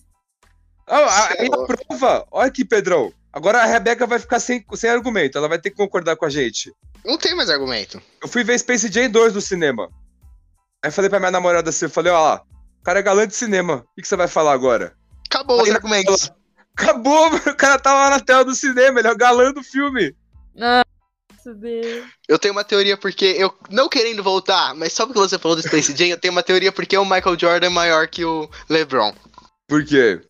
Ah, 0.88 1.28
aí 1.38 1.48
a 1.48 1.66
prova, 1.66 2.26
olha 2.32 2.48
aqui, 2.48 2.64
Pedrão. 2.64 3.12
Agora 3.34 3.62
a 3.62 3.66
Rebeca 3.66 4.08
vai 4.08 4.18
ficar 4.18 4.40
sem, 4.40 4.66
sem 4.74 4.90
argumento, 4.90 5.38
ela 5.38 5.50
vai 5.50 5.60
ter 5.60 5.70
que 5.70 5.76
concordar 5.76 6.16
com 6.16 6.24
a 6.24 6.30
gente. 6.30 6.74
Não 7.04 7.18
tem 7.18 7.36
mais 7.36 7.50
argumento. 7.50 8.02
Eu 8.22 8.30
fui 8.30 8.42
ver 8.42 8.58
Space 8.58 8.90
Jam 8.90 9.10
2 9.10 9.34
no 9.34 9.42
cinema. 9.42 9.90
Aí 10.82 10.88
eu 10.88 10.94
falei 10.94 11.10
pra 11.10 11.20
minha 11.20 11.30
namorada 11.32 11.70
assim, 11.70 11.86
eu 11.86 11.90
falei, 11.90 12.10
ó 12.14 12.22
lá, 12.22 12.42
o 12.80 12.84
cara 12.84 13.00
é 13.00 13.04
galã 13.04 13.28
de 13.28 13.36
cinema, 13.36 13.84
o 13.92 13.96
que, 13.96 14.02
que 14.02 14.08
você 14.08 14.16
vai 14.16 14.30
falar 14.30 14.54
agora? 14.54 14.96
Acabou 15.30 15.58
os 15.58 15.64
Aí 15.64 15.70
ela 15.72 15.78
argumentos. 15.78 16.28
falou, 16.28 16.42
Acabou, 16.78 17.28
o 17.52 17.56
cara 17.58 17.78
tava 17.78 18.00
lá 18.00 18.10
na 18.12 18.20
tela 18.22 18.46
do 18.46 18.56
cinema, 18.56 19.00
ele 19.00 19.10
é 19.10 19.12
o 19.12 19.18
galã 19.18 19.52
do 19.52 19.62
filme. 19.62 20.16
Eu 22.28 22.38
tenho 22.40 22.54
uma 22.54 22.64
teoria 22.64 22.96
porque 22.98 23.26
eu, 23.26 23.54
não 23.70 23.90
querendo 23.90 24.24
voltar, 24.24 24.74
mas 24.76 24.94
só 24.94 25.06
porque 25.06 25.20
você 25.20 25.38
falou 25.40 25.56
do 25.56 25.64
Space 25.64 25.96
Jam, 25.96 26.08
eu 26.08 26.18
tenho 26.20 26.32
uma 26.34 26.44
teoria 26.44 26.72
porque 26.72 26.98
o 26.98 27.04
Michael 27.06 27.38
Jordan 27.40 27.68
é 27.68 27.70
maior 27.70 28.08
que 28.08 28.24
o 28.26 28.50
LeBron. 28.70 29.14
Por 29.68 29.84
quê? 29.86 30.22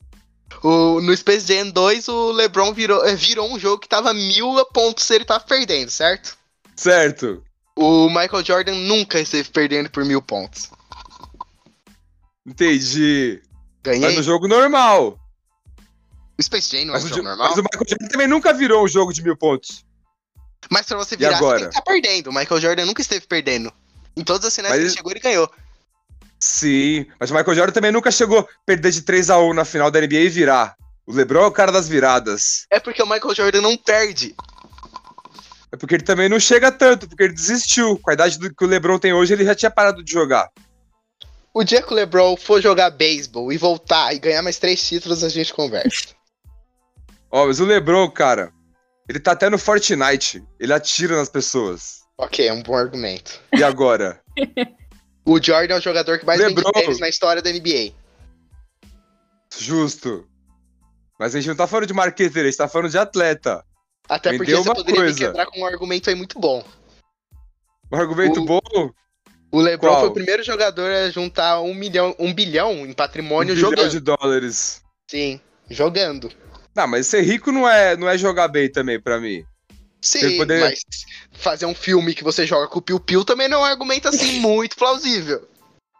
O, 0.63 1.01
no 1.01 1.15
Space 1.15 1.45
Jam 1.47 1.69
2, 1.69 2.07
o 2.07 2.31
LeBron 2.31 2.73
virou, 2.73 3.03
eh, 3.05 3.15
virou 3.15 3.51
um 3.51 3.57
jogo 3.59 3.79
que 3.79 3.87
tava 3.89 4.13
mil 4.13 4.63
pontos 4.73 5.05
se 5.05 5.15
ele 5.15 5.25
tava 5.25 5.43
perdendo, 5.43 5.89
certo? 5.89 6.37
Certo. 6.75 7.43
O 7.75 8.07
Michael 8.09 8.43
Jordan 8.43 8.75
nunca 8.75 9.19
esteve 9.19 9.49
perdendo 9.49 9.89
por 9.89 10.03
mil 10.05 10.21
pontos. 10.21 10.69
Entendi. 12.45 13.41
Mas 13.85 13.99
Ganhei. 13.99 14.15
no 14.15 14.23
jogo 14.23 14.47
normal. 14.47 15.17
O 16.39 16.43
Space 16.43 16.69
Jam 16.71 16.85
não 16.85 16.95
é 16.95 16.97
Mas 16.99 17.03
um 17.03 17.05
o, 17.05 17.09
jogo 17.09 17.21
jo- 17.21 17.27
normal. 17.27 17.49
mas 17.49 17.57
o 17.57 17.63
Michael 17.63 17.85
Jordan 17.87 18.07
também 18.07 18.27
nunca 18.27 18.53
virou 18.53 18.83
um 18.83 18.87
jogo 18.87 19.13
de 19.13 19.21
mil 19.21 19.37
pontos. 19.37 19.83
Mas 20.69 20.85
pra 20.85 20.97
você 20.97 21.17
virar, 21.17 21.37
você 21.37 21.55
tem 21.55 21.63
que 21.63 21.69
estar 21.69 21.81
perdendo. 21.81 22.29
O 22.29 22.33
Michael 22.33 22.61
Jordan 22.61 22.85
nunca 22.85 23.01
esteve 23.01 23.25
perdendo. 23.27 23.71
Em 24.15 24.23
todas 24.23 24.45
as 24.45 24.55
finais 24.55 24.73
Mas 24.73 24.79
que 24.79 24.87
ele 24.87 24.95
chegou, 24.95 25.11
ele 25.11 25.19
ganhou. 25.19 25.49
Sim, 26.39 27.05
mas 27.19 27.29
o 27.29 27.35
Michael 27.35 27.55
Jordan 27.55 27.73
também 27.73 27.91
nunca 27.91 28.11
chegou 28.11 28.39
a 28.39 28.47
perder 28.65 28.91
de 28.91 29.03
3 29.03 29.29
a 29.29 29.37
1 29.39 29.53
na 29.53 29.63
final 29.63 29.91
da 29.91 30.01
NBA 30.01 30.15
e 30.15 30.29
virar. 30.29 30.75
O 31.05 31.13
LeBron 31.13 31.43
é 31.43 31.47
o 31.47 31.51
cara 31.51 31.71
das 31.71 31.87
viradas. 31.87 32.65
É 32.69 32.79
porque 32.79 33.01
o 33.01 33.05
Michael 33.05 33.35
Jordan 33.35 33.61
não 33.61 33.77
perde. 33.77 34.35
É 35.71 35.77
porque 35.77 35.95
ele 35.95 36.03
também 36.03 36.27
não 36.27 36.39
chega 36.39 36.71
tanto, 36.71 37.07
porque 37.07 37.23
ele 37.23 37.33
desistiu. 37.33 37.97
Com 37.99 38.09
a 38.09 38.13
idade 38.13 38.37
do 38.39 38.53
que 38.53 38.65
o 38.65 38.67
LeBron 38.67 38.97
tem 38.97 39.13
hoje, 39.13 39.33
ele 39.33 39.45
já 39.45 39.55
tinha 39.55 39.71
parado 39.71 40.03
de 40.03 40.11
jogar. 40.11 40.49
O 41.53 41.63
dia 41.63 41.81
que 41.81 41.91
o 41.91 41.95
LeBron 41.95 42.35
for 42.37 42.61
jogar 42.61 42.89
beisebol 42.89 43.51
e 43.51 43.57
voltar 43.57 44.13
e 44.13 44.19
ganhar 44.19 44.41
mais 44.41 44.57
três 44.57 44.85
títulos, 44.85 45.23
a 45.23 45.29
gente 45.29 45.53
conversa. 45.53 46.15
Ó, 47.29 47.45
mas 47.45 47.59
o 47.59 47.65
LeBron, 47.65 48.09
cara, 48.09 48.51
ele 49.11 49.19
tá 49.19 49.33
até 49.33 49.49
no 49.49 49.57
Fortnite. 49.57 50.43
Ele 50.59 50.71
atira 50.73 51.15
nas 51.17 51.29
pessoas. 51.29 51.99
ok, 52.17 52.47
é 52.47 52.53
um 52.53 52.63
bom 52.63 52.75
argumento. 52.75 53.39
E 53.53 53.63
agora? 53.63 54.19
O 55.23 55.39
Jordan 55.39 55.75
é 55.75 55.77
o 55.77 55.81
jogador 55.81 56.17
que 56.17 56.25
mais 56.25 56.39
vende 56.41 56.55
LeBron. 56.55 56.71
tênis 56.71 56.99
na 56.99 57.07
história 57.07 57.43
da 57.43 57.51
NBA. 57.51 57.93
Justo. 59.57 60.27
Mas 61.19 61.35
a 61.35 61.39
gente 61.39 61.47
não 61.49 61.55
tá 61.55 61.67
falando 61.67 61.85
de 61.87 61.93
marqueteiro, 61.93 62.47
a 62.47 62.51
gente 62.51 62.57
tá 62.57 62.67
falando 62.67 62.89
de 62.89 62.97
atleta. 62.97 63.63
Até 64.09 64.31
Me 64.31 64.37
porque 64.37 64.55
você 64.55 64.73
poderia 64.73 64.99
me 65.01 65.05
coisa. 65.07 65.19
quebrar 65.27 65.45
com 65.45 65.59
um 65.61 65.65
argumento 65.65 66.09
aí 66.09 66.15
muito 66.15 66.39
bom. 66.39 66.65
Um 67.91 67.97
argumento 67.97 68.41
O- 68.41 68.45
bom? 68.45 68.59
O 69.51 69.59
LeBron 69.61 69.89
Qual? 69.91 69.99
foi 69.99 70.09
o 70.09 70.13
primeiro 70.13 70.41
jogador 70.43 70.89
a 70.91 71.09
juntar 71.11 71.61
um 71.61 71.73
milhão, 71.75 72.15
um 72.17 72.33
bilhão 72.33 72.71
em 72.85 72.89
Um 72.89 72.93
patrimônio 72.93 73.53
bilhão 73.53 73.69
jogando. 73.69 73.91
de 73.91 73.99
dólares. 73.99 74.81
Sim, 75.07 75.39
jogando. 75.69 76.31
Não, 76.75 76.87
mas 76.87 77.07
ser 77.07 77.21
rico 77.21 77.51
não 77.51 77.67
é, 77.67 77.97
não 77.97 78.07
é 78.09 78.17
jogar 78.17 78.47
bem 78.47 78.71
também, 78.71 78.99
pra 78.99 79.19
mim. 79.19 79.43
Sim, 80.01 80.37
poder- 80.37 80.61
mas 80.61 80.79
fazer 81.33 81.65
um 81.65 81.75
filme 81.75 82.15
que 82.15 82.23
você 82.23 82.45
joga 82.45 82.67
com 82.67 82.79
o 82.79 82.81
Piu 82.81 82.99
Piu 82.99 83.23
também 83.23 83.47
não 83.47 83.59
é 83.59 83.69
um 83.69 83.71
argumento 83.71 84.07
assim 84.07 84.39
muito 84.41 84.75
plausível. 84.75 85.47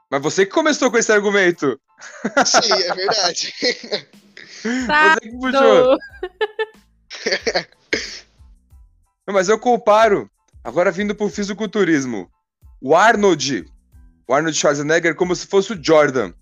Mas 0.09 0.21
você 0.21 0.45
que 0.45 0.51
começou 0.51 0.89
com 0.89 0.97
esse 0.97 1.11
argumento. 1.11 1.79
Sim, 2.45 2.73
é 2.73 2.93
verdade. 2.95 3.53
Você 4.61 5.19
que 5.21 5.29
puxou. 5.37 5.97
Não, 9.27 9.33
mas 9.33 9.49
eu 9.49 9.59
comparo, 9.59 10.29
agora 10.63 10.91
vindo 10.91 11.15
pro 11.15 11.29
fisiculturismo, 11.29 12.29
o 12.81 12.95
Arnold, 12.95 13.65
o 14.27 14.33
Arnold 14.33 14.57
Schwarzenegger, 14.57 15.15
como 15.15 15.35
se 15.35 15.47
fosse 15.47 15.73
o 15.73 15.83
Jordan. 15.83 16.33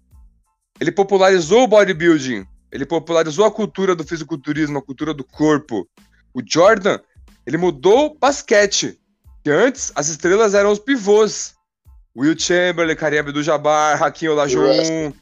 Ele 0.80 0.92
popularizou 0.92 1.64
o 1.64 1.68
bodybuilding, 1.68 2.48
ele 2.72 2.86
popularizou 2.86 3.46
a 3.46 3.52
cultura 3.52 3.96
do 3.96 4.04
fisiculturismo, 4.04 4.78
a 4.78 4.82
cultura 4.82 5.14
do 5.14 5.24
corpo. 5.24 5.88
O 6.34 6.42
Jordan, 6.46 7.00
ele 7.46 7.58
mudou 7.58 8.08
o 8.08 8.18
basquete, 8.18 9.00
que 9.44 9.50
antes 9.50 9.92
as 9.96 10.08
estrelas 10.08 10.54
eram 10.54 10.72
os 10.72 10.80
pivôs. 10.80 11.56
Will 12.16 12.38
Chamberlain, 12.38 12.96
Kareem 12.96 13.20
Abdul-Jabbar, 13.20 14.02
Hakim 14.02 14.28
Olajuwon, 14.28 15.14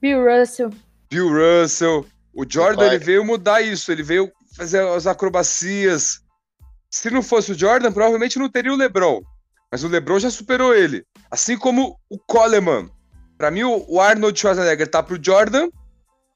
Bill 0.00 0.24
Russell. 0.24 0.70
Bill 1.10 1.28
Russell. 1.28 2.06
O 2.32 2.44
Jordan 2.48 2.86
ele 2.86 2.98
veio 2.98 3.24
mudar 3.24 3.60
isso, 3.60 3.92
ele 3.92 4.02
veio 4.02 4.30
fazer 4.56 4.80
as 4.80 5.06
acrobacias. 5.06 6.20
Se 6.90 7.10
não 7.10 7.22
fosse 7.22 7.52
o 7.52 7.58
Jordan, 7.58 7.92
provavelmente 7.92 8.38
não 8.38 8.48
teria 8.48 8.72
o 8.72 8.76
LeBron. 8.76 9.20
Mas 9.70 9.84
o 9.84 9.88
LeBron 9.88 10.18
já 10.18 10.30
superou 10.30 10.74
ele. 10.74 11.04
Assim 11.30 11.56
como 11.56 11.96
o 12.08 12.18
Coleman. 12.18 12.90
Pra 13.36 13.50
mim, 13.50 13.62
o 13.62 13.84
o 13.88 14.00
Arnold 14.00 14.38
Schwarzenegger 14.38 14.90
tá 14.90 15.02
pro 15.02 15.22
Jordan 15.22 15.68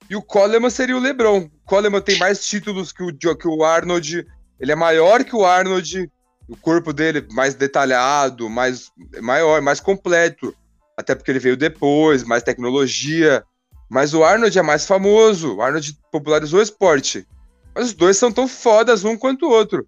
e 0.09 0.17
o 0.17 0.23
Coleman 0.23 0.71
seria 0.71 0.97
o 0.97 1.01
LeBron. 1.01 1.39
O 1.39 1.51
Coleman 1.65 2.01
tem 2.01 2.19
mais 2.19 2.47
títulos 2.47 2.93
que 2.93 3.03
o, 3.03 3.37
que 3.37 3.49
o 3.49 3.65
Arnold. 3.65 4.27
Ele 4.61 4.73
é 4.73 4.77
maior 4.77 5.25
que 5.25 5.35
o 5.35 5.45
Arnold. 5.45 6.11
O 6.47 6.57
corpo 6.57 6.93
dele 6.93 7.27
mais 7.33 7.55
detalhado, 7.55 8.51
mais 8.51 8.91
maior, 9.23 9.63
mais 9.63 9.81
completo. 9.81 10.55
Até 10.97 11.15
porque 11.15 11.31
ele 11.31 11.39
veio 11.39 11.57
depois, 11.57 12.23
mais 12.23 12.43
tecnologia. 12.43 13.43
Mas 13.89 14.13
o 14.13 14.23
Arnold 14.23 14.57
é 14.59 14.63
mais 14.63 14.87
famoso. 14.87 15.57
O 15.57 15.63
Arnold 15.63 15.99
popularizou 16.13 16.61
o 16.61 16.63
esporte. 16.63 17.27
Mas 17.75 17.87
os 17.87 17.93
dois 17.95 18.17
são 18.17 18.31
tão 18.31 18.47
fodas 18.47 19.05
um 19.05 19.17
quanto 19.17 19.47
o 19.47 19.51
outro. 19.51 19.87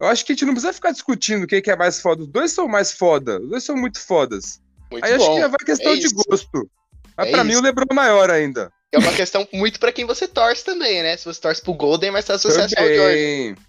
Eu 0.00 0.06
acho 0.08 0.24
que 0.24 0.32
a 0.32 0.34
gente 0.34 0.44
não 0.44 0.52
precisa 0.54 0.72
ficar 0.72 0.92
discutindo 0.92 1.46
quem 1.46 1.60
que 1.60 1.70
é 1.70 1.76
mais 1.76 2.00
foda. 2.00 2.22
Os 2.22 2.28
dois 2.28 2.52
são 2.52 2.68
mais 2.68 2.92
foda. 2.92 3.40
Os 3.40 3.48
dois 3.50 3.64
são 3.64 3.76
muito 3.76 4.00
fodas. 4.00 4.60
Muito 4.90 5.04
Aí 5.04 5.12
acho 5.12 5.26
bom. 5.26 5.34
que 5.34 5.40
vai 5.48 5.58
questão 5.58 5.92
É 5.92 5.96
de 5.96 6.08
gosto. 6.08 6.70
Mas 7.16 7.28
É 7.28 7.30
pra 7.32 7.44
mim 7.44 7.56
o 7.56 7.60
Lebron 7.60 7.84
é 7.90 7.94
maior 7.94 8.30
ainda. 8.30 8.72
É 8.90 8.98
uma 8.98 9.12
questão 9.12 9.46
muito 9.52 9.78
pra 9.78 9.92
quem 9.92 10.04
você 10.04 10.26
torce 10.26 10.64
também, 10.64 11.02
né? 11.02 11.16
Se 11.16 11.24
você 11.24 11.40
torce 11.40 11.60
pro 11.60 11.74
Golden, 11.74 12.10
mas 12.10 12.24
tá 12.24 12.34
associado 12.34 12.72
ao 12.76 12.86
Jordan. 12.86 13.60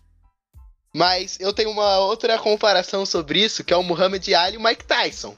Mas 0.93 1.37
eu 1.39 1.53
tenho 1.53 1.69
uma 1.69 1.99
outra 1.99 2.37
comparação 2.39 3.05
sobre 3.05 3.43
isso, 3.43 3.63
que 3.63 3.73
é 3.73 3.77
o 3.77 3.83
Muhammad 3.83 4.27
Ali 4.33 4.55
e 4.55 4.57
o 4.57 4.63
Mike 4.63 4.85
Tyson. 4.85 5.35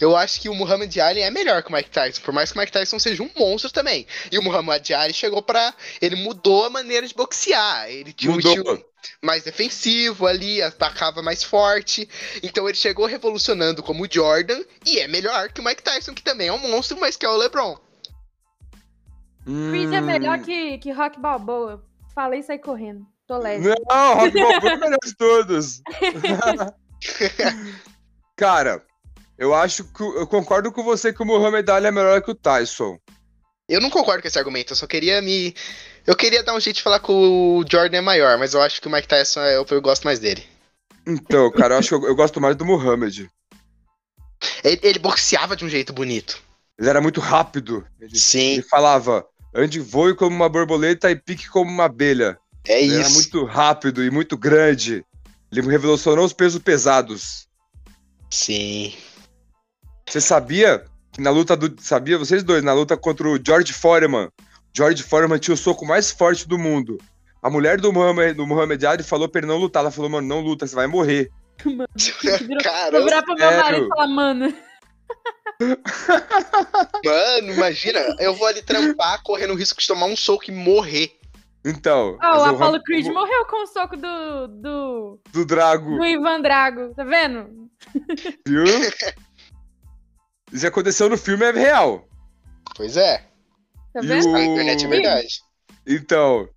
Eu 0.00 0.16
acho 0.16 0.40
que 0.40 0.48
o 0.48 0.54
Muhammad 0.54 0.96
Ali 0.98 1.20
é 1.20 1.30
melhor 1.30 1.62
que 1.62 1.68
o 1.68 1.72
Mike 1.72 1.90
Tyson, 1.90 2.22
por 2.22 2.32
mais 2.32 2.50
que 2.50 2.58
o 2.58 2.60
Mike 2.60 2.72
Tyson 2.72 2.98
seja 2.98 3.22
um 3.22 3.30
monstro 3.36 3.70
também. 3.70 4.06
E 4.30 4.38
o 4.38 4.42
Muhammad 4.42 4.88
Ali 4.92 5.12
chegou 5.12 5.42
pra. 5.42 5.74
Ele 6.00 6.16
mudou 6.16 6.64
a 6.64 6.70
maneira 6.70 7.06
de 7.06 7.14
boxear. 7.14 7.90
Ele 7.90 8.12
tinha 8.12 8.32
um 8.32 8.38
estilo 8.38 8.84
mais 9.22 9.44
defensivo 9.44 10.26
ali, 10.26 10.62
atacava 10.62 11.20
mais 11.20 11.42
forte. 11.42 12.08
Então 12.42 12.68
ele 12.68 12.78
chegou 12.78 13.06
revolucionando 13.06 13.82
como 13.82 14.04
o 14.04 14.08
Jordan 14.10 14.62
e 14.84 14.98
é 14.98 15.06
melhor 15.06 15.50
que 15.50 15.60
o 15.60 15.64
Mike 15.64 15.82
Tyson, 15.82 16.14
que 16.14 16.22
também 16.22 16.48
é 16.48 16.52
um 16.52 16.58
monstro, 16.58 16.98
mas 16.98 17.16
que 17.16 17.26
é 17.26 17.28
o 17.28 17.36
LeBron. 17.36 17.85
Chris 19.46 19.92
é 19.92 20.00
Hum. 20.00 20.04
melhor 20.04 20.38
que, 20.40 20.78
que 20.78 20.90
Rock 20.90 21.20
Balboa. 21.20 21.82
Falei 22.14 22.40
e 22.40 22.42
saí 22.42 22.58
correndo. 22.58 23.06
Tô 23.26 23.38
leve. 23.38 23.68
Não, 23.88 24.14
Rock 24.14 24.34
Balboa 24.34 24.72
é 24.72 24.74
o 24.74 24.80
melhor 24.80 24.98
de 25.04 25.16
todos. 25.16 25.80
Cara, 28.36 28.82
Eu 29.38 29.54
acho 29.54 29.84
que. 29.84 30.02
Eu 30.02 30.26
concordo 30.26 30.72
com 30.72 30.82
você 30.82 31.12
que 31.12 31.22
o 31.22 31.26
Muhammad 31.26 31.68
Ali 31.68 31.86
é 31.86 31.90
melhor 31.90 32.22
que 32.22 32.30
o 32.30 32.34
Tyson. 32.34 32.98
Eu 33.68 33.80
não 33.80 33.90
concordo 33.90 34.22
com 34.22 34.28
esse 34.28 34.38
argumento, 34.38 34.72
eu 34.72 34.76
só 34.76 34.86
queria 34.86 35.20
me. 35.20 35.54
Eu 36.06 36.16
queria 36.16 36.42
dar 36.42 36.54
um 36.54 36.60
jeito 36.60 36.76
de 36.76 36.82
falar 36.82 37.00
que 37.00 37.10
o 37.10 37.64
Jordan 37.68 37.98
é 37.98 38.00
maior, 38.00 38.38
mas 38.38 38.54
eu 38.54 38.62
acho 38.62 38.80
que 38.80 38.86
o 38.86 38.90
Mike 38.90 39.08
Tyson 39.08 39.40
é, 39.40 39.56
eu, 39.56 39.66
eu 39.68 39.82
gosto 39.82 40.04
mais 40.04 40.20
dele. 40.20 40.46
Então, 41.06 41.50
cara, 41.50 41.74
eu 41.74 41.78
acho 41.78 41.88
que 41.88 41.94
eu, 41.94 42.08
eu 42.08 42.16
gosto 42.16 42.40
mais 42.40 42.56
do 42.56 42.64
Muhammad. 42.64 43.26
Ele, 44.62 44.80
ele, 44.82 44.98
boxeava 44.98 45.56
de 45.56 45.64
um 45.64 45.68
jeito 45.68 45.92
bonito. 45.92 46.40
Ele 46.78 46.88
era 46.88 47.00
muito 47.00 47.20
rápido. 47.20 47.84
Ele, 48.00 48.16
Sim. 48.16 48.54
Ele 48.54 48.62
falava: 48.62 49.26
ande 49.56 49.80
voe 49.80 50.14
como 50.14 50.36
uma 50.36 50.48
borboleta 50.48 51.10
e 51.10 51.16
pique 51.16 51.48
como 51.48 51.70
uma 51.70 51.84
abelha. 51.84 52.38
É 52.68 52.82
ele 52.82 52.92
isso. 52.92 53.00
era 53.00 53.10
muito 53.10 53.44
rápido 53.44 54.04
e 54.04 54.10
muito 54.10 54.36
grande. 54.36 55.04
Ele 55.50 55.62
revolucionou 55.62 56.24
os 56.24 56.32
pesos 56.32 56.60
pesados. 56.60 57.48
Sim. 58.30 58.92
Você 60.06 60.20
sabia 60.20 60.84
que 61.12 61.20
na 61.20 61.30
luta 61.30 61.56
do. 61.56 61.74
Sabia, 61.80 62.18
vocês 62.18 62.42
dois, 62.42 62.62
na 62.62 62.72
luta 62.72 62.96
contra 62.96 63.28
o 63.28 63.38
George 63.44 63.72
Foreman, 63.72 64.28
George 64.76 65.02
Foreman 65.02 65.38
tinha 65.38 65.54
o 65.54 65.56
soco 65.56 65.86
mais 65.86 66.10
forte 66.10 66.46
do 66.46 66.58
mundo. 66.58 66.98
A 67.42 67.48
mulher 67.48 67.80
do 67.80 67.92
Muhammad, 67.92 68.36
do 68.36 68.46
Muhammad 68.46 68.82
Ali 68.84 69.02
falou 69.02 69.28
pra 69.28 69.40
ele 69.40 69.46
não 69.46 69.56
lutar. 69.56 69.80
Ela 69.82 69.90
falou, 69.90 70.10
mano, 70.10 70.26
não 70.26 70.40
luta, 70.40 70.66
você 70.66 70.74
vai 70.74 70.86
morrer. 70.86 71.30
Mano, 71.64 71.88
vou 72.48 72.58
Caramba, 72.62 73.04
virar 73.04 73.22
pro 73.22 73.34
meu 73.34 73.50
marido 73.50 73.86
e 73.86 73.88
falar, 73.88 74.08
mano. 74.08 74.54
Mano, 77.04 77.52
imagina, 77.52 77.98
eu 78.18 78.34
vou 78.34 78.46
ali 78.46 78.62
trampar, 78.62 79.22
correndo 79.22 79.52
o 79.52 79.56
risco 79.56 79.80
de 79.80 79.86
tomar 79.86 80.06
um 80.06 80.16
soco 80.16 80.44
e 80.50 80.54
morrer. 80.54 81.12
Então. 81.64 82.16
Ah, 82.20 82.38
o 82.38 82.44
Apollo 82.44 82.72
Ram- 82.74 82.82
Creed 82.84 83.06
morreu 83.08 83.44
com 83.46 83.64
o 83.64 83.66
soco 83.66 83.96
do, 83.96 84.46
do, 84.48 85.20
Do 85.32 85.44
Drago, 85.44 85.96
do 85.96 86.04
Ivan 86.06 86.40
Drago, 86.40 86.94
tá 86.94 87.02
vendo? 87.04 87.68
viu? 88.46 88.64
Isso 90.52 90.66
aconteceu 90.66 91.08
no 91.10 91.16
filme, 91.18 91.44
é 91.44 91.50
real. 91.52 92.06
Pois 92.76 92.96
é, 92.96 93.18
Tá 93.92 94.00
E 94.02 94.06
vendo? 94.06 94.28
o- 94.30 94.36
a 94.36 94.44
internet 94.44 94.84
é 94.84 94.88
verdade. 94.88 95.40
Então. 95.86 96.48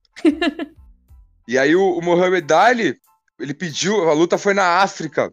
e 1.47 1.57
aí 1.57 1.75
o, 1.75 1.97
o 1.97 2.01
Muhammad 2.03 2.51
Ali, 2.51 2.95
ele 3.39 3.53
pediu, 3.53 4.07
a 4.09 4.13
luta 4.13 4.37
foi 4.37 4.53
na 4.53 4.79
África. 4.81 5.31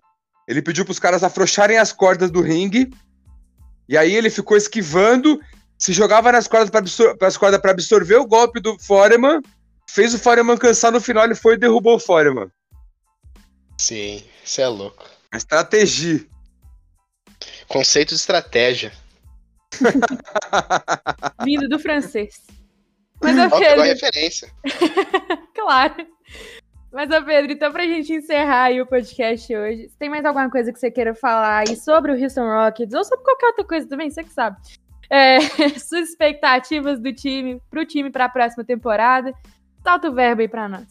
Ele 0.49 0.63
pediu 0.63 0.85
pros 0.85 0.99
caras 1.01 1.23
afrouxarem 1.25 1.77
as 1.77 1.93
cordas 1.93 2.31
do 2.31 2.41
ringue. 2.41 2.89
E 3.89 3.97
aí 3.97 4.15
ele 4.15 4.31
ficou 4.31 4.57
esquivando, 4.57 5.41
se 5.79 5.93
jogava 5.93 6.33
nas 6.33 6.49
cordas 6.49 6.71
para 6.71 6.81
absor 6.81 7.17
cordas 7.39 7.61
para 7.61 7.71
absorver 7.71 8.17
o 8.17 8.27
golpe 8.27 8.61
do 8.61 8.79
Foreman. 8.79 9.41
Fez 9.89 10.13
o 10.15 10.19
Foreman 10.19 10.57
cansar 10.57 10.91
no 10.91 11.01
final, 11.01 11.25
ele 11.25 11.35
foi 11.35 11.55
e 11.55 11.59
derrubou 11.59 11.97
o 11.97 12.01
Foreman. 12.01 12.51
Sim, 13.79 14.25
isso 14.45 14.61
é 14.61 14.67
louco. 14.67 15.09
Estratégia. 15.33 16.27
Conceito 17.69 18.11
de 18.11 18.17
estratégia. 18.17 18.93
Vindo 21.45 21.69
do 21.69 21.79
francês. 21.79 22.43
Mas, 23.21 23.35
pegou 23.35 23.59
a 23.59 23.61
Pedro, 23.61 23.83
referência. 23.83 24.53
claro. 25.55 26.07
Mas, 26.97 27.11
ô 27.11 27.23
Pedro, 27.23 27.53
então 27.53 27.71
pra 27.71 27.85
gente 27.85 28.11
encerrar 28.11 28.73
o 28.81 28.87
podcast 28.87 29.55
hoje, 29.55 29.91
tem 29.99 30.09
mais 30.09 30.25
alguma 30.25 30.51
coisa 30.51 30.73
que 30.73 30.81
você 30.81 30.91
queira 30.91 31.15
falar 31.15 31.59
aí 31.69 31.77
sobre 31.77 32.11
o 32.11 32.19
Houston 32.19 32.47
Rockets 32.47 32.95
ou 32.95 33.05
sobre 33.05 33.23
qualquer 33.23 33.49
outra 33.49 33.65
coisa 33.65 33.87
também, 33.87 34.09
você 34.09 34.25
que 34.25 34.33
sabe. 34.33 34.57
É, 35.11 35.39
suas 35.79 36.09
expectativas 36.09 36.99
do 36.99 37.13
time, 37.13 37.61
pro 37.69 37.85
time 37.85 38.11
pra 38.11 38.31
próxima 38.31 38.65
temporada. 38.65 39.31
Solta 39.87 40.09
o 40.09 40.15
verbo 40.15 40.41
aí 40.41 40.49
pra 40.49 40.71
nós. 40.71 40.87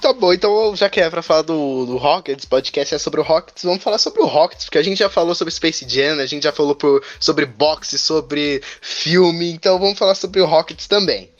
Tá 0.00 0.12
bom, 0.12 0.32
então 0.32 0.76
já 0.76 0.88
que 0.88 1.00
é 1.00 1.10
pra 1.10 1.20
falar 1.20 1.42
do, 1.42 1.84
do 1.84 1.96
Rockets, 1.96 2.44
podcast 2.44 2.94
é 2.94 2.98
sobre 2.98 3.18
o 3.18 3.24
Rockets, 3.24 3.64
vamos 3.64 3.82
falar 3.82 3.98
sobre 3.98 4.20
o 4.20 4.26
Rockets, 4.26 4.66
porque 4.66 4.78
a 4.78 4.84
gente 4.84 4.98
já 4.98 5.10
falou 5.10 5.34
sobre 5.34 5.52
Space 5.52 5.84
Jam, 5.88 6.20
a 6.20 6.26
gente 6.26 6.44
já 6.44 6.52
falou 6.52 6.76
pro- 6.76 7.02
sobre 7.18 7.44
boxe, 7.44 7.98
sobre 7.98 8.62
filme, 8.80 9.50
então 9.50 9.80
vamos 9.80 9.98
falar 9.98 10.14
sobre 10.14 10.40
o 10.40 10.46
Rockets 10.46 10.86
também. 10.86 11.34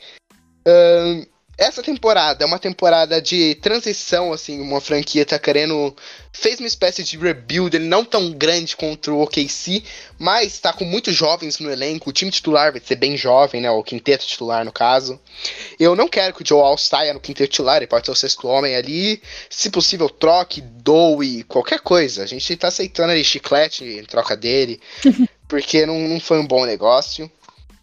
Ahn, 0.67 1.23
essa 1.57 1.81
temporada 1.81 2.43
é 2.43 2.47
uma 2.47 2.59
temporada 2.59 3.19
de 3.19 3.55
transição, 3.55 4.31
assim, 4.31 4.61
uma 4.61 4.79
franquia 4.79 5.25
tá 5.25 5.39
querendo. 5.39 5.95
Fez 6.31 6.59
uma 6.59 6.67
espécie 6.67 7.03
de 7.03 7.17
rebuild, 7.17 7.75
ele 7.75 7.87
não 7.87 8.05
tão 8.05 8.31
grande 8.31 8.75
contra 8.75 9.11
o 9.11 9.23
OKC, 9.23 9.83
mas 10.19 10.59
tá 10.59 10.71
com 10.71 10.85
muitos 10.85 11.15
jovens 11.15 11.57
no 11.57 11.71
elenco. 11.71 12.11
O 12.11 12.13
time 12.13 12.29
titular 12.29 12.71
vai 12.71 12.79
ser 12.79 12.95
bem 12.95 13.17
jovem, 13.17 13.59
né? 13.59 13.71
O 13.71 13.83
quinteto 13.83 14.27
titular, 14.27 14.63
no 14.63 14.71
caso. 14.71 15.19
Eu 15.79 15.95
não 15.95 16.07
quero 16.07 16.35
que 16.35 16.43
o 16.43 16.45
Joe 16.47 16.61
All 16.61 16.77
saia 16.77 17.11
no 17.11 17.19
quinteto 17.19 17.49
titular, 17.49 17.77
ele 17.77 17.87
pode 17.87 18.05
ser 18.05 18.11
o 18.11 18.15
sexto 18.15 18.47
homem 18.47 18.75
ali. 18.75 19.19
Se 19.49 19.71
possível, 19.71 20.09
troque, 20.09 20.61
doe, 20.61 21.43
qualquer 21.45 21.79
coisa. 21.79 22.21
A 22.21 22.27
gente 22.27 22.55
tá 22.55 22.67
aceitando 22.67 23.13
ali 23.13 23.23
chiclete 23.23 23.83
em 23.83 24.05
troca 24.05 24.37
dele, 24.37 24.79
porque 25.49 25.87
não, 25.87 25.99
não 26.01 26.19
foi 26.19 26.37
um 26.37 26.45
bom 26.45 26.67
negócio. 26.67 27.31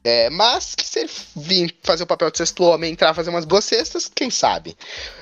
É, 0.07 0.29
mas 0.29 0.75
que 0.75 0.87
se 0.87 1.01
ele 1.01 1.11
vir 1.35 1.75
fazer 1.83 2.03
o 2.03 2.07
papel 2.07 2.31
de 2.31 2.37
sexto 2.37 2.63
homem, 2.63 2.93
entrar 2.93 3.15
fazer 3.15 3.31
umas 3.31 3.47
boas 3.47 3.65
cestas, 3.65 4.11
quem 4.15 4.31
sabe? 4.31 4.77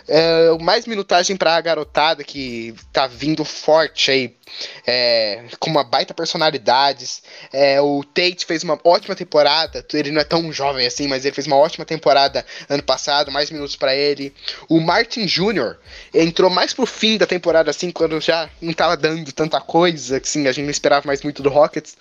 É, 0.08 0.50
mais 0.60 0.86
minutagem 0.86 1.36
pra 1.36 1.60
garotada 1.60 2.24
que 2.24 2.74
tá 2.92 3.06
vindo 3.06 3.44
forte 3.44 4.10
aí, 4.10 4.36
é, 4.86 5.44
com 5.58 5.70
uma 5.70 5.84
baita 5.84 6.14
personalidades. 6.14 7.22
É, 7.52 7.80
o 7.80 8.02
Tate 8.04 8.46
fez 8.46 8.62
uma 8.62 8.78
ótima 8.84 9.14
temporada, 9.14 9.84
ele 9.92 10.10
não 10.10 10.20
é 10.20 10.24
tão 10.24 10.52
jovem 10.52 10.86
assim, 10.86 11.08
mas 11.08 11.24
ele 11.24 11.34
fez 11.34 11.46
uma 11.46 11.56
ótima 11.56 11.84
temporada 11.84 12.44
ano 12.68 12.82
passado, 12.82 13.30
mais 13.30 13.50
minutos 13.50 13.76
pra 13.76 13.94
ele. 13.94 14.34
O 14.68 14.80
Martin 14.80 15.26
Jr. 15.26 15.76
entrou 16.14 16.50
mais 16.50 16.72
pro 16.72 16.86
fim 16.86 17.18
da 17.18 17.26
temporada, 17.26 17.70
assim, 17.70 17.90
quando 17.90 18.20
já 18.20 18.48
não 18.60 18.72
tava 18.72 18.96
dando 18.96 19.32
tanta 19.32 19.60
coisa, 19.60 20.18
assim, 20.18 20.46
a 20.46 20.52
gente 20.52 20.64
não 20.64 20.70
esperava 20.70 21.06
mais 21.06 21.22
muito 21.22 21.42
do 21.42 21.48
Rockets. 21.48 21.96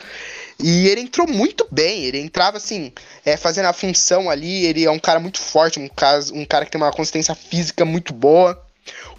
E 0.63 0.87
ele 0.87 1.01
entrou 1.01 1.27
muito 1.27 1.67
bem, 1.71 2.03
ele 2.05 2.19
entrava 2.19 2.57
assim, 2.57 2.93
é, 3.25 3.35
fazendo 3.35 3.65
a 3.65 3.73
função 3.73 4.29
ali, 4.29 4.65
ele 4.65 4.85
é 4.85 4.91
um 4.91 4.99
cara 4.99 5.19
muito 5.19 5.39
forte, 5.39 5.79
um, 5.79 5.87
caso, 5.87 6.33
um 6.35 6.45
cara 6.45 6.65
que 6.65 6.71
tem 6.71 6.79
uma 6.79 6.91
consistência 6.91 7.33
física 7.33 7.83
muito 7.83 8.13
boa. 8.13 8.61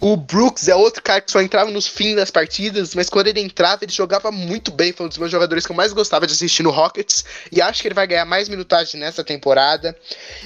O 0.03 0.17
Brooks 0.17 0.67
é 0.67 0.75
outro 0.75 1.01
cara 1.01 1.21
que 1.21 1.31
só 1.31 1.41
entrava 1.41 1.71
nos 1.71 1.87
fins 1.87 2.17
das 2.17 2.29
partidas, 2.29 2.93
mas 2.93 3.09
quando 3.09 3.27
ele 3.27 3.39
entrava, 3.39 3.85
ele 3.85 3.91
jogava 3.93 4.33
muito 4.33 4.69
bem. 4.69 4.91
Foi 4.91 5.05
um 5.05 5.09
dos 5.09 5.17
meus 5.17 5.31
jogadores 5.31 5.65
que 5.65 5.71
eu 5.71 5.75
mais 5.77 5.93
gostava 5.93 6.27
de 6.27 6.33
assistir 6.33 6.61
no 6.61 6.71
Rockets. 6.71 7.23
E 7.49 7.61
acho 7.61 7.81
que 7.81 7.87
ele 7.87 7.95
vai 7.95 8.05
ganhar 8.05 8.25
mais 8.25 8.49
minutagem 8.49 8.99
nessa 8.99 9.23
temporada. 9.23 9.97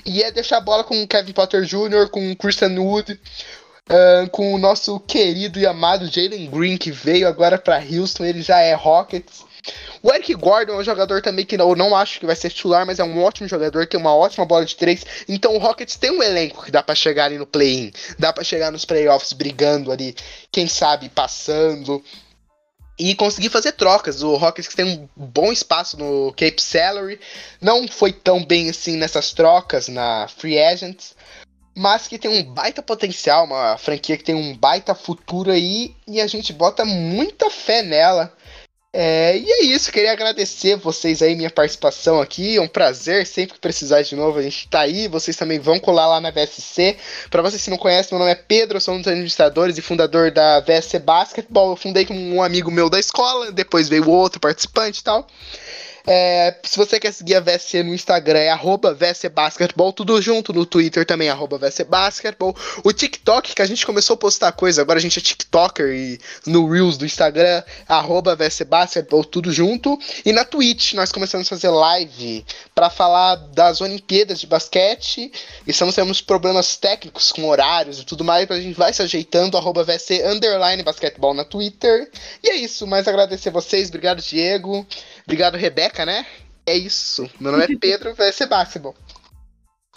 E 0.05 0.21
é 0.21 0.29
deixar 0.29 0.57
a 0.57 0.61
bola 0.61 0.83
com 0.83 1.01
o 1.01 1.07
Kevin 1.07 1.33
Potter 1.33 1.63
Jr., 1.63 2.07
com 2.11 2.31
o 2.31 2.35
Christian 2.35 2.79
Wood, 2.79 3.19
ah, 3.89 4.27
com 4.31 4.53
o 4.53 4.59
nosso 4.59 4.99
querido 4.99 5.57
e 5.57 5.65
amado 5.65 6.05
Jalen 6.05 6.51
Green, 6.51 6.77
que 6.77 6.91
veio 6.91 7.27
agora 7.27 7.57
para 7.57 7.79
Houston. 7.79 8.25
Ele 8.25 8.43
já 8.43 8.59
é 8.59 8.75
Rockets. 8.75 9.46
O 10.01 10.13
Eric 10.13 10.33
Gordon 10.35 10.73
é 10.73 10.77
um 10.77 10.83
jogador 10.83 11.21
também 11.21 11.45
que 11.45 11.55
eu 11.55 11.75
não 11.75 11.95
acho 11.95 12.19
que 12.19 12.25
vai 12.25 12.35
ser 12.35 12.49
titular, 12.49 12.85
mas 12.85 12.99
é 12.99 13.03
um 13.03 13.21
ótimo 13.21 13.47
jogador, 13.47 13.87
tem 13.87 13.99
uma 13.99 14.15
ótima 14.15 14.45
bola 14.45 14.65
de 14.65 14.75
três. 14.75 15.05
Então 15.27 15.55
o 15.55 15.59
Rockets 15.59 15.95
tem 15.95 16.11
um 16.11 16.23
elenco 16.23 16.63
que 16.63 16.71
dá 16.71 16.83
pra 16.83 16.95
chegar 16.95 17.25
ali 17.25 17.37
no 17.37 17.45
play-in, 17.45 17.91
dá 18.17 18.31
pra 18.31 18.43
chegar 18.43 18.71
nos 18.71 18.85
playoffs 18.85 19.33
brigando 19.33 19.91
ali, 19.91 20.15
quem 20.51 20.67
sabe 20.67 21.09
passando. 21.09 22.03
E 22.99 23.13
conseguir 23.13 23.49
fazer 23.49 23.73
trocas. 23.73 24.23
O 24.23 24.35
Rockets 24.37 24.73
tem 24.73 24.85
um 24.85 25.07
bom 25.15 25.51
espaço 25.51 25.97
no 25.97 26.31
Cape 26.31 26.59
Salary. 26.59 27.19
Não 27.61 27.87
foi 27.87 28.11
tão 28.11 28.43
bem 28.43 28.69
assim 28.71 28.97
nessas 28.97 29.31
trocas 29.33 29.87
na 29.87 30.27
Free 30.27 30.57
Agents. 30.57 31.15
Mas 31.75 32.07
que 32.07 32.17
tem 32.17 32.31
um 32.31 32.43
baita 32.43 32.81
potencial, 32.81 33.45
uma 33.45 33.77
franquia 33.77 34.17
que 34.17 34.23
tem 34.23 34.33
um 34.33 34.57
baita 34.57 34.95
futuro 34.95 35.51
aí. 35.51 35.95
E 36.07 36.19
a 36.19 36.25
gente 36.25 36.51
bota 36.51 36.83
muita 36.85 37.51
fé 37.51 37.83
nela. 37.83 38.33
É, 38.99 39.37
e 39.37 39.45
é 39.47 39.63
isso, 39.65 39.91
queria 39.91 40.11
agradecer 40.11 40.75
vocês 40.75 41.21
aí, 41.21 41.35
minha 41.35 41.51
participação 41.51 42.19
aqui. 42.19 42.57
É 42.57 42.61
um 42.61 42.67
prazer, 42.67 43.27
sempre 43.27 43.53
que 43.53 43.59
precisar 43.59 44.01
de 44.01 44.15
novo, 44.15 44.39
a 44.39 44.41
gente 44.41 44.67
tá 44.67 44.79
aí. 44.79 45.07
Vocês 45.07 45.37
também 45.37 45.59
vão 45.59 45.79
colar 45.79 46.07
lá 46.07 46.19
na 46.19 46.31
VSC. 46.31 46.97
Para 47.29 47.43
vocês 47.43 47.63
que 47.63 47.69
não 47.69 47.77
conhecem, 47.77 48.17
meu 48.17 48.25
nome 48.25 48.31
é 48.31 48.43
Pedro, 48.43 48.81
sou 48.81 48.95
um 48.95 48.97
dos 48.97 49.07
administradores 49.07 49.77
e 49.77 49.83
fundador 49.83 50.31
da 50.31 50.61
VSC 50.61 50.97
Basketball. 50.97 51.69
Eu 51.69 51.75
fundei 51.75 52.07
com 52.07 52.15
um 52.15 52.41
amigo 52.41 52.71
meu 52.71 52.89
da 52.89 52.99
escola, 52.99 53.51
depois 53.51 53.87
veio 53.87 54.09
outro 54.09 54.39
participante 54.39 55.01
e 55.01 55.03
tal. 55.03 55.27
É, 56.09 56.55
se 56.63 56.77
você 56.77 57.01
quer 57.01 57.11
seguir 57.11 57.35
a 57.35 57.41
VSC 57.41 57.83
no 57.83 57.93
Instagram, 57.93 58.39
é 58.39 58.49
arroba 58.49 58.97
tudo 59.91 60.21
junto. 60.21 60.53
No 60.53 60.65
Twitter 60.65 61.05
também, 61.05 61.29
arroba 61.29 61.57
VSC 61.57 61.83
Basketball. 61.83 62.55
O 62.81 62.93
TikTok, 62.93 63.53
que 63.53 63.61
a 63.61 63.65
gente 63.65 63.85
começou 63.85 64.13
a 64.13 64.17
postar 64.17 64.53
coisa, 64.53 64.81
agora 64.81 64.99
a 64.99 65.01
gente 65.01 65.19
é 65.19 65.21
TikToker 65.21 65.87
e 65.87 66.17
no 66.45 66.69
Reels 66.69 66.97
do 66.97 67.05
Instagram, 67.05 67.61
arroba 67.89 68.37
tudo 69.29 69.51
junto. 69.51 69.99
E 70.25 70.31
na 70.31 70.45
Twitch, 70.45 70.93
nós 70.93 71.11
começamos 71.11 71.45
a 71.47 71.49
fazer 71.49 71.69
live 71.69 72.45
para 72.73 72.89
falar 72.89 73.35
das 73.35 73.81
Olimpíadas 73.81 74.39
de 74.39 74.47
basquete. 74.47 75.29
E 75.65 75.71
estamos 75.71 75.93
tendo 75.93 76.07
problemas 76.23 76.77
técnicos 76.77 77.33
com 77.33 77.49
horários 77.49 77.99
e 77.99 78.05
tudo 78.05 78.23
mais, 78.23 78.47
mas 78.47 78.59
a 78.59 78.61
gente 78.61 78.77
vai 78.77 78.93
se 78.93 79.01
ajeitando, 79.01 79.57
arroba 79.57 79.83
na 81.33 81.43
Twitter. 81.43 82.09
E 82.41 82.49
é 82.49 82.55
isso, 82.55 82.87
mais 82.87 83.07
agradecer 83.09 83.49
vocês, 83.49 83.89
obrigado 83.89 84.21
Diego. 84.21 84.87
Obrigado, 85.27 85.57
Rebeca, 85.57 86.05
né? 86.05 86.25
É 86.65 86.75
isso. 86.75 87.29
Meu 87.39 87.51
nome 87.51 87.65
é 87.65 87.67
Pedro, 87.77 88.15
vai 88.15 88.31
ser 88.31 88.47
Basketball. 88.47 88.95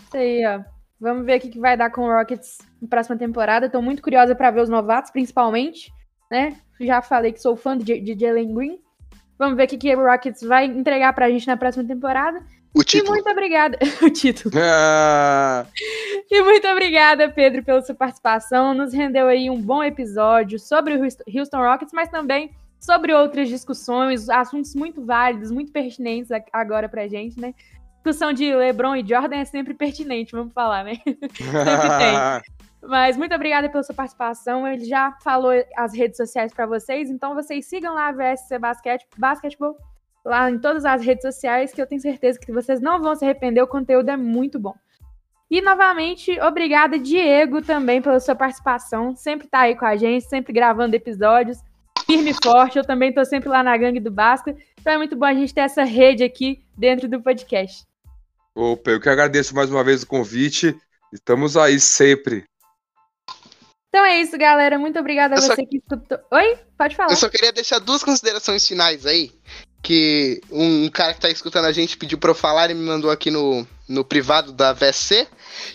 Isso 0.01 0.17
aí, 0.17 0.45
ó. 0.45 0.61
Vamos 1.01 1.25
ver 1.25 1.39
o 1.39 1.41
que 1.41 1.59
vai 1.59 1.77
dar 1.77 1.91
com 1.91 2.03
o 2.03 2.13
Rockets 2.13 2.59
na 2.83 2.89
próxima 2.89 3.17
temporada. 3.17 3.71
Tô 3.71 3.81
muito 3.81 4.03
curiosa 4.03 4.35
pra 4.35 4.51
ver 4.51 4.61
os 4.63 4.69
novatos, 4.69 5.11
principalmente, 5.11 5.93
né? 6.31 6.57
Já 6.81 7.01
falei 7.01 7.33
que 7.33 7.41
sou 7.41 7.57
fã 7.57 7.79
de, 7.79 8.01
de 8.01 8.19
Jalen 8.19 8.53
Green. 8.53 8.79
Vamos 9.39 9.57
ver 9.57 9.65
o 9.65 9.69
que, 9.69 9.79
que 9.79 9.95
o 9.95 10.05
Rockets 10.05 10.43
vai 10.43 10.67
entregar 10.67 11.13
pra 11.15 11.31
gente 11.31 11.47
na 11.47 11.57
próxima 11.57 11.85
temporada. 11.87 12.45
O 12.75 12.83
E 12.83 12.85
título. 12.85 13.13
muito 13.13 13.31
obrigada. 13.31 13.79
o 14.03 14.11
título. 14.11 14.55
Ah, 14.59 15.65
E 16.31 16.43
muito 16.43 16.69
obrigada, 16.69 17.31
Pedro, 17.31 17.63
pela 17.63 17.81
sua 17.83 17.95
participação. 17.95 18.75
Nos 18.75 18.93
rendeu 18.93 19.27
aí 19.27 19.49
um 19.49 19.61
bom 19.61 19.83
episódio 19.83 20.59
sobre 20.59 20.95
o 20.97 21.03
Houston 21.03 21.59
Rockets, 21.63 21.95
mas 21.95 22.09
também 22.11 22.51
sobre 22.81 23.13
outras 23.13 23.49
discussões, 23.49 24.29
assuntos 24.29 24.75
muito 24.75 25.05
válidos, 25.05 25.51
muito 25.51 25.71
pertinentes 25.71 26.31
agora 26.53 26.89
pra 26.89 27.07
gente, 27.07 27.39
né? 27.39 27.55
Discussão 27.97 28.33
de 28.33 28.55
LeBron 28.55 28.97
e 28.97 29.07
Jordan 29.07 29.37
é 29.37 29.45
sempre 29.45 29.75
pertinente, 29.75 30.33
vamos 30.33 30.55
falar, 30.55 30.85
né? 30.85 30.95
Mas 32.83 33.17
muito 33.17 33.35
obrigada 33.35 33.69
pela 33.69 33.83
sua 33.83 33.95
participação. 33.95 34.67
Ele 34.67 34.87
já 34.87 35.13
falou 35.23 35.53
as 35.77 35.95
redes 35.95 36.17
sociais 36.17 36.53
pra 36.53 36.67
vocês, 36.67 37.11
então 37.11 37.35
vocês 37.35 37.67
sigam 37.67 37.95
lá 37.95 38.09
a 38.09 38.13
VSC 38.13 38.59
Basquete, 38.59 39.07
Basketball 39.19 39.77
lá 40.25 40.51
em 40.51 40.59
todas 40.59 40.85
as 40.85 41.03
redes 41.03 41.23
sociais, 41.23 41.73
que 41.73 41.81
eu 41.81 41.87
tenho 41.87 42.01
certeza 42.01 42.39
que 42.39 42.53
vocês 42.53 42.81
não 42.81 43.01
vão 43.01 43.15
se 43.15 43.25
arrepender, 43.25 43.63
o 43.63 43.67
conteúdo 43.67 44.11
é 44.11 44.17
muito 44.17 44.59
bom. 44.59 44.75
E 45.51 45.61
novamente, 45.61 46.39
obrigada, 46.41 46.99
Diego, 46.99 47.61
também 47.61 48.01
pela 48.01 48.21
sua 48.21 48.37
participação. 48.37 49.17
Sempre 49.17 49.49
tá 49.49 49.61
aí 49.61 49.75
com 49.75 49.85
a 49.85 49.97
gente, 49.97 50.25
sempre 50.27 50.53
gravando 50.53 50.95
episódios. 50.95 51.59
Firme 52.11 52.31
e 52.31 52.35
forte, 52.35 52.77
eu 52.77 52.85
também 52.85 53.13
tô 53.13 53.25
sempre 53.25 53.49
lá 53.49 53.63
na 53.63 53.77
gangue 53.77 54.01
do 54.01 54.11
Basca. 54.11 54.57
Então 54.81 54.93
é 54.93 54.97
muito 54.97 55.15
bom 55.15 55.27
a 55.27 55.33
gente 55.35 55.55
ter 55.55 55.61
essa 55.61 55.85
rede 55.85 56.25
aqui 56.25 56.61
dentro 56.77 57.09
do 57.09 57.23
podcast. 57.23 57.85
Opa, 58.53 58.91
eu 58.91 59.01
que 59.01 59.09
agradeço 59.09 59.55
mais 59.55 59.71
uma 59.71 59.85
vez 59.85 60.03
o 60.03 60.07
convite. 60.09 60.77
Estamos 61.13 61.57
aí 61.57 61.79
sempre. 61.79 62.45
Então 63.89 64.05
é 64.05 64.21
isso, 64.21 64.37
galera. 64.37 64.77
Muito 64.77 64.99
obrigada 64.99 65.37
a 65.37 65.39
Eu 65.39 65.43
só- 65.43 65.55
você 65.55 65.65
que 65.65 65.77
escutou. 65.77 66.19
Oi? 66.33 66.59
Pode 66.77 66.97
falar. 66.97 67.13
Eu 67.13 67.17
só 67.17 67.29
queria 67.29 67.53
deixar 67.53 67.79
duas 67.79 68.03
considerações 68.03 68.67
finais 68.67 69.07
aí. 69.07 69.31
Que 69.83 70.41
um 70.51 70.89
cara 70.91 71.15
que 71.15 71.21
tá 71.21 71.31
escutando 71.31 71.65
a 71.67 71.73
gente 71.73 71.97
pediu 71.97 72.19
pra 72.19 72.31
eu 72.31 72.35
falar 72.35 72.71
e 72.71 72.75
me 72.75 72.85
mandou 72.85 73.11
aqui 73.11 73.31
no, 73.31 73.67
no 73.89 74.05
privado 74.05 74.53
da 74.53 74.73
VSC, 74.73 75.27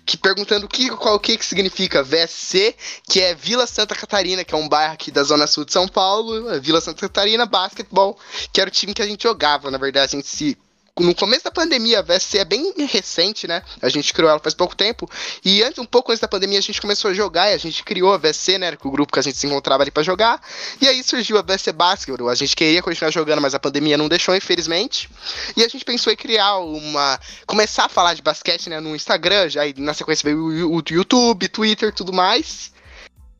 que 0.06 0.18
perguntando 0.18 0.66
o 0.66 0.70
que, 0.70 0.90
qual 0.90 1.16
o 1.16 1.20
que, 1.20 1.38
que 1.38 1.46
significa 1.46 2.04
VSC, 2.04 2.76
que 3.10 3.22
é 3.22 3.34
Vila 3.34 3.68
Santa 3.68 3.96
Catarina, 3.96 4.44
que 4.44 4.54
é 4.54 4.58
um 4.58 4.68
bairro 4.68 4.94
aqui 4.94 5.12
da 5.12 5.24
Zona 5.24 5.48
Sul 5.48 5.66
de 5.66 5.74
São 5.74 5.88
Paulo, 5.88 6.60
Vila 6.62 6.82
Santa 6.82 7.02
Catarina, 7.02 7.46
basquetebol, 7.46 8.18
que 8.52 8.62
era 8.62 8.68
o 8.68 8.72
time 8.72 8.94
que 8.94 9.02
a 9.02 9.08
gente 9.08 9.24
jogava, 9.24 9.72
na 9.72 9.78
verdade, 9.78 10.16
a 10.16 10.18
gente 10.18 10.28
se. 10.28 10.58
No 10.98 11.14
começo 11.14 11.43
da 11.43 11.52
pandemia, 11.52 12.00
a 12.00 12.02
VSC 12.02 12.38
é 12.38 12.46
bem 12.46 12.74
recente, 12.88 13.46
né? 13.50 13.62
A 13.82 13.89
gente 13.89 14.14
criou 14.14 14.30
ela 14.30 14.39
faz 14.39 14.54
pouco 14.54 14.74
tempo. 14.74 15.10
E 15.43 15.62
antes, 15.62 15.78
um 15.78 15.86
pouco 15.86 16.10
antes 16.10 16.22
da 16.22 16.28
pandemia, 16.28 16.58
a 16.58 16.62
gente 16.62 16.80
começou 16.80 17.12
a 17.12 17.14
jogar 17.14 17.52
e 17.52 17.54
a 17.54 17.58
gente 17.58 17.84
criou 17.84 18.14
a 18.14 18.18
VSC, 18.18 18.58
né? 18.58 18.78
Com 18.78 18.88
o 18.88 18.91
grupo 18.91 19.12
que 19.12 19.20
a 19.20 19.22
gente 19.22 19.38
se 19.38 19.46
encontrava 19.46 19.84
ali 19.84 19.91
pra 19.91 20.04
jogar. 20.04 20.41
E 20.80 20.88
aí 20.88 21.04
surgiu 21.04 21.38
a 21.38 21.41
VSC 21.41 21.74
Basketball. 21.74 22.30
A 22.30 22.36
gente 22.36 22.56
queria 22.56 22.82
continuar 22.82 23.12
jogando, 23.12 23.41
mas 23.41 23.54
a 23.54 23.60
pandemia 23.60 23.98
não 23.98 24.08
deixou, 24.08 24.34
infelizmente. 24.34 25.10
E 25.58 25.66
a 25.66 25.68
gente 25.68 25.84
pensou 25.84 26.14
em 26.14 26.16
criar 26.16 26.60
uma. 26.60 27.20
começar 27.46 27.86
a 27.86 27.89
falar 27.89 28.14
de 28.14 28.22
basquete, 28.22 28.70
né? 28.70 28.80
No 28.80 28.96
Instagram, 28.96 29.50
já 29.50 29.64
aí 29.64 29.74
na 29.78 29.93
sequência 29.93 30.24
veio 30.24 30.72
o 30.72 30.82
YouTube, 30.89 31.50
Twitter 31.50 31.93
tudo 31.93 32.14
mais. 32.14 32.72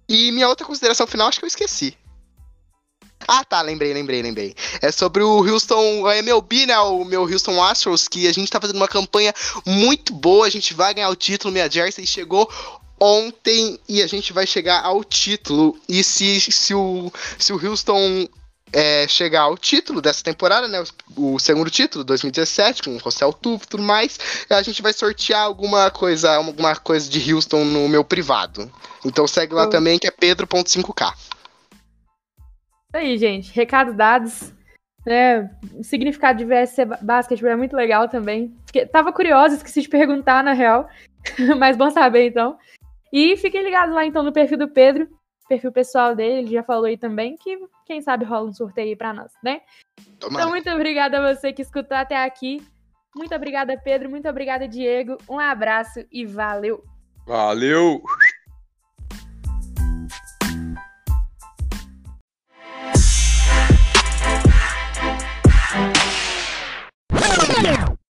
E 0.10 0.30
minha 0.34 0.50
outra 0.50 0.68
consideração 0.68 1.08
final, 1.08 1.30
acho 1.30 1.40
que 1.40 1.46
eu 1.46 1.48
esqueci. 1.48 1.98
Ah, 3.28 3.44
tá, 3.44 3.62
lembrei, 3.62 3.94
lembrei, 3.94 4.22
lembrei. 4.22 4.56
É 4.82 4.92
sobre 4.92 5.24
o 5.24 5.40
Houston, 5.40 6.02
o 6.02 6.12
MLB, 6.12 6.66
né? 6.66 6.78
O 6.80 7.04
meu 7.04 7.24
Houston 7.24 7.62
Astros, 7.64 8.08
que 8.08 8.28
a 8.28 8.34
gente 8.34 8.50
tá 8.52 8.60
fazendo 8.60 8.78
uma 8.78 8.88
campanha 8.88 9.34
muito 9.66 10.14
boa. 10.14 10.46
A 10.46 10.50
gente 10.50 10.74
vai 10.74 10.94
ganhar 10.94 11.10
o 11.10 11.16
título, 11.16 11.52
minha 11.52 11.70
Jersey 11.70 12.06
chegou 12.06 12.50
ontem 13.00 13.80
e 13.90 14.02
a 14.02 14.08
gente 14.08 14.32
vai 14.32 14.46
chegar 14.48 14.84
ao 14.84 15.04
título. 15.04 15.78
E 15.88 16.04
se, 16.04 16.40
se, 16.40 16.74
o, 16.74 17.12
se 17.38 17.52
o 17.52 17.68
Houston 17.68 18.28
é, 18.72 19.08
chegar 19.08 19.42
ao 19.42 19.58
título 19.58 20.02
dessa 20.02 20.24
temporada, 20.24 20.68
né? 20.68 20.84
O, 21.16 21.36
o 21.36 21.40
segundo 21.40 21.70
título, 21.70 22.04
2017, 22.04 22.84
com 22.84 22.96
o 22.96 22.98
Rossel 22.98 23.32
Tufo 23.34 23.66
e 23.66 23.68
tudo 23.68 23.84
mais, 23.84 24.20
a 24.50 24.62
gente 24.62 24.82
vai 24.82 24.94
sortear 24.94 25.42
alguma 25.42 25.90
coisa, 25.92 26.36
alguma 26.36 26.76
coisa 26.76 27.10
de 27.10 27.34
Houston 27.34 27.64
no 27.64 27.88
meu 27.88 28.04
privado. 28.04 28.72
Então 29.04 29.28
segue 29.28 29.54
lá 29.54 29.66
Oh. 29.66 29.70
também, 29.70 29.98
que 30.00 30.08
é 30.08 30.12
pedro.5k. 30.12 31.14
Aí, 32.96 33.18
gente. 33.18 33.54
Recados 33.54 33.94
dados. 33.94 34.54
Né? 35.06 35.50
O 35.74 35.84
significado 35.84 36.38
de 36.38 36.46
VSC 36.46 36.86
Basketball 37.02 37.52
é 37.52 37.56
muito 37.56 37.76
legal 37.76 38.08
também. 38.08 38.56
Fiquei, 38.66 38.86
tava 38.86 39.14
curiosa, 39.14 39.56
esqueci 39.56 39.82
de 39.82 39.90
perguntar, 39.90 40.44
na 40.44 40.54
real. 40.54 40.90
Mas 41.60 41.78
bom 41.78 41.92
saber, 41.92 42.28
então. 42.28 42.58
E 43.12 43.38
fiquem 43.38 43.64
ligados 43.64 43.94
lá, 43.94 44.06
então, 44.06 44.24
no 44.24 44.34
perfil 44.34 44.58
do 44.58 44.68
Pedro. 44.68 45.08
Perfil 45.48 45.72
pessoal 45.72 46.16
dele, 46.16 46.40
ele 46.40 46.52
já 46.54 46.64
falou 46.64 46.86
aí 46.86 46.98
também 46.98 47.36
que, 47.38 47.60
quem 47.86 48.02
sabe, 48.02 48.26
rola 48.26 48.50
um 48.50 48.54
sorteio 48.54 48.90
aí 48.90 48.96
pra 48.96 49.14
nós, 49.14 49.32
né? 49.44 49.62
Tomara. 50.20 50.42
Então, 50.42 50.50
muito 50.50 50.70
obrigada 50.72 51.20
a 51.20 51.36
você 51.36 51.54
que 51.54 51.62
escutou 51.62 51.96
até 51.96 52.18
aqui. 52.18 52.66
Muito 53.16 53.36
obrigada, 53.36 53.78
Pedro. 53.78 54.10
Muito 54.10 54.28
obrigada, 54.28 54.68
Diego. 54.68 55.18
Um 55.30 55.40
abraço 55.40 56.04
e 56.12 56.26
valeu! 56.26 56.84
Valeu! 57.28 58.02